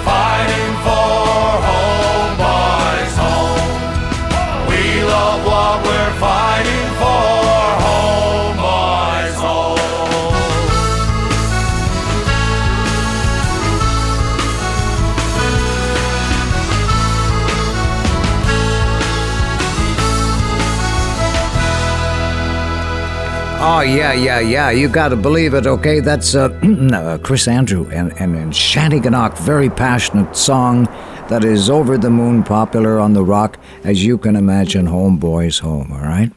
Oh, 23.68 23.80
yeah, 23.80 24.12
yeah, 24.12 24.38
yeah. 24.38 24.70
You 24.70 24.88
got 24.88 25.08
to 25.08 25.16
believe 25.16 25.52
it, 25.52 25.66
okay? 25.66 25.98
That's 25.98 26.36
uh, 26.36 26.50
uh, 26.92 27.18
Chris 27.18 27.48
Andrew 27.48 27.90
and, 27.90 28.12
and, 28.20 28.36
and 28.36 28.52
Shanneyganock, 28.52 29.36
very 29.38 29.68
passionate 29.68 30.36
song 30.36 30.84
that 31.28 31.42
is 31.42 31.68
over 31.68 31.98
the 31.98 32.08
moon 32.08 32.44
popular 32.44 33.00
on 33.00 33.12
the 33.12 33.24
rock, 33.24 33.58
as 33.82 34.04
you 34.04 34.18
can 34.18 34.36
imagine, 34.36 34.86
Homeboys 34.86 35.58
Home, 35.62 35.90
all 35.90 35.98
right? 35.98 36.30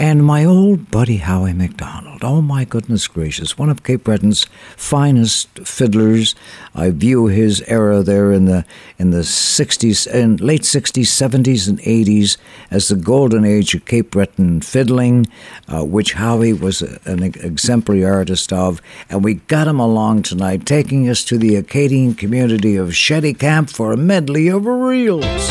And 0.00 0.24
my 0.24 0.46
old 0.46 0.90
buddy 0.90 1.18
Howie 1.18 1.52
MacDonald, 1.52 2.24
oh 2.24 2.40
my 2.40 2.64
goodness 2.64 3.06
gracious, 3.06 3.58
one 3.58 3.68
of 3.68 3.82
Cape 3.82 4.04
Breton's 4.04 4.44
finest 4.74 5.50
fiddlers. 5.58 6.34
I 6.74 6.88
view 6.88 7.26
his 7.26 7.62
era 7.66 8.02
there 8.02 8.32
in 8.32 8.46
the 8.46 8.64
in 8.98 9.10
the 9.10 9.18
60s 9.18 10.10
and 10.10 10.40
late 10.40 10.62
60s, 10.62 11.04
70s, 11.04 11.68
and 11.68 11.78
80s 11.80 12.38
as 12.70 12.88
the 12.88 12.96
golden 12.96 13.44
age 13.44 13.74
of 13.74 13.84
Cape 13.84 14.12
Breton 14.12 14.62
fiddling, 14.62 15.26
uh, 15.68 15.84
which 15.84 16.14
Howie 16.14 16.54
was 16.54 16.80
a, 16.80 16.98
an 17.04 17.22
exemplary 17.22 18.02
artist 18.02 18.54
of. 18.54 18.80
And 19.10 19.22
we 19.22 19.34
got 19.34 19.68
him 19.68 19.80
along 19.80 20.22
tonight, 20.22 20.64
taking 20.64 21.10
us 21.10 21.22
to 21.24 21.36
the 21.36 21.56
Acadian 21.56 22.14
community 22.14 22.74
of 22.76 22.88
Chéticamp 22.88 23.68
for 23.68 23.92
a 23.92 23.98
medley 23.98 24.48
of 24.48 24.64
reels. 24.64 25.50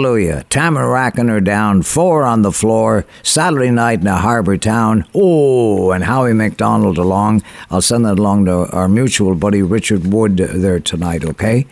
Hallelujah. 0.00 0.46
Tamaracking 0.48 1.28
her 1.28 1.42
down, 1.42 1.82
four 1.82 2.24
on 2.24 2.40
the 2.40 2.52
floor, 2.52 3.04
Saturday 3.22 3.70
night 3.70 4.00
in 4.00 4.06
a 4.06 4.16
harbour 4.16 4.56
town. 4.56 5.04
Oh, 5.14 5.90
and 5.90 6.04
Howie 6.04 6.32
MacDonald 6.32 6.96
along. 6.96 7.42
I'll 7.70 7.82
send 7.82 8.06
that 8.06 8.18
along 8.18 8.46
to 8.46 8.66
our 8.70 8.88
mutual 8.88 9.34
buddy 9.34 9.60
Richard 9.60 10.10
Wood 10.10 10.38
there 10.38 10.80
tonight, 10.80 11.22
okay? 11.22 11.66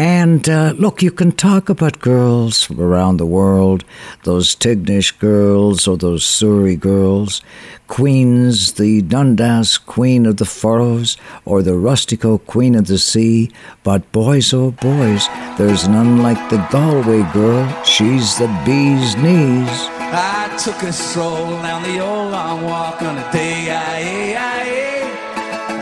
And 0.00 0.48
uh, 0.48 0.72
look, 0.78 1.02
you 1.02 1.10
can 1.10 1.30
talk 1.30 1.68
about 1.68 2.00
girls 2.00 2.62
from 2.62 2.80
around 2.80 3.18
the 3.18 3.26
world, 3.26 3.84
those 4.24 4.56
Tignish 4.56 5.12
girls 5.18 5.86
or 5.86 5.98
those 5.98 6.24
Souris 6.24 6.78
girls, 6.78 7.42
queens, 7.86 8.72
the 8.72 9.02
Dundas 9.02 9.76
queen 9.76 10.24
of 10.24 10.38
the 10.38 10.46
furrows 10.46 11.18
or 11.44 11.60
the 11.60 11.72
Rustico 11.72 12.38
queen 12.46 12.76
of 12.76 12.86
the 12.86 12.96
sea. 12.96 13.50
But 13.82 14.10
boys, 14.10 14.54
oh 14.54 14.70
boys, 14.70 15.28
there's 15.58 15.86
none 15.86 16.22
like 16.22 16.48
the 16.48 16.66
Galway 16.72 17.30
girl. 17.34 17.68
She's 17.84 18.38
the 18.38 18.48
bee's 18.64 19.14
knees. 19.16 19.68
I 20.00 20.48
took 20.64 20.82
a 20.82 20.94
stroll 20.94 21.60
down 21.60 21.82
the 21.82 22.00
old 22.00 22.32
long 22.32 22.64
walk 22.64 23.02
on 23.02 23.18
a 23.18 23.32
day 23.32 23.68
I, 23.70 24.34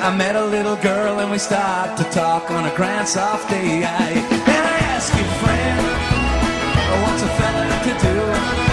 I, 0.02 0.08
I 0.08 0.16
met 0.16 0.34
a 0.34 0.44
little 0.44 0.74
girl 0.74 0.97
we 1.38 1.42
started 1.42 1.96
to 2.02 2.10
talk 2.10 2.50
on 2.50 2.64
a 2.64 2.74
grand 2.74 3.06
soft 3.06 3.48
day. 3.48 3.84
And 3.84 4.64
I 4.66 4.78
asked 4.90 5.14
you, 5.14 5.24
friend, 5.38 5.78
what's 7.04 7.22
a 7.22 7.28
fella 7.28 7.68
to 7.84 8.62
do? 8.62 8.67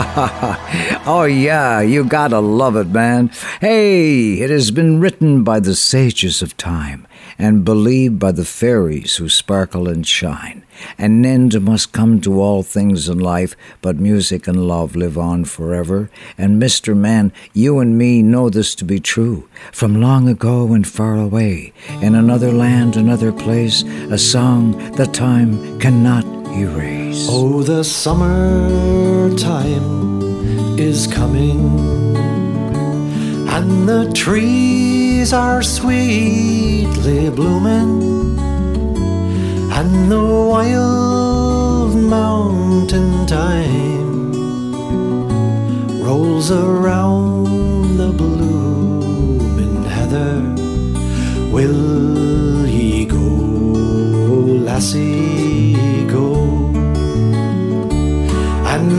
oh, 1.06 1.28
yeah, 1.30 1.82
you 1.82 2.04
gotta 2.04 2.40
love 2.40 2.74
it, 2.74 2.88
man. 2.88 3.28
Hey, 3.60 4.34
it 4.40 4.48
has 4.48 4.70
been 4.70 4.98
written 4.98 5.44
by 5.44 5.60
the 5.60 5.74
sages 5.74 6.40
of 6.40 6.56
time 6.56 7.06
and 7.38 7.66
believed 7.66 8.18
by 8.18 8.32
the 8.32 8.46
fairies 8.46 9.16
who 9.16 9.28
sparkle 9.28 9.88
and 9.88 10.06
shine. 10.06 10.64
An 10.96 11.26
end 11.26 11.60
must 11.60 11.92
come 11.92 12.18
to 12.22 12.40
all 12.40 12.62
things 12.62 13.10
in 13.10 13.18
life, 13.18 13.54
but 13.82 13.96
music 13.96 14.48
and 14.48 14.66
love 14.66 14.96
live 14.96 15.18
on 15.18 15.44
forever. 15.44 16.08
And, 16.38 16.62
Mr. 16.62 16.96
Man, 16.96 17.30
you 17.52 17.78
and 17.78 17.98
me 17.98 18.22
know 18.22 18.48
this 18.48 18.74
to 18.76 18.86
be 18.86 19.00
true. 19.00 19.50
From 19.70 20.00
long 20.00 20.28
ago 20.28 20.72
and 20.72 20.88
far 20.88 21.16
away, 21.16 21.74
in 22.00 22.14
another 22.14 22.52
land, 22.52 22.96
another 22.96 23.32
place, 23.32 23.82
a 23.82 24.16
song 24.16 24.78
that 24.92 25.12
time 25.12 25.78
cannot 25.78 26.39
erase. 26.54 27.26
Oh, 27.30 27.62
the 27.62 27.82
summertime 27.84 29.38
is 30.78 31.06
coming, 31.06 31.60
and 33.48 33.88
the 33.88 34.10
trees 34.14 35.32
are 35.32 35.62
sweetly 35.62 37.30
blooming, 37.30 38.38
and 39.72 40.10
the 40.10 40.24
wild 40.52 41.94
mountain 41.96 43.26
time 43.26 44.32
rolls 46.02 46.50
around 46.50 47.96
the 47.96 48.10
blooming 48.12 49.84
heather. 49.84 50.42
Will 51.52 52.66
ye 52.66 53.04
go, 53.04 53.16
lassie, 54.66 55.29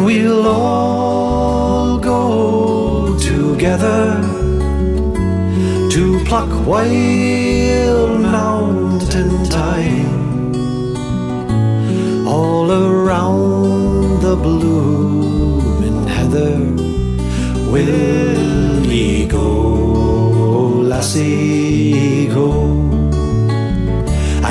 We'll 0.04 0.48
all 0.48 2.00
go 2.00 3.16
together 3.20 4.20
to 5.92 6.24
pluck 6.26 6.50
wild 6.66 8.22
mountain 8.22 9.46
thyme 9.46 10.56
all 12.28 12.72
around 12.72 14.22
the 14.22 14.36
blooming 14.36 16.08
heather. 16.08 16.58
Will 17.72 18.86
ye 18.88 19.28
go, 19.28 19.46
lassie, 20.82 22.28
go? 22.28 22.50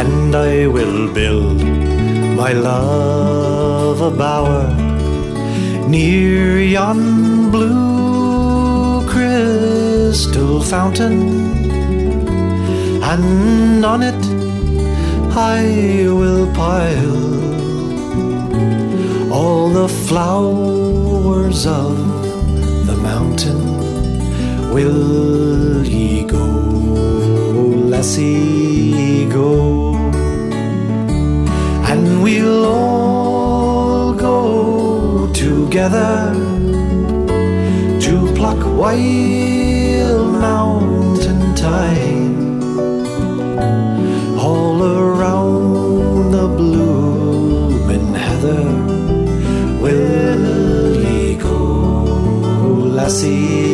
And 0.00 0.32
I 0.32 0.68
will 0.68 1.12
build 1.12 1.60
my 2.36 2.52
love 2.52 4.00
a 4.00 4.10
bower 4.16 4.79
near 5.90 6.60
yon 6.60 7.50
blue 7.50 9.04
crystal 9.12 10.62
fountain, 10.62 11.16
and 13.12 13.84
on 13.84 14.02
it 14.10 14.22
I 15.32 15.62
will 16.20 16.46
pile 16.54 17.18
all 19.32 19.68
the 19.70 19.88
flowers 20.06 21.66
of 21.66 21.96
the 22.86 22.96
mountain. 23.10 23.60
Will 24.74 25.84
ye 25.84 26.22
go, 26.22 26.46
lassie, 27.92 29.26
go? 29.28 29.96
And 31.90 32.22
we'll 32.22 32.64
all 32.64 32.99
together 35.70 36.34
to 38.00 38.14
pluck 38.34 38.58
wild 38.76 40.32
mountain 40.32 41.54
thyme 41.54 42.60
all 44.36 44.82
around 44.82 46.32
the 46.32 46.48
blooming 46.58 48.12
heather. 48.14 48.64
Will 49.80 50.96
ye 51.04 51.36
go, 51.36 51.54
lassie, 52.96 53.69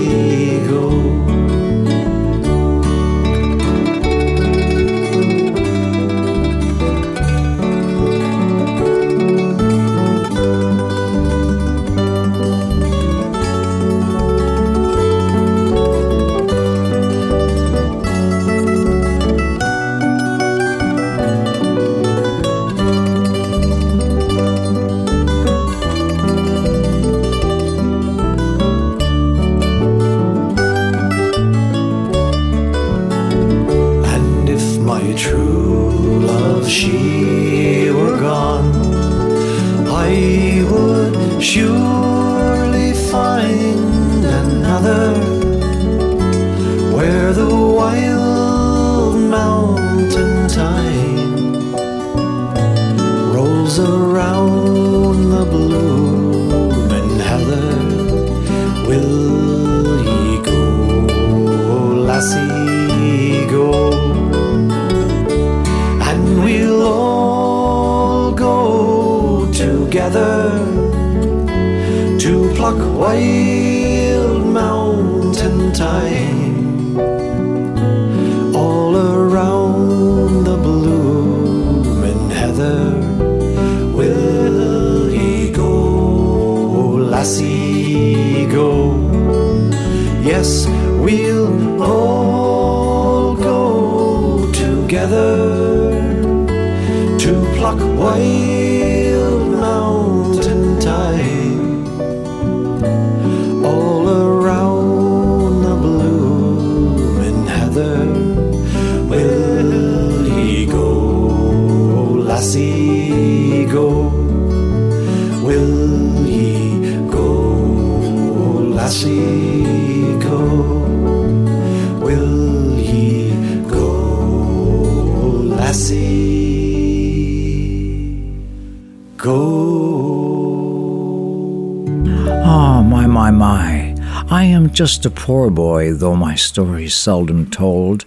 just 134.87 135.05
a 135.05 135.11
poor 135.11 135.51
boy, 135.51 135.93
though 135.93 136.14
my 136.14 136.37
story's 136.37 136.95
seldom 136.95 137.51
told. 137.51 138.05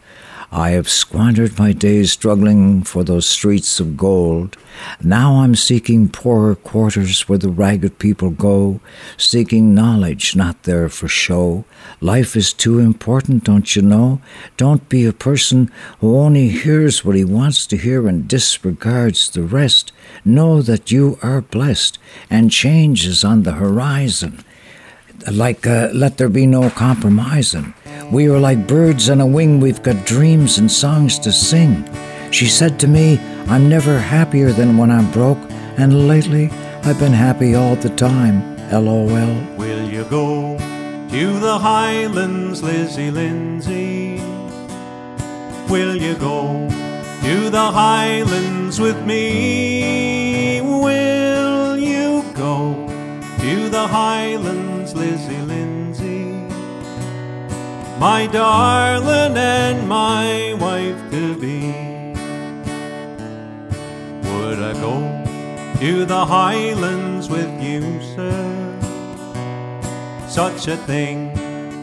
I 0.50 0.70
have 0.70 0.88
squandered 0.88 1.60
my 1.60 1.74
days 1.74 2.14
struggling 2.14 2.84
for 2.84 3.04
those 3.04 3.28
streets 3.28 3.82
of 3.82 3.98
gold. 3.98 4.56
Now 5.04 5.42
I'm 5.42 5.56
seeking 5.56 6.08
poorer 6.08 6.56
quarters 6.56 7.28
where 7.28 7.38
the 7.38 7.50
ragged 7.50 8.00
people 8.00 8.30
go, 8.30 8.80
seeking 9.18 9.76
knowledge, 9.76 10.38
not 10.38 10.64
there 10.64 10.88
for 10.88 11.10
show. 11.10 11.66
Life 12.00 12.38
is 12.38 12.54
too 12.54 12.80
important, 12.80 13.44
don't 13.44 13.76
you 13.76 13.82
know? 13.82 14.22
Don't 14.56 14.88
be 14.88 15.06
a 15.06 15.12
person 15.12 15.70
who 16.00 16.16
only 16.16 16.48
hears 16.48 17.04
what 17.04 17.18
he 17.18 17.26
wants 17.26 17.68
to 17.68 17.76
hear 17.76 18.08
and 18.08 18.26
disregards 18.26 19.30
the 19.30 19.44
rest. 19.44 19.92
Know 20.24 20.62
that 20.62 20.92
you 20.92 21.20
are 21.22 21.42
blessed, 21.42 22.00
and 22.30 22.50
change 22.50 23.06
is 23.06 23.26
on 23.26 23.44
the 23.44 23.60
horizon 23.64 24.46
like 25.32 25.68
uh, 25.68 25.90
let 25.94 26.18
there 26.18 26.30
be 26.30 26.46
no 26.46 26.70
compromising. 26.70 27.74
We 28.12 28.28
are 28.30 28.40
like 28.40 28.68
birds 28.68 29.10
on 29.10 29.22
a 29.22 29.28
wing, 29.28 29.60
we've 29.60 29.84
got 29.84 30.06
dreams 30.06 30.58
and 30.58 30.72
songs 30.72 31.20
to 31.20 31.32
sing. 31.32 31.88
She 32.32 32.48
said 32.48 32.80
to 32.80 32.88
me, 32.88 33.20
I'm 33.48 33.70
never 33.70 34.00
happier 34.00 34.52
than 34.52 34.78
when 34.78 34.92
I'm 34.92 35.12
broke, 35.12 35.40
and 35.78 36.08
lately 36.08 36.50
I've 36.84 37.00
been 37.00 37.14
happy 37.14 37.56
all 37.56 37.76
the 37.76 37.90
time. 37.90 38.58
LOL. 38.72 39.08
Will 39.58 39.90
you 39.90 40.04
go 40.06 40.58
to 41.10 41.40
the 41.40 41.58
Highlands, 41.58 42.62
Lizzie 42.62 43.12
Lindsay? 43.12 44.22
Will 45.70 45.96
you 45.96 46.16
go 46.16 46.70
to 47.22 47.50
the 47.50 47.72
Highlands 47.72 48.80
with 48.80 49.04
me? 49.06 50.62
Will 50.62 51.78
you 51.78 52.24
go 52.34 52.88
to 53.40 53.70
the 53.70 53.88
Highlands, 53.88 54.39
My 58.00 58.28
darling 58.28 59.36
and 59.36 59.86
my 59.90 60.54
wife 60.54 61.02
to 61.12 61.38
be. 61.38 61.74
Would 64.30 64.60
I 64.60 64.74
go 64.80 64.96
to 65.82 66.06
the 66.06 66.26
Highlands 66.26 67.28
with 67.28 67.52
you, 67.62 67.82
sir? 68.16 68.40
Such 70.30 70.70
a 70.70 70.78
thing 70.78 71.38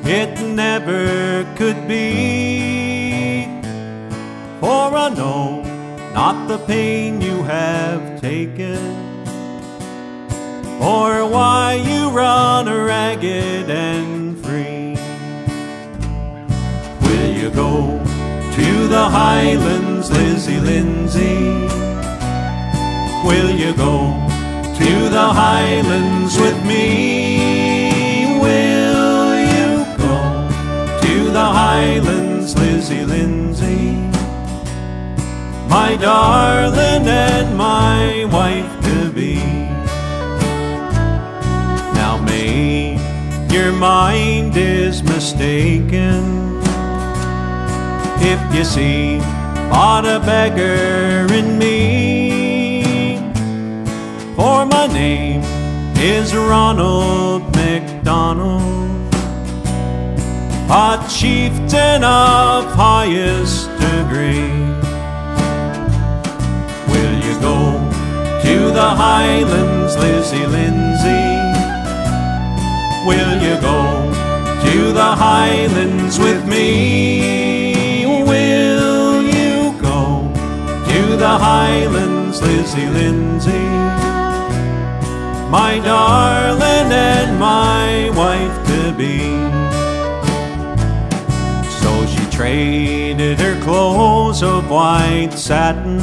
it 0.07 0.41
never 0.41 1.45
could 1.55 1.87
be. 1.87 3.45
For 4.61 4.97
I 4.97 5.11
know 5.11 5.63
not 6.15 6.49
the 6.49 6.59
pain 6.67 7.21
you 7.21 7.43
have 7.43 8.23
taken, 8.23 8.79
or 10.81 11.29
why 11.29 11.75
you 11.75 12.09
run 12.09 12.69
a 12.69 12.85
ragged 12.85 13.56
to 18.87 18.93
the 18.93 19.09
Highlands, 19.09 20.11
Lizzie 20.13 20.61
Lindsay? 20.61 21.67
Will 23.27 23.51
you 23.51 23.75
go 23.75 24.15
to 24.79 25.09
the 25.09 25.29
Highlands 25.43 26.39
with 26.39 26.59
me? 26.65 28.39
Will 28.41 29.35
you 29.55 29.85
go 29.99 30.49
to 31.03 31.31
the 31.33 31.49
Highlands, 31.63 32.57
Lizzie 32.57 33.05
Lindsay? 33.05 33.95
My 35.69 35.97
darling 36.01 37.09
and 37.09 37.57
my 37.57 38.25
wife 38.27 38.73
to 38.85 39.11
be. 39.11 39.37
Now, 41.99 42.23
may 42.25 43.01
your 43.51 43.73
mind 43.73 44.57
is 44.57 45.03
mistaken 45.03 46.46
if 48.29 48.55
you 48.55 48.65
see 48.65 49.19
but 49.71 50.05
a 50.05 50.19
beggar 50.19 51.33
in 51.33 51.59
me. 51.59 53.17
For 54.35 54.67
my 54.67 54.87
name 54.89 55.43
is 55.97 56.35
Ronald 56.35 57.43
McDonald, 57.55 59.15
a 60.69 61.07
chieftain 61.09 62.03
of 62.03 62.65
highest 62.75 63.71
degree. 63.87 64.55
Will 66.93 67.15
you 67.27 67.35
go 67.49 67.59
to 68.47 68.57
the 68.81 68.91
Highlands, 69.05 69.97
Lizzie 69.97 70.47
Lindsay? 70.47 71.27
Will 73.07 73.35
you 73.47 73.55
go 73.61 73.81
to 74.67 74.93
the 74.93 75.11
Highlands 75.27 76.19
with 76.19 76.45
me? 76.47 77.46
The 81.17 81.39
Highlands, 81.39 82.41
Lizzie 82.43 82.89
Lindsay? 82.89 83.67
My 85.51 85.81
darling 85.83 86.93
and 86.93 87.39
my 87.39 88.11
wife 88.15 88.57
to 88.69 88.93
be. 88.93 89.19
So 91.81 92.07
she 92.07 92.31
traded 92.31 93.39
her 93.41 93.61
clothes 93.63 94.43
of 94.43 94.69
white 94.71 95.33
satin 95.33 96.01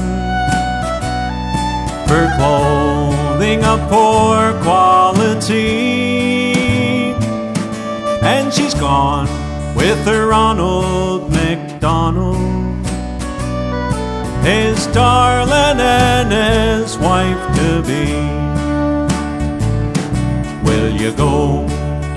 for 2.08 2.30
clothing 2.38 3.64
of 3.64 3.80
poor 3.90 4.54
quality. 4.64 6.14
And 8.22 8.54
she's 8.54 8.74
gone 8.74 9.28
with 9.76 10.06
her 10.06 10.28
Ronald 10.28 11.32
McDonald, 11.32 12.43
his 14.44 14.88
darling 14.88 15.80
and 15.80 16.30
his 16.32 16.98
wife 16.98 17.44
to 17.56 17.82
be. 17.82 18.12
Will 20.68 20.92
you 20.92 21.14
go 21.14 21.66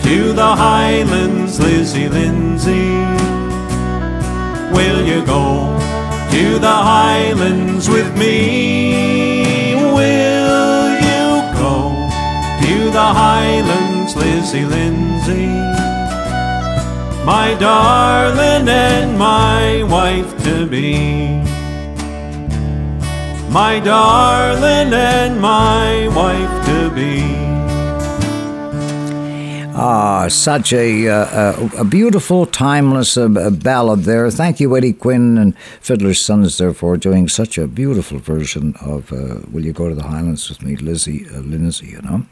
to 0.03 0.33
the 0.33 0.57
Highlands, 0.57 1.61
Lizzie 1.61 2.09
Lindsay? 2.09 2.91
Will 4.75 5.07
you 5.07 5.25
go 5.25 5.79
to 6.33 6.59
the 6.59 6.77
Highlands 6.93 7.89
with 7.89 8.11
me? 8.19 9.77
Will 9.77 10.91
you 11.09 11.55
go 11.55 12.11
to 12.61 12.91
the 12.91 13.09
Highlands, 13.25 14.17
Lizzie 14.17 14.65
Lindsay? 14.65 15.47
My 17.25 17.57
darling 17.61 18.69
and 18.69 19.17
my 19.17 19.85
wife 19.85 20.43
to 20.43 20.67
be. 20.67 21.46
My 23.57 23.81
darling 23.81 24.93
and 24.93 25.41
my 25.41 26.09
wife 26.09 26.67
to 26.67 26.91
be. 26.91 27.23
Ah, 29.75 30.27
such 30.29 30.75
a, 30.75 31.09
uh, 31.09 31.55
a, 31.77 31.81
a 31.81 31.85
beautiful, 31.85 32.45
timeless 32.45 33.17
uh, 33.17 33.29
ballad 33.51 34.01
there. 34.01 34.31
Thank 34.31 34.61
you, 34.61 34.77
Eddie 34.77 34.93
Quinn 34.93 35.39
and 35.39 35.57
Fiddler's 35.81 36.21
Sons, 36.21 36.59
there, 36.59 36.75
for 36.75 36.99
doing 36.99 37.29
such 37.29 37.57
a 37.57 37.67
beautiful 37.67 38.19
version 38.19 38.75
of 38.83 39.11
uh, 39.11 39.41
Will 39.51 39.65
You 39.65 39.73
Go 39.73 39.89
to 39.89 39.95
the 39.95 40.03
Highlands 40.03 40.51
with 40.51 40.61
Me, 40.61 40.77
Lizzie 40.77 41.27
uh, 41.31 41.41
Lindsay, 41.41 41.87
you 41.87 42.03
know. 42.03 42.27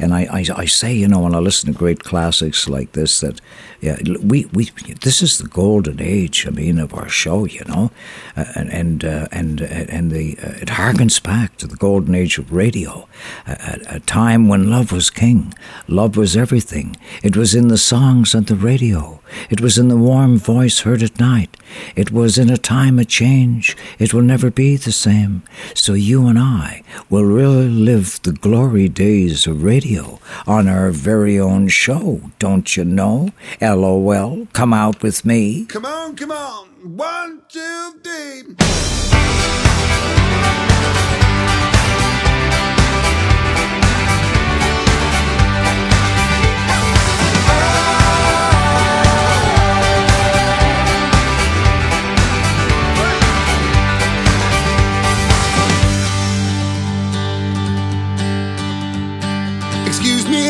And 0.00 0.14
I, 0.14 0.22
I, 0.30 0.44
I 0.56 0.64
say, 0.64 0.94
you 0.94 1.08
know, 1.08 1.20
when 1.20 1.34
I 1.34 1.38
listen 1.38 1.72
to 1.72 1.78
great 1.78 2.02
classics 2.02 2.68
like 2.68 2.92
this, 2.92 3.20
that 3.20 3.40
yeah, 3.80 3.98
we, 4.22 4.44
we 4.52 4.64
this 5.00 5.22
is 5.22 5.38
the 5.38 5.48
golden 5.48 6.02
age. 6.02 6.46
I 6.46 6.50
mean, 6.50 6.78
of 6.78 6.92
our 6.94 7.08
show, 7.08 7.46
you 7.46 7.62
know, 7.66 7.90
uh, 8.36 8.44
and 8.54 8.70
and 8.70 9.04
uh, 9.04 9.28
and 9.32 9.60
and 9.62 10.10
the 10.10 10.36
uh, 10.38 10.60
it 10.60 10.68
harkens 10.68 11.22
back 11.22 11.56
to 11.58 11.66
the 11.66 11.76
golden 11.76 12.14
age 12.14 12.38
of 12.38 12.52
radio, 12.52 13.08
a, 13.46 13.80
a 13.88 14.00
time 14.00 14.48
when 14.48 14.70
love 14.70 14.92
was 14.92 15.08
king, 15.08 15.54
love 15.88 16.16
was 16.16 16.36
everything. 16.36 16.96
It 17.22 17.36
was 17.36 17.54
in 17.54 17.68
the 17.68 17.78
songs 17.78 18.34
on 18.34 18.44
the 18.44 18.56
radio. 18.56 19.20
It 19.48 19.60
was 19.60 19.78
in 19.78 19.88
the 19.88 19.96
warm 19.96 20.38
voice 20.38 20.80
heard 20.80 21.02
at 21.02 21.20
night. 21.20 21.56
It 21.96 22.10
was 22.10 22.36
in 22.36 22.50
a 22.50 22.58
time 22.58 22.98
of 22.98 23.08
change. 23.08 23.76
It 23.98 24.12
will 24.12 24.22
never 24.22 24.50
be 24.50 24.76
the 24.76 24.92
same. 24.92 25.42
So 25.74 25.94
you 25.94 26.26
and 26.26 26.38
I 26.38 26.82
will 27.08 27.24
really 27.24 27.68
live 27.68 28.20
the 28.22 28.32
glory 28.32 28.88
days 28.88 29.46
of 29.46 29.62
radio 29.62 29.89
on 29.98 30.68
our 30.68 30.90
very 30.90 31.38
own 31.38 31.68
show, 31.68 32.20
don't 32.38 32.76
you 32.76 32.84
know? 32.84 33.30
LOL, 33.60 34.46
come 34.52 34.72
out 34.72 35.02
with 35.02 35.24
me. 35.24 35.66
Come 35.66 35.84
on, 35.84 36.16
come 36.16 36.30
on. 36.30 36.68
One, 36.96 37.42
two, 37.48 37.94
three. 38.02 38.56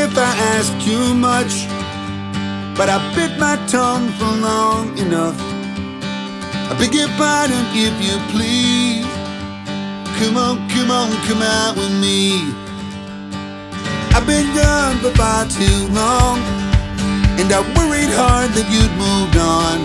If 0.03 0.17
I 0.17 0.33
ask 0.57 0.73
too 0.81 1.15
much, 1.15 1.69
but 2.77 2.89
I 2.89 2.97
bit 3.15 3.39
my 3.39 3.57
tongue 3.67 4.09
for 4.17 4.33
long 4.49 4.97
enough. 4.97 5.37
I 6.71 6.73
beg 6.79 6.95
your 6.95 7.09
pardon 7.21 7.65
if 7.77 7.95
you 8.01 8.17
please. 8.33 9.05
Come 10.19 10.37
on, 10.37 10.57
come 10.73 10.91
on, 10.91 11.13
come 11.29 11.43
out 11.43 11.77
with 11.77 11.93
me. 12.01 12.49
I've 14.17 14.27
been 14.27 14.49
gone 14.57 14.97
for 15.03 15.13
far 15.21 15.45
too 15.47 15.81
long, 15.93 16.39
and 17.37 17.49
I 17.53 17.61
worried 17.77 18.13
hard 18.21 18.51
that 18.57 18.69
you'd 18.73 18.95
moved 18.97 19.37
on. 19.37 19.85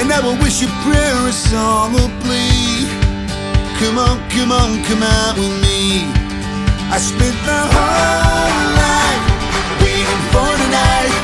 And 0.00 0.12
I 0.12 0.20
will 0.20 0.36
wish 0.44 0.60
you 0.60 0.68
prayer, 0.84 1.16
a 1.26 1.32
song, 1.32 1.94
or 1.96 2.10
plea. 2.20 2.84
Come 3.80 3.96
on, 3.96 4.16
come 4.28 4.52
on, 4.52 4.84
come 4.84 5.02
out 5.02 5.36
with 5.38 5.56
me. 5.64 6.19
I 6.92 6.98
spent 6.98 7.38
my 7.46 7.62
whole 7.70 8.66
life 8.82 9.24
waiting 9.78 10.22
for 10.34 10.50
tonight, 10.58 11.14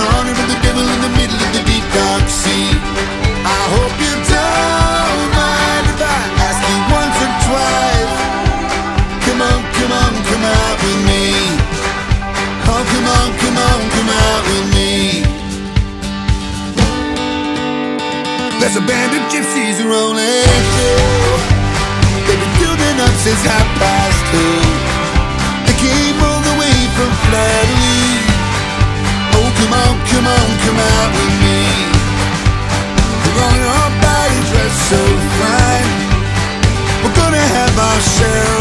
honoring 0.00 0.48
the 0.48 0.56
devil 0.64 0.80
in 0.88 1.00
the 1.04 1.12
middle 1.20 1.36
of 1.36 1.50
the 1.52 1.62
deep 1.68 1.84
dark 1.92 2.24
sea. 2.32 2.72
I 3.44 3.60
hope 3.76 3.92
you 4.00 4.14
don't 4.24 5.28
mind 5.36 5.84
if 5.92 6.00
I 6.00 6.16
ask 6.48 6.60
you 6.64 6.78
once 6.88 7.16
or 7.28 7.32
twice. 7.44 8.16
Come 9.28 9.40
on, 9.44 9.60
come 9.76 9.92
on, 9.92 10.12
come 10.32 10.44
out 10.48 10.76
with 10.80 11.00
me. 11.04 11.24
Oh, 12.72 12.80
come 12.80 13.06
on, 13.12 13.28
come 13.36 13.58
on, 13.68 13.78
come 13.92 14.08
out 14.08 14.42
with 14.48 14.66
me. 14.72 15.28
There's 18.64 18.80
a 18.80 18.84
band 18.88 19.12
of 19.12 19.22
gypsies 19.28 19.76
rolling 19.84 20.56
through. 20.72 21.36
They've 22.24 22.40
been 22.40 22.56
building 22.64 22.96
up 22.96 23.12
since 23.20 23.44
half 23.44 23.68
past 23.76 24.20
two. 24.32 24.81
Oh, 29.34 29.48
come 29.58 29.72
on, 29.72 29.94
come 30.10 30.26
on, 30.26 30.48
come 30.64 30.78
out 30.78 31.10
with 31.16 31.34
me. 31.44 31.60
We're 33.24 33.40
on 33.48 33.60
our 33.72 33.90
body 34.04 34.38
dressed 34.50 34.82
so 34.90 35.00
fine. 35.40 35.88
We're 37.02 37.16
gonna 37.16 37.46
have 37.56 37.78
ourselves 37.78 38.51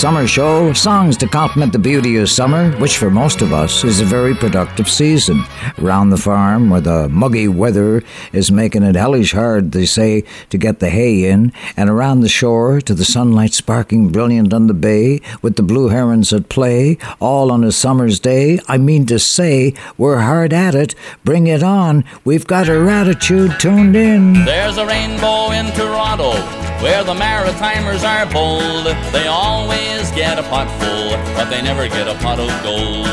summer 0.00 0.26
show. 0.26 0.72
Songs 0.72 1.14
to 1.18 1.26
complement 1.26 1.74
the 1.74 1.78
beauty 1.78 2.16
of 2.16 2.30
summer, 2.30 2.70
which 2.78 2.96
for 2.96 3.10
most 3.10 3.42
of 3.42 3.52
us 3.52 3.84
is 3.84 4.00
a 4.00 4.04
very 4.06 4.34
productive 4.34 4.88
season. 4.88 5.44
Around 5.78 6.08
the 6.08 6.16
farm, 6.16 6.70
where 6.70 6.80
the 6.80 7.06
muggy 7.10 7.48
weather 7.48 8.02
is 8.32 8.50
making 8.50 8.82
it 8.82 8.94
hellish 8.94 9.32
hard, 9.32 9.72
they 9.72 9.84
say, 9.84 10.24
to 10.48 10.56
get 10.56 10.78
the 10.78 10.88
hay 10.88 11.28
in, 11.28 11.52
and 11.76 11.90
around 11.90 12.20
the 12.20 12.30
shore, 12.30 12.80
to 12.80 12.94
the 12.94 13.04
sunlight 13.04 13.52
sparkling 13.52 14.08
brilliant 14.08 14.54
on 14.54 14.68
the 14.68 14.74
bay, 14.74 15.20
with 15.42 15.56
the 15.56 15.62
blue 15.62 15.88
herons 15.88 16.32
at 16.32 16.48
play, 16.48 16.96
all 17.20 17.52
on 17.52 17.62
a 17.62 17.70
summer's 17.70 18.18
day. 18.18 18.58
I 18.66 18.78
mean 18.78 19.04
to 19.04 19.18
say, 19.18 19.74
we're 19.98 20.20
hard 20.20 20.54
at 20.54 20.74
it. 20.74 20.94
Bring 21.24 21.46
it 21.46 21.62
on. 21.62 22.06
We've 22.24 22.46
got 22.46 22.70
our 22.70 22.88
attitude 22.88 23.60
tuned 23.60 23.94
in. 23.94 24.46
There's 24.46 24.78
a 24.78 24.86
rainbow 24.86 25.50
in 25.50 25.66
Toronto 25.72 26.59
where 26.80 27.04
the 27.04 27.12
Maritimers 27.12 28.04
are 28.04 28.24
bold. 28.32 28.88
They 29.12 29.28
always 29.28 30.10
get 30.12 30.38
a 30.38 30.42
pot 30.42 30.68
full, 30.80 31.12
but 31.36 31.52
they 31.52 31.60
never 31.60 31.88
get 31.88 32.08
a 32.08 32.16
pot 32.24 32.40
of 32.40 32.48
gold. 32.64 33.06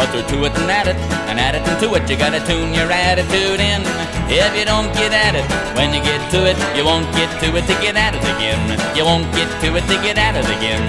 But 0.00 0.08
they're 0.12 0.26
to 0.32 0.44
it 0.48 0.56
and 0.56 0.70
at 0.72 0.88
it, 0.88 0.96
and 1.28 1.38
at 1.38 1.54
it 1.54 1.62
and 1.68 1.76
to 1.84 1.94
it. 1.94 2.08
You 2.08 2.16
gotta 2.16 2.40
tune 2.48 2.72
your 2.72 2.88
attitude 2.90 3.60
in. 3.60 3.84
If 4.32 4.56
you 4.56 4.64
don't 4.64 4.88
get 4.96 5.12
at 5.12 5.36
it, 5.36 5.44
when 5.76 5.92
you 5.92 6.00
get 6.00 6.20
to 6.32 6.48
it, 6.48 6.56
you 6.72 6.84
won't 6.84 7.06
get 7.12 7.28
to 7.44 7.52
it 7.52 7.68
to 7.68 7.76
get 7.84 7.96
at 7.96 8.16
it 8.16 8.24
again. 8.24 8.64
You 8.96 9.04
won't 9.04 9.28
get 9.36 9.48
to 9.60 9.76
it 9.76 9.84
to 9.92 9.96
get 10.00 10.16
at 10.16 10.40
it 10.40 10.48
again. 10.48 10.84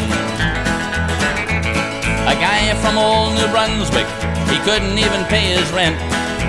A 2.31 2.35
guy 2.39 2.71
from 2.79 2.95
old 2.97 3.35
New 3.35 3.49
Brunswick, 3.51 4.07
he 4.47 4.57
couldn't 4.63 4.95
even 4.95 5.27
pay 5.27 5.51
his 5.51 5.67
rent. 5.75 5.99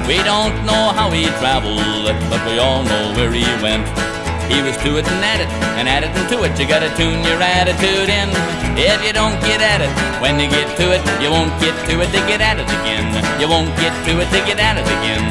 We 0.07 0.23
don't 0.23 0.55
know 0.65 0.95
how 0.95 1.11
he 1.11 1.27
traveled, 1.43 2.07
but 2.31 2.41
we 2.47 2.59
all 2.59 2.85
know 2.85 3.15
where 3.17 3.33
he 3.33 3.43
went. 3.63 4.12
He 4.53 4.61
was 4.61 4.77
to 4.85 5.01
it 5.01 5.09
and 5.09 5.25
at 5.25 5.41
it, 5.41 5.49
and 5.81 5.89
at 5.89 6.05
it 6.05 6.13
and 6.13 6.29
to 6.29 6.45
it. 6.45 6.53
You 6.61 6.69
gotta 6.69 6.93
tune 7.01 7.25
your 7.25 7.41
attitude 7.41 8.13
in. 8.13 8.29
If 8.77 9.01
you 9.01 9.13
don't 9.17 9.41
get 9.49 9.65
at 9.65 9.81
it, 9.81 9.93
when 10.21 10.37
you 10.39 10.49
get 10.49 10.69
to 10.77 10.93
it, 10.93 11.01
you 11.25 11.33
won't 11.33 11.57
get 11.57 11.73
to 11.89 11.95
it 12.05 12.13
to 12.13 12.21
get 12.29 12.41
at 12.45 12.61
it 12.61 12.69
again. 12.69 13.09
You 13.41 13.49
won't 13.49 13.73
get 13.81 13.97
to 14.05 14.13
it 14.21 14.29
to 14.29 14.41
get 14.45 14.61
at 14.61 14.77
it 14.77 14.85
again. 14.85 15.25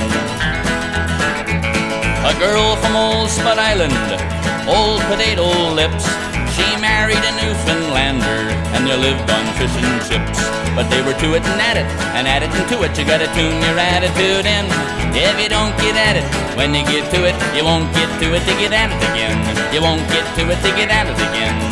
A 2.25 2.33
girl 2.41 2.75
from 2.81 2.95
old 2.95 3.29
Spud 3.29 3.57
Island, 3.57 3.93
old 4.65 5.01
potato 5.05 5.45
lips. 5.73 6.30
She 6.55 6.67
married 6.79 7.23
a 7.23 7.33
Newfoundlander, 7.39 8.51
and 8.75 8.87
they 8.87 8.97
lived 8.97 9.29
on 9.31 9.43
fish 9.55 9.71
and 9.79 10.01
chips. 10.03 10.39
But 10.75 10.87
they 10.89 11.01
were 11.01 11.15
to 11.19 11.35
it 11.35 11.43
and 11.43 11.61
at 11.61 11.77
it, 11.77 11.87
and 12.15 12.27
at 12.27 12.43
it 12.43 12.51
and 12.51 12.67
to 12.71 12.83
it. 12.83 12.91
You 12.97 13.05
gotta 13.05 13.27
tune 13.35 13.59
your 13.63 13.77
attitude 13.79 14.45
in. 14.45 14.65
If 15.15 15.35
you 15.39 15.49
don't 15.49 15.75
get 15.79 15.95
at 15.95 16.15
it, 16.15 16.25
when 16.55 16.73
you 16.73 16.83
get 16.85 17.11
to 17.11 17.23
it, 17.27 17.35
you 17.55 17.63
won't 17.63 17.91
get 17.93 18.07
to 18.19 18.27
it 18.35 18.43
to 18.47 18.53
get 18.59 18.71
at 18.71 18.91
it 18.91 19.01
again. 19.11 19.37
You 19.73 19.81
won't 19.81 20.03
get 20.09 20.23
to 20.39 20.43
it 20.49 20.59
to 20.63 20.69
get 20.75 20.89
at 20.89 21.07
it 21.07 21.19
again. 21.19 21.70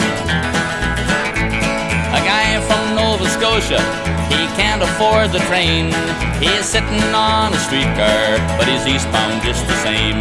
Scotia, 3.40 3.80
he 4.28 4.52
can't 4.60 4.84
afford 4.84 5.32
the 5.32 5.40
train. 5.48 5.88
He's 6.44 6.66
sitting 6.68 7.00
on 7.16 7.54
a 7.54 7.60
streetcar, 7.64 8.36
but 8.60 8.68
he's 8.68 8.84
eastbound 8.86 9.42
just 9.42 9.66
the 9.66 9.80
same. 9.80 10.20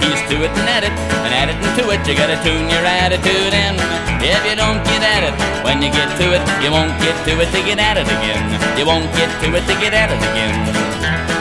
He's 0.00 0.16
to 0.32 0.40
it 0.40 0.48
and 0.48 0.68
at 0.72 0.80
it, 0.80 0.94
and 1.28 1.34
at 1.36 1.52
it 1.52 1.60
and 1.60 1.72
to 1.76 1.92
it. 1.92 2.00
You 2.08 2.16
gotta 2.16 2.40
tune 2.40 2.64
your 2.72 2.80
attitude 2.80 3.52
in. 3.52 3.76
If 4.24 4.40
you 4.48 4.56
don't 4.56 4.80
get 4.88 5.04
at 5.04 5.28
it, 5.28 5.36
when 5.62 5.82
you 5.82 5.92
get 5.92 6.08
to 6.16 6.32
it, 6.32 6.40
you 6.64 6.72
won't 6.72 6.96
get 7.04 7.12
to 7.28 7.36
it 7.36 7.52
to 7.52 7.60
get 7.68 7.78
at 7.78 7.98
it 7.98 8.08
again. 8.08 8.40
You 8.78 8.86
won't 8.86 9.12
get 9.12 9.28
to 9.44 9.54
it 9.54 9.66
to 9.68 9.74
get 9.76 9.92
at 9.92 10.08
it 10.08 10.22
again. 10.32 11.33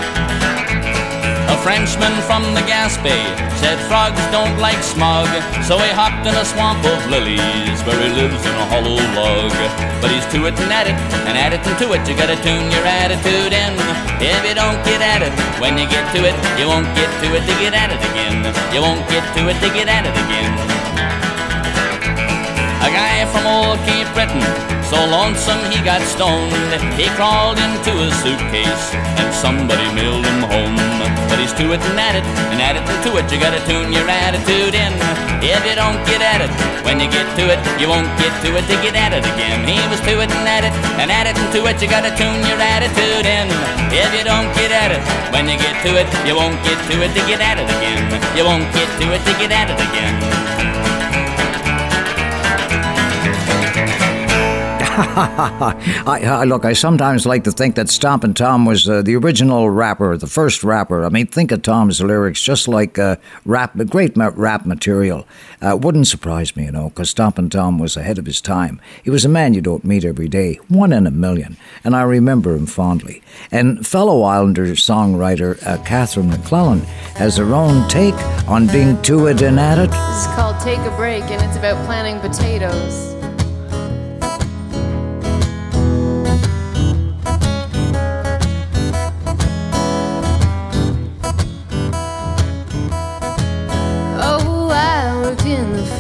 A 1.54 1.58
Frenchman 1.62 2.18
from 2.26 2.42
the 2.58 2.66
Gaspé 2.66 3.14
said 3.62 3.78
frogs 3.86 4.20
don't 4.34 4.58
like 4.58 4.82
smog, 4.82 5.30
so 5.62 5.78
he 5.78 5.92
hopped 5.94 6.26
in 6.26 6.34
a 6.34 6.44
swamp 6.44 6.84
of 6.84 6.98
lilies 7.14 7.78
where 7.86 7.94
he 8.02 8.10
lives 8.10 8.42
in 8.42 8.56
a 8.58 8.66
hollow 8.74 8.98
log. 9.14 9.54
But 10.02 10.10
he's 10.10 10.26
to 10.34 10.50
it 10.50 10.58
and 10.58 10.74
at 10.74 10.90
it, 10.90 10.98
and 11.30 11.38
at 11.38 11.54
it 11.54 11.62
to 11.62 11.94
it, 11.94 12.02
you 12.10 12.18
gotta 12.18 12.42
tune 12.42 12.74
your 12.74 12.86
attitude 12.90 13.54
in. 13.54 13.78
If 14.18 14.42
you 14.50 14.56
don't 14.58 14.82
get 14.82 15.06
at 15.06 15.22
it, 15.22 15.34
when 15.62 15.78
you 15.78 15.86
get 15.86 16.10
to 16.18 16.26
it, 16.26 16.34
you 16.58 16.66
won't 16.66 16.90
get 16.98 17.14
to 17.22 17.28
it 17.38 17.46
to 17.46 17.54
get 17.62 17.78
at 17.78 17.94
it 17.94 18.02
again. 18.02 18.42
You 18.74 18.82
won't 18.82 19.06
get 19.14 19.22
to 19.38 19.46
it 19.46 19.58
to 19.62 19.70
get 19.78 19.88
at 19.88 20.10
it 20.10 20.16
again. 20.26 20.73
A 22.84 22.92
guy 22.92 23.24
from 23.32 23.48
old 23.48 23.80
Cape 23.88 24.12
Breton, 24.12 24.44
so 24.84 25.00
lonesome 25.08 25.64
he 25.72 25.80
got 25.80 26.04
stoned. 26.04 26.52
He 27.00 27.08
crawled 27.16 27.56
into 27.56 27.96
a 27.96 28.12
suitcase 28.20 28.92
and 28.92 29.32
somebody 29.32 29.88
mailed 29.96 30.28
him 30.28 30.44
home. 30.52 30.76
But 31.32 31.40
he's 31.40 31.56
to 31.64 31.72
it 31.72 31.80
and 31.80 31.96
at 31.96 32.20
it, 32.20 32.28
and 32.52 32.60
at 32.60 32.76
it 32.76 32.84
and 32.84 33.00
to 33.08 33.16
it. 33.16 33.32
You 33.32 33.40
gotta 33.40 33.64
tune 33.64 33.96
your 33.96 34.04
attitude 34.04 34.76
in. 34.76 34.92
If 35.40 35.64
you 35.64 35.80
don't 35.80 35.96
get 36.04 36.20
at 36.20 36.44
it, 36.44 36.52
when 36.84 37.00
you 37.00 37.08
get 37.08 37.24
to 37.40 37.48
it, 37.48 37.60
you 37.80 37.88
won't 37.88 38.12
get 38.20 38.36
to 38.44 38.52
it 38.52 38.68
to 38.68 38.76
get 38.84 39.00
at 39.00 39.16
it 39.16 39.24
again. 39.32 39.64
He 39.64 39.80
was 39.88 40.04
to 40.04 40.20
it 40.20 40.28
and 40.28 40.44
at 40.44 40.68
it, 40.68 40.76
and 41.00 41.08
at 41.08 41.26
it 41.26 41.40
and 41.40 41.50
to 41.56 41.64
it. 41.72 41.80
You 41.80 41.88
gotta 41.88 42.12
tune 42.20 42.44
your 42.44 42.60
attitude 42.60 43.24
in. 43.24 43.48
If 43.96 44.12
you 44.12 44.28
don't 44.28 44.52
get 44.60 44.76
at 44.76 44.92
it, 44.92 45.00
when 45.32 45.48
you 45.48 45.56
get 45.56 45.80
to 45.88 45.96
it, 45.96 46.08
you 46.28 46.36
won't 46.36 46.60
get 46.68 46.76
to 46.92 46.96
it 47.00 47.16
to 47.16 47.22
get 47.32 47.40
at 47.40 47.64
it 47.64 47.68
again. 47.80 48.04
You 48.36 48.44
won't 48.44 48.68
get 48.76 48.92
to 49.00 49.06
it 49.16 49.24
to 49.24 49.34
get 49.40 49.56
at 49.56 49.72
it 49.72 49.80
again. 49.80 50.83
I, 56.06 56.22
I, 56.24 56.44
look, 56.44 56.66
I 56.66 56.74
sometimes 56.74 57.26
like 57.26 57.44
to 57.46 57.52
think 57.52 57.74
that 57.76 57.90
Stompin' 57.90 58.36
Tom 58.36 58.66
was 58.66 58.88
uh, 58.88 59.02
the 59.02 59.16
original 59.16 59.72
rapper, 59.72 60.16
the 60.18 60.28
first 60.28 60.64
rapper. 60.64 61.04
I 61.04 61.10
mean, 61.10 61.26
think 61.26 61.52
of 61.52 61.64
Tom's 61.64 62.00
lyrics, 62.00 62.42
just 62.42 62.68
like 62.68 63.00
uh, 63.00 63.16
rap, 63.44 63.76
great 63.90 64.16
rap 64.16 64.68
material. 64.68 65.26
Uh, 65.62 65.76
wouldn't 65.82 66.08
surprise 66.08 66.56
me, 66.56 66.66
you 66.66 66.72
know, 66.72 66.90
because 66.90 67.10
Stompin' 67.10 67.50
Tom 67.50 67.80
was 67.80 67.98
ahead 67.98 68.20
of 68.20 68.28
his 68.28 68.40
time. 68.40 68.80
He 69.04 69.10
was 69.10 69.26
a 69.26 69.30
man 69.30 69.56
you 69.56 69.62
don't 69.62 69.84
meet 69.84 70.06
every 70.06 70.28
day, 70.28 70.60
one 70.68 70.94
in 70.94 71.08
a 71.08 71.12
million, 71.12 71.58
and 71.84 71.96
I 71.96 72.04
remember 72.04 72.54
him 72.54 72.68
fondly. 72.68 73.24
And 73.52 73.88
fellow 73.88 74.22
Islander 74.22 74.68
songwriter 74.68 75.62
uh, 75.66 75.84
Catherine 75.84 76.30
MacLellan 76.30 76.82
has 77.16 77.38
her 77.38 77.54
own 77.56 77.88
take 77.90 78.14
on 78.48 78.68
being 78.68 79.02
to 79.04 79.26
it 79.26 79.42
and 79.42 79.60
at 79.60 79.80
it. 79.80 79.90
Is 79.90 80.28
called 80.36 80.60
Take 80.60 80.80
a 80.80 80.96
Break, 80.96 81.24
and 81.24 81.42
it's 81.42 81.58
about 81.58 81.84
planting 81.88 82.20
potatoes. 82.20 83.23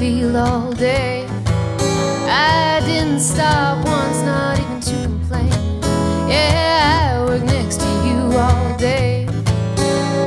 Field 0.04 0.36
all 0.36 0.74
day. 0.74 1.26
I 2.28 2.82
didn't 2.86 3.22
stop 3.22 3.78
once, 3.86 4.20
not 4.24 4.60
even 4.60 4.82
to 4.90 4.96
complain. 5.08 5.54
Yeah, 6.28 7.14
I 7.16 7.24
worked 7.26 7.46
next 7.46 7.80
to 7.80 7.90
you 8.08 8.20
all 8.38 8.78
day. 8.78 9.26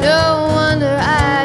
No 0.09 0.49
wonder 0.57 0.97
I 0.99 1.36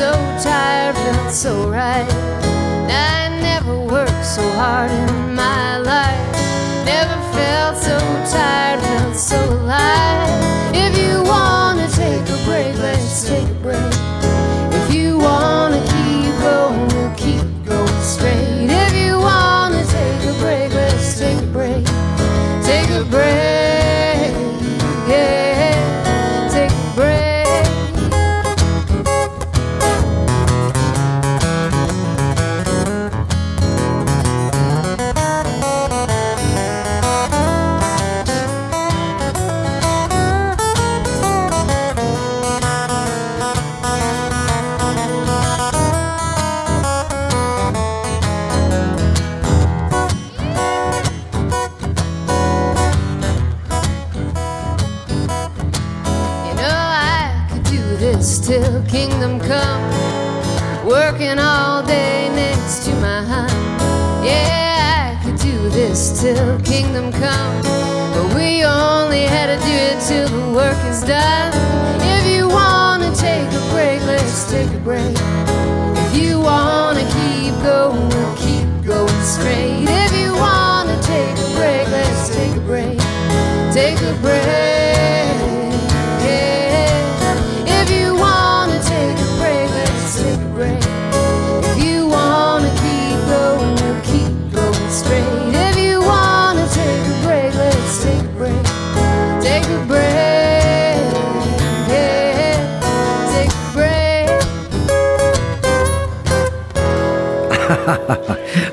so 0.00 0.12
tired, 0.42 0.96
felt 0.96 1.30
so 1.30 1.68
right. 1.68 2.08
I 2.88 3.38
never 3.42 3.78
worked 3.78 4.24
so 4.24 4.40
hard 4.52 4.90
in 4.90 5.34
my 5.34 5.76
life. 5.76 6.32
Never 6.86 7.20
felt 7.36 7.76
so 7.76 7.98
tired, 8.32 8.80
felt 8.80 9.16
so 9.16 9.38
alive. 9.44 10.39
Till 66.20 66.60
kingdom 66.60 67.10
come. 67.12 67.62
But 68.12 68.34
we 68.34 68.62
only 68.62 69.22
had 69.24 69.46
to 69.46 69.56
do 69.64 69.72
it 69.72 69.98
till 70.06 70.28
the 70.28 70.52
work 70.52 70.76
is 70.92 71.02
done. 71.02 71.50
If 72.14 72.19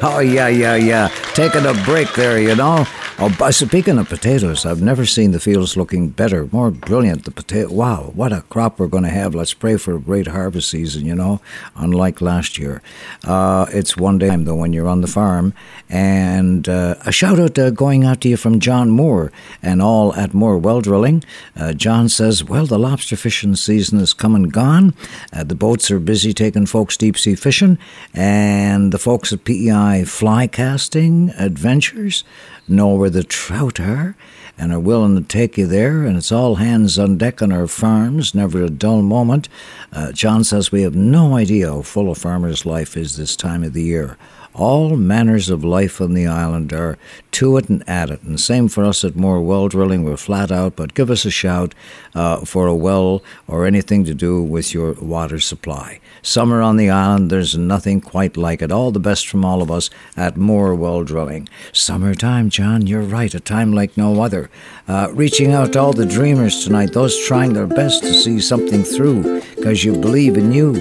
oh, 0.02 0.20
yeah, 0.20 0.48
yeah, 0.48 0.76
yeah. 0.76 1.08
Taking 1.34 1.66
a 1.66 1.74
break 1.86 2.14
there, 2.14 2.39
you 2.39 2.56
know. 2.56 2.86
Oh, 3.20 3.36
but 3.39 3.55
speaking 3.55 3.97
of 3.97 4.09
potatoes, 4.09 4.63
I've 4.63 4.84
never 4.84 5.03
seen 5.03 5.32
the 5.32 5.39
fields 5.39 5.76
looking 5.76 6.09
better, 6.09 6.47
more 6.51 6.70
brilliant. 6.70 7.26
The 7.26 7.32
potato, 7.32 7.74
wow, 7.74 8.11
what 8.13 8.32
a 8.32 8.41
crop 8.41 8.78
we're 8.78 8.86
going 8.86 9.05
to 9.05 9.09
have. 9.09 9.34
Let's 9.34 9.55
pray 9.55 9.78
for 9.78 9.95
a 9.95 9.99
great 9.99 10.28
harvest 10.28 10.70
season, 10.70 11.03
you 11.07 11.15
know, 11.15 11.41
unlike 11.76 12.22
last 12.22 12.59
year. 12.59 12.84
Uh, 13.24 13.65
it's 13.70 13.97
one 13.97 14.20
day, 14.20 14.36
though, 14.36 14.53
when 14.53 14.72
you're 14.72 14.88
on 14.88 15.01
the 15.01 15.07
farm. 15.07 15.55
And 15.89 16.70
uh, 16.70 16.93
a 17.07 17.11
shout 17.11 17.39
out 17.39 17.57
uh, 17.57 17.72
going 17.72 18.05
out 18.05 18.22
to 18.22 18.30
you 18.30 18.38
from 18.38 18.59
John 18.59 18.91
Moore 18.91 19.32
and 19.63 19.82
all 19.82 20.13
at 20.13 20.36
Moore 20.36 20.59
Well 20.59 20.82
Drilling. 20.82 21.24
Uh, 21.55 21.74
John 21.74 22.09
says, 22.09 22.43
Well, 22.43 22.68
the 22.68 22.78
lobster 22.78 23.15
fishing 23.15 23.55
season 23.55 23.99
is 23.99 24.13
come 24.13 24.36
and 24.36 24.53
gone. 24.53 24.93
Uh, 25.34 25.43
the 25.43 25.55
boats 25.55 25.89
are 25.89 25.99
busy 25.99 26.34
taking 26.34 26.68
folks 26.68 26.95
deep 26.95 27.18
sea 27.18 27.34
fishing, 27.34 27.80
and 28.13 28.91
the 28.91 28.99
folks 28.99 29.34
at 29.34 29.43
PEI 29.43 30.03
Fly 30.03 30.45
Casting 30.45 31.32
Adventures 31.32 32.24
know 32.70 32.95
where 32.95 33.09
the 33.09 33.24
trout 33.24 33.80
are 33.80 34.15
and 34.57 34.74
are 34.74 34.80
willing 34.80 35.15
to 35.15 35.22
take 35.22 35.57
you 35.57 35.68
there, 35.68 36.03
and 36.03 36.18
it's 36.18 36.32
all 36.32 36.55
hands 36.55 36.97
on 36.97 37.18
deck 37.18 37.41
on 37.41 37.51
our 37.51 37.68
farms, 37.68 38.34
never 38.34 38.63
a 38.63 38.70
dull 38.70 39.01
moment. 39.01 39.47
Uh, 39.93 40.11
John 40.11 40.43
says 40.43 40.72
we 40.72 40.82
have 40.82 40.95
no 40.95 41.36
idea 41.36 41.68
how 41.68 41.82
full 41.84 42.09
a 42.09 42.15
farmer's 42.15 42.65
life 42.65 42.97
is 42.97 43.18
this 43.18 43.36
time 43.36 43.63
of 43.63 43.74
the 43.74 43.84
year. 43.84 44.18
All 44.58 44.97
manners 44.97 45.51
of 45.51 45.64
life 45.64 46.01
on 46.01 46.16
the 46.16 46.26
island 46.26 46.74
are 46.74 46.97
to 47.34 47.58
it 47.58 47.70
and 47.70 47.88
at 47.88 48.10
it. 48.10 48.24
And 48.24 48.39
same 48.39 48.68
for 48.68 48.84
us 48.84 49.03
at 49.03 49.16
Moore 49.16 49.39
Well 49.39 49.68
Drilling. 49.68 50.03
We're 50.03 50.18
flat 50.18 50.51
out, 50.51 50.76
but 50.76 50.95
give 50.95 51.12
us 51.12 51.26
a 51.26 51.30
shout 51.30 51.76
uh, 52.16 52.38
for 52.43 52.66
a 52.66 52.76
well 52.76 53.22
or 53.47 53.68
anything 53.68 54.03
to 54.05 54.16
do 54.16 54.41
with 54.41 54.74
your 54.74 54.93
water 54.93 55.39
supply. 55.39 55.99
Summer 56.24 56.64
on 56.64 56.78
the 56.78 56.89
island, 56.89 57.30
there's 57.30 57.55
nothing 57.55 58.01
quite 58.01 58.36
like 58.36 58.64
it. 58.64 58.72
All 58.72 58.89
the 58.89 58.99
best 58.99 59.28
from 59.28 59.45
all 59.45 59.62
of 59.62 59.70
us 59.70 59.91
at 60.16 60.38
Moore 60.38 60.74
Well 60.74 61.03
Drilling. 61.03 61.47
Summertime, 61.72 62.49
John, 62.49 62.88
you're 62.88 63.03
right, 63.03 63.36
a 63.36 63.39
time 63.39 63.74
like 63.74 63.95
no 63.95 64.24
other. 64.24 64.49
Uh, 64.88 65.10
reaching 65.12 65.51
out 65.53 65.74
to 65.74 65.80
all 65.80 65.93
the 65.93 66.08
dreamers 66.08 66.64
tonight, 66.64 66.93
those 66.93 67.16
trying 67.28 67.53
their 67.53 67.68
best 67.68 68.01
to 68.01 68.12
see 68.12 68.39
something 68.39 68.84
through 68.84 69.41
because 69.55 69.84
you 69.84 69.93
believe 69.93 70.36
in 70.36 70.51
you 70.51 70.74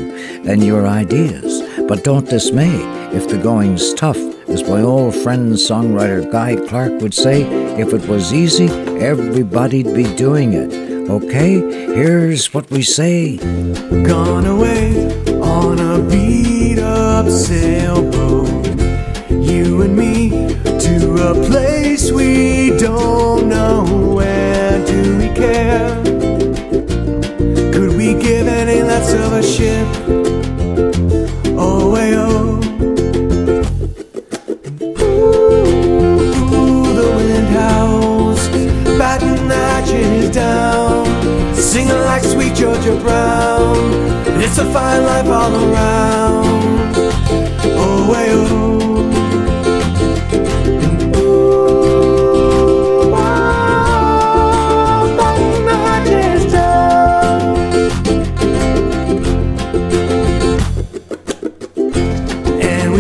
and 0.49 0.65
your 0.65 0.87
ideas. 0.87 1.63
But 1.87 2.05
don't 2.05 2.27
dismay 2.31 3.06
if 3.17 3.29
the 3.29 3.39
going's 3.39 3.95
tough. 3.95 4.19
As 4.47 4.63
my 4.69 4.83
old 4.83 5.15
friend 5.15 5.55
songwriter 5.55 6.31
Guy 6.31 6.57
Clark 6.69 7.01
would 7.01 7.15
say, 7.15 7.43
if 7.81 7.95
it 7.95 8.07
was 8.07 8.35
easy, 8.35 8.69
everybody'd 9.01 9.95
be 9.95 10.05
doing 10.17 10.53
it. 10.53 10.71
Okay, 11.09 11.61
here's 11.95 12.53
what 12.53 12.71
we 12.71 12.83
say. 12.83 13.39
Gone 14.05 14.45
away 14.45 15.09
on 15.41 15.79
a 15.79 15.99
beat 16.11 16.79
up 16.79 17.31
sailboat. 17.31 18.49
You 19.31 19.81
and 19.81 19.97
me 19.97 20.31
to 20.87 21.31
a 21.31 21.35
place 21.47 22.13
we 22.13 22.77
don't 22.77 23.49
know. 23.49 23.85
Where 24.15 24.85
do 24.85 25.17
we 25.17 25.29
care? 25.35 26.03
Could 27.73 27.97
we 27.97 28.13
give 28.13 28.47
any 28.47 28.83
less 28.83 29.15
of 29.15 29.33
a 29.33 29.43
ship? 29.43 29.87
Oh, 31.59 31.93
way, 31.93 32.15
oh. 32.15 32.56
Batting 38.99 39.49
hatches 39.49 40.31
down, 40.31 41.07
singing 41.55 42.01
like 42.05 42.25
sweet 42.25 42.55
Georgia 42.55 42.97
Brown. 42.97 43.77
It's 44.41 44.59
a 44.59 44.65
fine 44.73 45.05
life 45.05 45.27
all 45.27 45.55
around. 45.55 46.97
Oh, 47.79 48.11
way, 48.11 48.27
oh. 48.31 48.67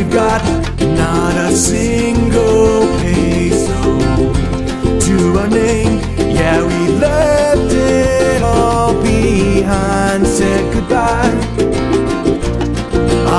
Got 0.09 0.43
not 0.81 1.37
a 1.37 1.55
single 1.55 2.86
to. 5.57 5.97
Yeah, 6.39 6.59
we 6.71 6.79
left 7.05 7.73
it 7.73 8.43
all 8.43 8.93
behind, 9.03 10.27
said 10.27 10.63
goodbye. 10.75 11.35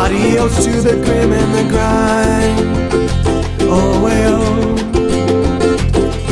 Adios 0.01 0.55
to 0.65 0.73
the 0.81 0.95
grim 1.05 1.31
and 1.41 1.51
the 1.57 1.65
grind. 1.73 2.67
Oh, 3.69 3.91
well. 4.05 4.45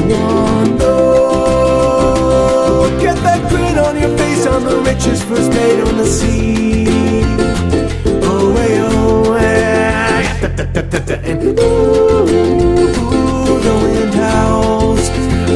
One 0.07 0.71
look 0.77 2.91
Get 3.01 3.17
that 3.27 3.41
grin 3.49 3.77
on 3.77 3.95
your 3.97 4.13
face 4.17 4.45
on 4.45 4.63
the 4.63 4.77
richest 4.89 5.23
first 5.25 5.49
mate 5.51 5.81
on 5.87 5.97
the 5.97 6.05
sea. 6.05 7.23
Oh, 8.29 8.53
way, 8.55 8.73
oh, 8.81 9.31
way. 9.31 10.25
And 11.29 11.41
ooh, 11.59 12.64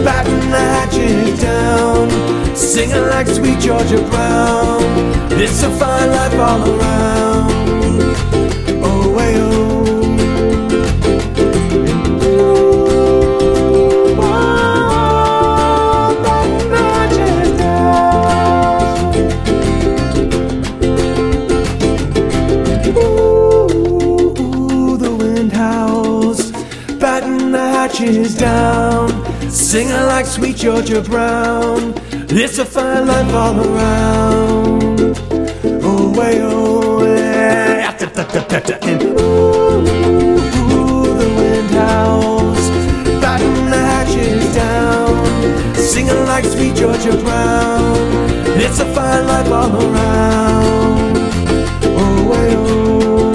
batting 0.03 0.39
the 0.51 0.57
hatches 0.57 1.41
down, 1.41 2.09
singing 2.55 3.07
like 3.09 3.27
sweet 3.27 3.59
Georgia 3.59 4.01
Brown. 4.09 4.81
It's 5.31 5.63
a 5.63 5.69
fine 5.71 6.09
life 6.09 6.33
all 6.33 6.61
around. 6.69 7.38
Singing 29.69 29.93
like 30.07 30.25
sweet 30.25 30.55
Georgia 30.55 30.99
Brown. 30.99 31.93
It's 32.11 32.57
a 32.57 32.65
fine 32.65 33.05
life 33.05 33.31
all 33.31 33.55
around. 33.59 34.99
Oh, 35.83 36.11
way, 36.17 36.41
oh, 36.41 36.97
way. 36.97 37.85
And 38.81 39.03
ooh, 39.03 39.77
ooh, 40.73 41.13
the 41.19 41.29
wind 41.37 41.69
howls, 41.69 42.65
batting 43.21 43.69
the 43.69 43.77
hatches 43.77 44.55
down, 44.55 45.75
singing 45.75 46.25
like 46.25 46.45
sweet 46.45 46.75
Georgia 46.75 47.15
Brown. 47.17 47.95
It's 48.57 48.79
a 48.79 48.85
fine 48.95 49.27
life 49.27 49.51
all 49.51 49.71
around. 49.85 51.17
Oh, 51.83 52.27
way, 52.31 52.55
oh. 52.57 53.28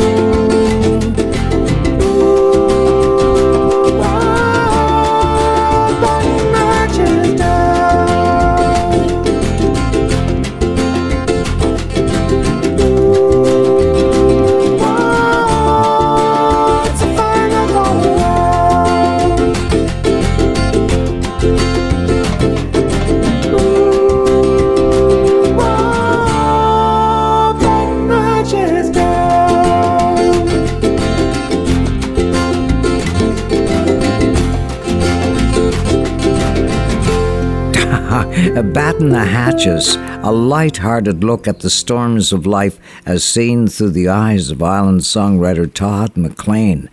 A 38.56 38.62
bat 38.62 38.94
in 39.00 39.08
the 39.08 39.24
hatches, 39.24 39.96
a 39.96 40.30
light-hearted 40.30 41.24
look 41.24 41.48
at 41.48 41.58
the 41.58 41.68
storms 41.68 42.32
of 42.32 42.46
life 42.46 42.78
as 43.04 43.24
seen 43.24 43.66
through 43.66 43.90
the 43.90 44.08
eyes 44.08 44.48
of 44.48 44.62
island 44.62 45.00
songwriter 45.00 45.72
Todd 45.72 46.16
McLean. 46.16 46.88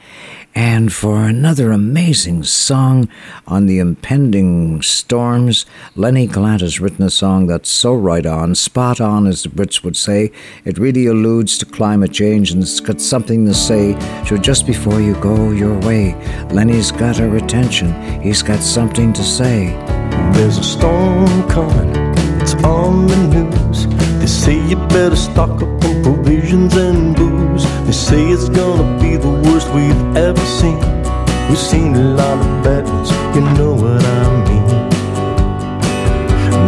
And 0.56 0.92
for 0.92 1.20
another 1.20 1.72
amazing 1.72 2.46
song 2.46 3.08
on 3.46 3.68
the 3.68 3.78
impending 3.78 4.82
storms, 4.82 5.68
Lennie 5.96 6.26
Gallant 6.26 6.62
has 6.62 6.80
written 6.80 7.06
a 7.06 7.12
song 7.12 7.46
that's 7.46 7.70
so 7.70 7.94
right 7.94 8.26
on, 8.26 8.56
spot 8.56 9.00
on, 9.00 9.28
as 9.28 9.44
the 9.44 9.50
Brits 9.50 9.84
would 9.84 9.96
say. 9.96 10.32
It 10.66 10.80
really 10.80 11.06
alludes 11.06 11.60
to 11.60 11.66
climate 11.68 12.12
change 12.12 12.52
and 12.52 12.64
it's 12.64 12.80
got 12.80 13.00
something 13.00 13.46
to 13.46 13.54
say. 13.54 13.94
So 14.26 14.36
just 14.36 14.66
before 14.66 15.00
you 15.00 15.14
go 15.22 15.52
your 15.52 15.78
way, 15.82 16.16
Lennie's 16.50 16.92
got 16.92 17.20
our 17.20 17.36
attention. 17.36 18.20
He's 18.20 18.42
got 18.42 18.64
something 18.64 19.14
to 19.14 19.22
say. 19.24 20.01
There's 20.34 20.58
a 20.58 20.64
storm 20.64 21.48
coming, 21.50 21.92
it's 22.42 22.56
on 22.64 23.08
the 23.08 23.16
news. 23.16 23.88
They 24.20 24.28
say 24.28 24.58
you 24.68 24.76
better 24.88 25.16
stock 25.16 25.62
up 25.62 25.86
on 25.86 26.04
provisions 26.04 26.76
and 26.76 27.16
booze. 27.16 27.66
They 27.86 27.92
say 27.92 28.22
it's 28.30 28.50
gonna 28.50 29.00
be 29.02 29.18
the 29.18 29.30
worst 29.30 29.70
we've 29.74 30.18
ever 30.18 30.46
seen. 30.60 30.80
We've 31.50 31.58
seen 31.58 31.96
a 31.96 32.04
lot 32.16 32.38
of 32.40 32.64
battles, 32.64 33.12
you 33.36 33.42
know 33.58 33.74
what 33.74 34.04
I 34.04 34.24
mean. 34.48 34.68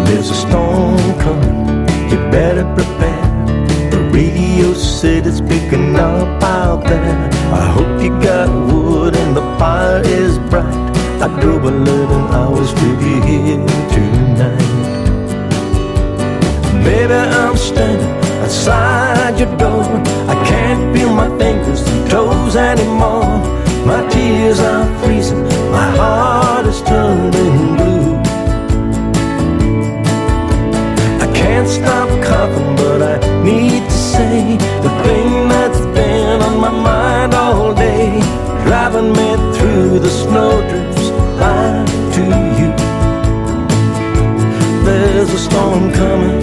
There's 0.06 0.30
a 0.30 0.36
storm 0.36 0.98
coming, 1.20 1.88
you 2.12 2.18
better 2.32 2.66
prepare. 2.76 3.24
The 3.92 4.00
radio 4.14 4.74
said 4.74 5.26
it's 5.26 5.42
picking 5.42 5.96
up 5.96 6.44
out 6.44 6.84
there. 6.84 7.30
I 7.54 7.66
hope 7.76 8.02
you 8.04 8.12
got 8.22 8.50
wood 8.72 9.16
and 9.16 9.36
the 9.36 9.42
fire 9.58 10.02
is 10.06 10.38
bright. 10.50 10.93
I 11.24 11.28
drove 11.40 11.64
11 11.64 11.88
hours 12.36 12.74
to 12.74 12.98
be 13.00 13.14
here 13.26 13.66
tonight. 13.94 14.60
Maybe 16.84 17.14
I'm 17.14 17.56
standing 17.56 18.12
outside 18.44 19.40
your 19.40 19.58
door. 19.58 19.86
I 20.28 20.36
can't 20.46 20.94
feel 20.94 21.14
my 21.14 21.30
fingers 21.40 21.82
and 21.88 22.12
toes 22.12 22.58
anymore. 22.58 23.40
My 23.86 24.06
tears 24.10 24.60
are 24.60 24.86
freezing, 25.00 25.44
my 25.72 25.90
heart 25.96 26.66
is 26.66 26.82
turning 26.82 27.78
blue. 27.78 28.18
I 31.24 31.32
can't 31.34 31.70
stop 31.70 32.10
coughing, 32.22 32.76
but 32.76 33.02
I 33.02 33.44
need 33.46 33.82
to 33.82 33.98
say 34.12 34.58
the 34.84 34.92
thing 35.06 35.48
that's 35.48 35.86
been 35.96 36.42
on 36.42 36.60
my 36.60 36.70
mind 36.70 37.34
all 37.34 37.74
day, 37.74 38.20
driving 38.66 39.14
me 39.14 39.30
through 39.56 40.00
the 40.00 40.10
snowdrifts 40.10 40.93
to 42.16 42.24
you. 42.60 42.70
There's 44.86 45.32
a 45.34 45.38
storm 45.38 45.92
coming. 45.92 46.40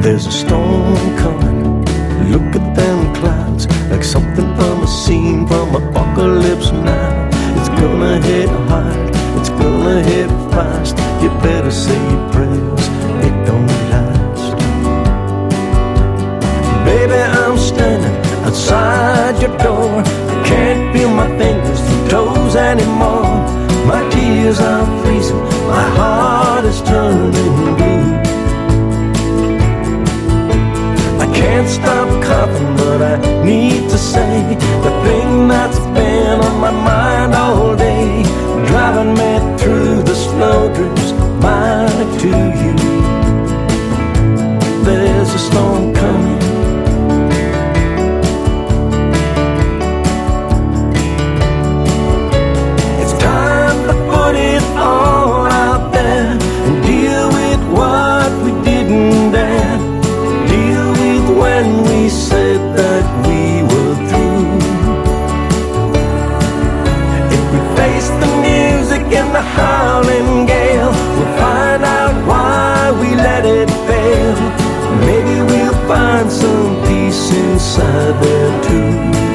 There's 0.00 0.26
a 0.26 0.32
storm 0.32 1.16
coming. 1.18 1.84
Look 2.32 2.54
at 2.54 2.74
them 2.76 3.14
clouds, 3.14 3.66
like 3.90 4.04
something 4.04 4.48
from 4.56 4.82
a 4.82 4.86
scene 4.86 5.46
from 5.46 5.74
Apocalypse 5.74 6.70
Now. 6.72 7.28
It's 7.58 7.68
gonna 7.68 8.20
hit 8.22 8.48
hard, 8.70 9.10
it's 9.38 9.50
gonna 9.50 10.02
hit 10.02 10.28
fast. 10.52 10.96
You 11.22 11.30
better 11.40 11.70
say 11.70 11.98
your 12.10 12.30
prayers, 12.32 12.69
outside 18.50 19.40
your 19.40 19.56
door. 19.58 20.02
I 20.34 20.42
can't 20.44 20.92
feel 20.92 21.10
my 21.10 21.28
fingers 21.38 21.80
and 21.92 22.10
toes 22.10 22.56
anymore. 22.56 23.30
My 23.86 24.02
tears 24.10 24.58
are 24.60 24.86
freezing, 25.02 25.40
my 25.74 25.86
heart 25.98 26.64
is 26.64 26.82
turning 26.82 27.30
blue. 27.78 28.08
I 31.24 31.26
can't 31.40 31.68
stop 31.68 32.08
coughing, 32.24 32.76
but 32.76 33.00
I 33.12 33.44
need 33.44 33.88
to 33.88 33.98
say 33.98 34.32
the 34.86 34.92
thing 35.04 35.46
that's 35.46 35.78
been 35.96 36.40
on 36.48 36.60
my 36.66 36.72
mind 36.90 37.34
all 37.34 37.76
day, 37.76 38.24
driving 38.70 39.14
me 39.20 39.32
through 39.60 40.02
the 40.02 40.16
snowdrifts 40.26 41.12
back 41.40 42.20
to 42.22 42.28
you. 42.62 42.74
There's 44.84 45.32
a 45.34 45.38
storm 45.38 45.89
inside 77.60 78.24
there 78.24 78.62
too. 78.62 79.29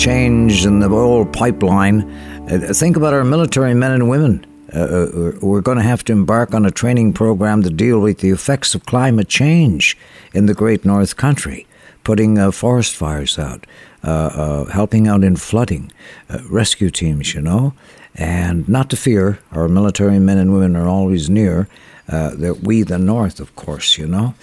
Change 0.00 0.64
in 0.64 0.80
the 0.80 0.88
oil 0.88 1.26
pipeline. 1.26 2.10
Uh, 2.50 2.72
think 2.72 2.96
about 2.96 3.12
our 3.12 3.22
military 3.22 3.74
men 3.74 3.92
and 3.92 4.08
women. 4.08 4.46
Uh, 4.74 4.78
uh, 4.78 5.32
we're 5.42 5.60
going 5.60 5.76
to 5.76 5.84
have 5.84 6.02
to 6.02 6.10
embark 6.10 6.54
on 6.54 6.64
a 6.64 6.70
training 6.70 7.12
program 7.12 7.62
to 7.62 7.68
deal 7.68 8.00
with 8.00 8.20
the 8.20 8.30
effects 8.30 8.74
of 8.74 8.86
climate 8.86 9.28
change 9.28 9.98
in 10.32 10.46
the 10.46 10.54
Great 10.54 10.86
North 10.86 11.18
Country, 11.18 11.66
putting 12.02 12.38
uh, 12.38 12.50
forest 12.50 12.94
fires 12.94 13.38
out, 13.38 13.66
uh, 14.02 14.08
uh, 14.08 14.64
helping 14.70 15.06
out 15.06 15.22
in 15.22 15.36
flooding, 15.36 15.92
uh, 16.30 16.38
rescue 16.48 16.88
teams, 16.88 17.34
you 17.34 17.42
know. 17.42 17.74
And 18.14 18.66
not 18.66 18.88
to 18.90 18.96
fear, 18.96 19.40
our 19.52 19.68
military 19.68 20.18
men 20.18 20.38
and 20.38 20.54
women 20.54 20.76
are 20.76 20.88
always 20.88 21.28
near. 21.28 21.68
Uh, 22.10 22.34
that 22.34 22.64
we, 22.64 22.82
the 22.82 22.98
North, 22.98 23.38
of 23.38 23.54
course, 23.54 23.96
you 23.96 24.04
know. 24.04 24.34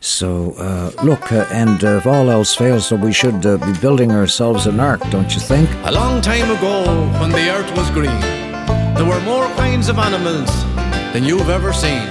So, 0.00 0.54
uh, 0.56 0.90
look, 1.04 1.30
uh, 1.30 1.44
and 1.52 1.84
uh, 1.84 1.98
if 1.98 2.06
all 2.06 2.30
else 2.30 2.54
fails, 2.54 2.86
so 2.86 2.96
we 2.96 3.12
should 3.12 3.44
uh, 3.44 3.58
be 3.58 3.74
building 3.78 4.10
ourselves 4.10 4.66
an 4.66 4.80
ark, 4.80 5.02
don't 5.10 5.30
you 5.34 5.40
think? 5.40 5.68
A 5.84 5.92
long 5.92 6.22
time 6.22 6.50
ago, 6.50 6.84
when 7.20 7.30
the 7.30 7.50
earth 7.50 7.70
was 7.76 7.90
green, 7.90 8.20
there 8.96 9.04
were 9.04 9.20
more 9.20 9.46
kinds 9.56 9.90
of 9.90 9.98
animals 9.98 10.50
than 11.12 11.24
you've 11.24 11.50
ever 11.50 11.74
seen. 11.74 12.08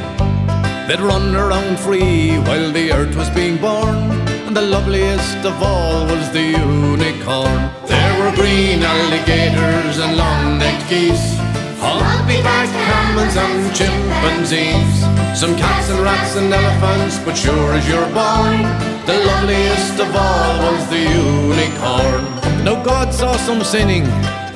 They'd 0.88 1.02
run 1.02 1.36
around 1.36 1.80
free 1.80 2.38
while 2.46 2.72
the 2.72 2.92
earth 2.92 3.16
was 3.16 3.32
being 3.32 3.58
born, 3.58 3.98
and 4.46 4.56
the 4.56 4.62
loveliest 4.62 5.44
of 5.44 5.58
all 5.64 6.06
was 6.06 6.30
the 6.32 6.54
unicorn. 6.54 7.62
There 7.88 8.14
were 8.20 8.36
green 8.36 8.84
alligators 8.84 9.98
and 9.98 10.18
long-necked 10.18 10.88
geese, 10.88 11.34
humpy-backed 11.82 12.74
camels 12.88 13.36
and 13.36 13.76
chimpanzees, 13.76 15.40
some 15.40 15.56
cats 15.56 15.90
and 15.90 16.00
rats 16.02 16.36
and 16.36 16.54
elephants, 16.54 17.20
but 17.26 17.36
sure 17.36 17.74
as 17.74 17.88
you're 17.88 18.12
born, 18.14 18.64
the 19.06 19.18
loveliest 19.26 20.00
of 20.00 20.16
all 20.16 20.52
was 20.66 20.90
the 20.90 21.00
unicorn. 21.00 22.24
Now 22.64 22.84
God 22.84 23.14
saw 23.14 23.36
some 23.38 23.64
sinning, 23.64 24.06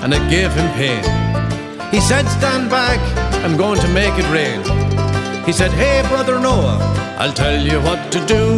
and 0.03 0.13
it 0.13 0.29
gave 0.29 0.51
him 0.53 0.69
pain. 0.73 1.03
He 1.91 2.01
said, 2.01 2.27
Stand 2.27 2.69
back, 2.69 2.99
I'm 3.43 3.55
going 3.55 3.79
to 3.79 3.87
make 3.89 4.13
it 4.17 4.27
rain. 4.31 4.61
He 5.45 5.51
said, 5.51 5.71
Hey, 5.71 6.01
brother 6.09 6.39
Noah, 6.39 6.79
I'll 7.19 7.33
tell 7.33 7.61
you 7.61 7.79
what 7.81 8.11
to 8.11 8.25
do. 8.25 8.57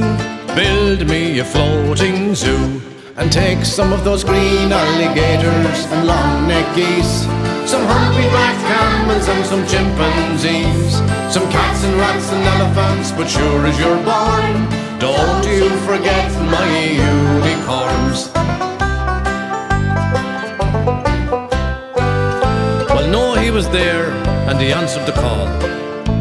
Build 0.56 1.08
me 1.08 1.40
a 1.40 1.44
floating 1.44 2.34
zoo 2.34 2.82
and 3.18 3.32
take 3.32 3.66
some 3.66 3.94
of 3.94 4.04
those 4.04 4.24
green 4.24 4.72
alligators 4.72 5.86
and 5.92 6.08
long 6.08 6.48
necked 6.48 6.76
geese, 6.76 7.26
some 7.68 7.84
humpy 7.86 8.30
black 8.30 8.56
camels 8.68 9.28
and 9.28 9.46
some 9.46 9.66
chimpanzees, 9.66 10.94
some 11.34 11.50
cats 11.50 11.84
and 11.84 11.96
rats 11.98 12.32
and 12.32 12.44
elephants, 12.44 13.12
but 13.12 13.28
sure 13.28 13.66
as 13.66 13.80
you're 13.80 14.02
born, 14.06 14.70
don't 15.00 15.46
you 15.48 15.70
forget 15.80 16.32
my 16.46 16.70
unicorns. 16.94 18.32
Well, 22.90 23.10
Noah, 23.10 23.42
he 23.42 23.50
was 23.50 23.68
there, 23.70 24.12
and 24.48 24.60
he 24.60 24.72
answered 24.72 25.06
the 25.08 25.14
call. 25.14 25.48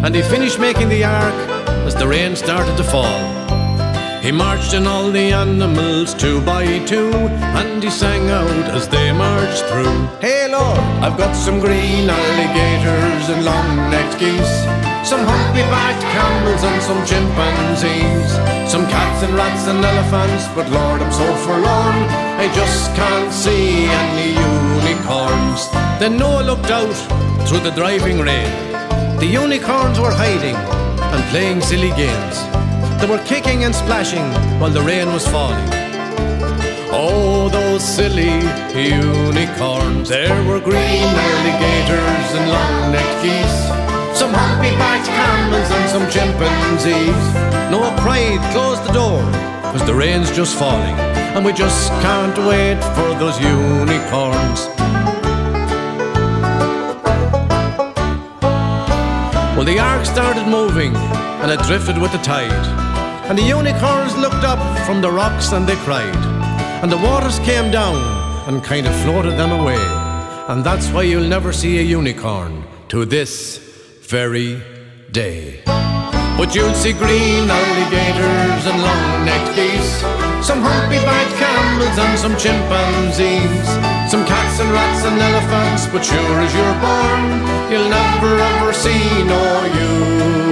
And 0.05 0.15
he 0.15 0.23
finished 0.23 0.59
making 0.59 0.89
the 0.89 1.05
ark 1.05 1.35
as 1.87 1.95
the 1.95 2.07
rain 2.09 2.37
started 2.37 2.77
to 2.79 2.85
fall. 2.85 3.44
He 4.25 4.33
marched 4.33 4.73
in 4.73 4.87
all 4.87 5.11
the 5.11 5.35
animals 5.35 6.15
two 6.15 6.41
by 6.41 6.65
two, 6.87 7.13
and 7.13 7.83
he 7.83 7.91
sang 7.91 8.31
out 8.31 8.65
as 8.73 8.89
they 8.89 9.13
marched 9.13 9.65
through. 9.67 10.01
Hey 10.19 10.49
Lord, 10.51 10.81
I've 11.05 11.19
got 11.19 11.37
some 11.37 11.61
green 11.61 12.09
alligators 12.09 13.29
and 13.29 13.45
long-necked 13.45 14.19
geese, 14.19 14.57
some 15.07 15.21
humpy-backed 15.29 16.05
camels 16.17 16.65
and 16.65 16.81
some 16.89 17.05
chimpanzees, 17.05 18.31
some 18.73 18.87
cats 18.89 19.23
and 19.25 19.35
rats 19.35 19.69
and 19.69 19.85
elephants, 19.85 20.49
but 20.57 20.71
Lord, 20.73 21.03
I'm 21.03 21.13
so 21.13 21.29
forlorn, 21.45 21.99
I 22.41 22.51
just 22.55 22.97
can't 22.97 23.31
see 23.31 23.85
any 23.85 24.33
unicorns. 24.41 25.69
Then 26.01 26.17
Noah 26.17 26.45
looked 26.45 26.71
out 26.71 26.97
through 27.47 27.61
the 27.61 27.77
driving 27.77 28.21
rain. 28.21 28.49
The 29.19 29.27
unicorns 29.27 30.01
were 30.01 30.13
hiding 30.13 30.57
and 31.13 31.23
playing 31.25 31.61
silly 31.61 31.91
games. 31.91 32.64
They 33.01 33.07
were 33.07 33.23
kicking 33.25 33.65
and 33.65 33.75
splashing 33.75 34.25
while 34.59 34.71
the 34.71 34.81
rain 34.81 35.13
was 35.13 35.27
falling. 35.29 35.69
Oh, 36.97 37.49
those 37.51 37.83
silly 37.83 38.35
unicorns. 38.73 40.09
There 40.09 40.43
were 40.49 40.61
green 40.61 41.11
alligators 41.29 42.29
and 42.39 42.51
long-necked 42.51 43.23
geese. 43.23 44.19
Some 44.19 44.33
humpy-backed 44.33 45.07
camels 45.07 45.71
and 45.71 45.91
some 45.91 46.07
chimpanzees. 46.11 47.25
Noah 47.71 47.95
cried, 48.01 48.41
close 48.53 48.81
the 48.87 48.93
door, 48.93 49.21
cause 49.73 49.85
the 49.85 49.95
rain's 49.95 50.31
just 50.31 50.57
falling. 50.57 50.95
And 51.35 51.45
we 51.45 51.53
just 51.53 51.91
can't 52.01 52.39
wait 52.39 52.79
for 52.95 53.11
those 53.19 53.39
unicorns. 53.41 54.69
Well, 59.57 59.65
the 59.65 59.79
ark 59.81 60.07
started 60.07 60.47
moving 60.47 60.95
and 61.45 61.53
it 61.53 61.61
drifted 61.67 61.99
with 61.99 62.11
the 62.11 62.19
tide. 62.19 62.67
And 63.29 63.37
the 63.37 63.43
unicorns 63.43 64.17
looked 64.17 64.45
up 64.45 64.59
from 64.87 65.03
the 65.03 65.11
rocks 65.11 65.53
and 65.53 65.67
they 65.67 65.77
cried. 65.85 66.17
And 66.83 66.91
the 66.91 66.97
waters 66.97 67.39
came 67.41 67.71
down 67.71 68.01
and 68.49 68.65
kind 68.65 68.87
of 68.87 68.95
floated 69.03 69.33
them 69.33 69.53
away. 69.53 69.85
And 70.49 70.65
that's 70.65 70.89
why 70.89 71.03
you'll 71.03 71.29
never 71.29 71.53
see 71.53 71.81
a 71.81 71.83
unicorn 71.83 72.65
to 72.89 73.05
this 73.05 73.59
very 74.01 74.63
day. 75.13 75.61
But 76.39 76.55
you'll 76.55 76.73
see 76.73 76.95
green 76.95 77.45
alligators 77.51 78.65
and 78.65 78.81
long-necked 78.81 79.55
geese, 79.55 80.01
some 80.41 80.63
humpy-backed 80.65 81.37
camels 81.37 81.99
and 82.05 82.19
some 82.19 82.37
chimpanzees, 82.41 83.69
some 84.11 84.25
cats 84.25 84.61
and 84.61 84.71
rats 84.73 85.05
and 85.05 85.21
elephants. 85.21 85.89
But 85.93 86.07
sure 86.07 86.41
as 86.41 86.53
you're 86.57 86.79
born, 86.81 87.25
you'll 87.71 87.91
never 87.91 88.33
ever 88.41 88.73
see 88.73 89.25
no 89.29 89.43
unicorn. 89.67 90.44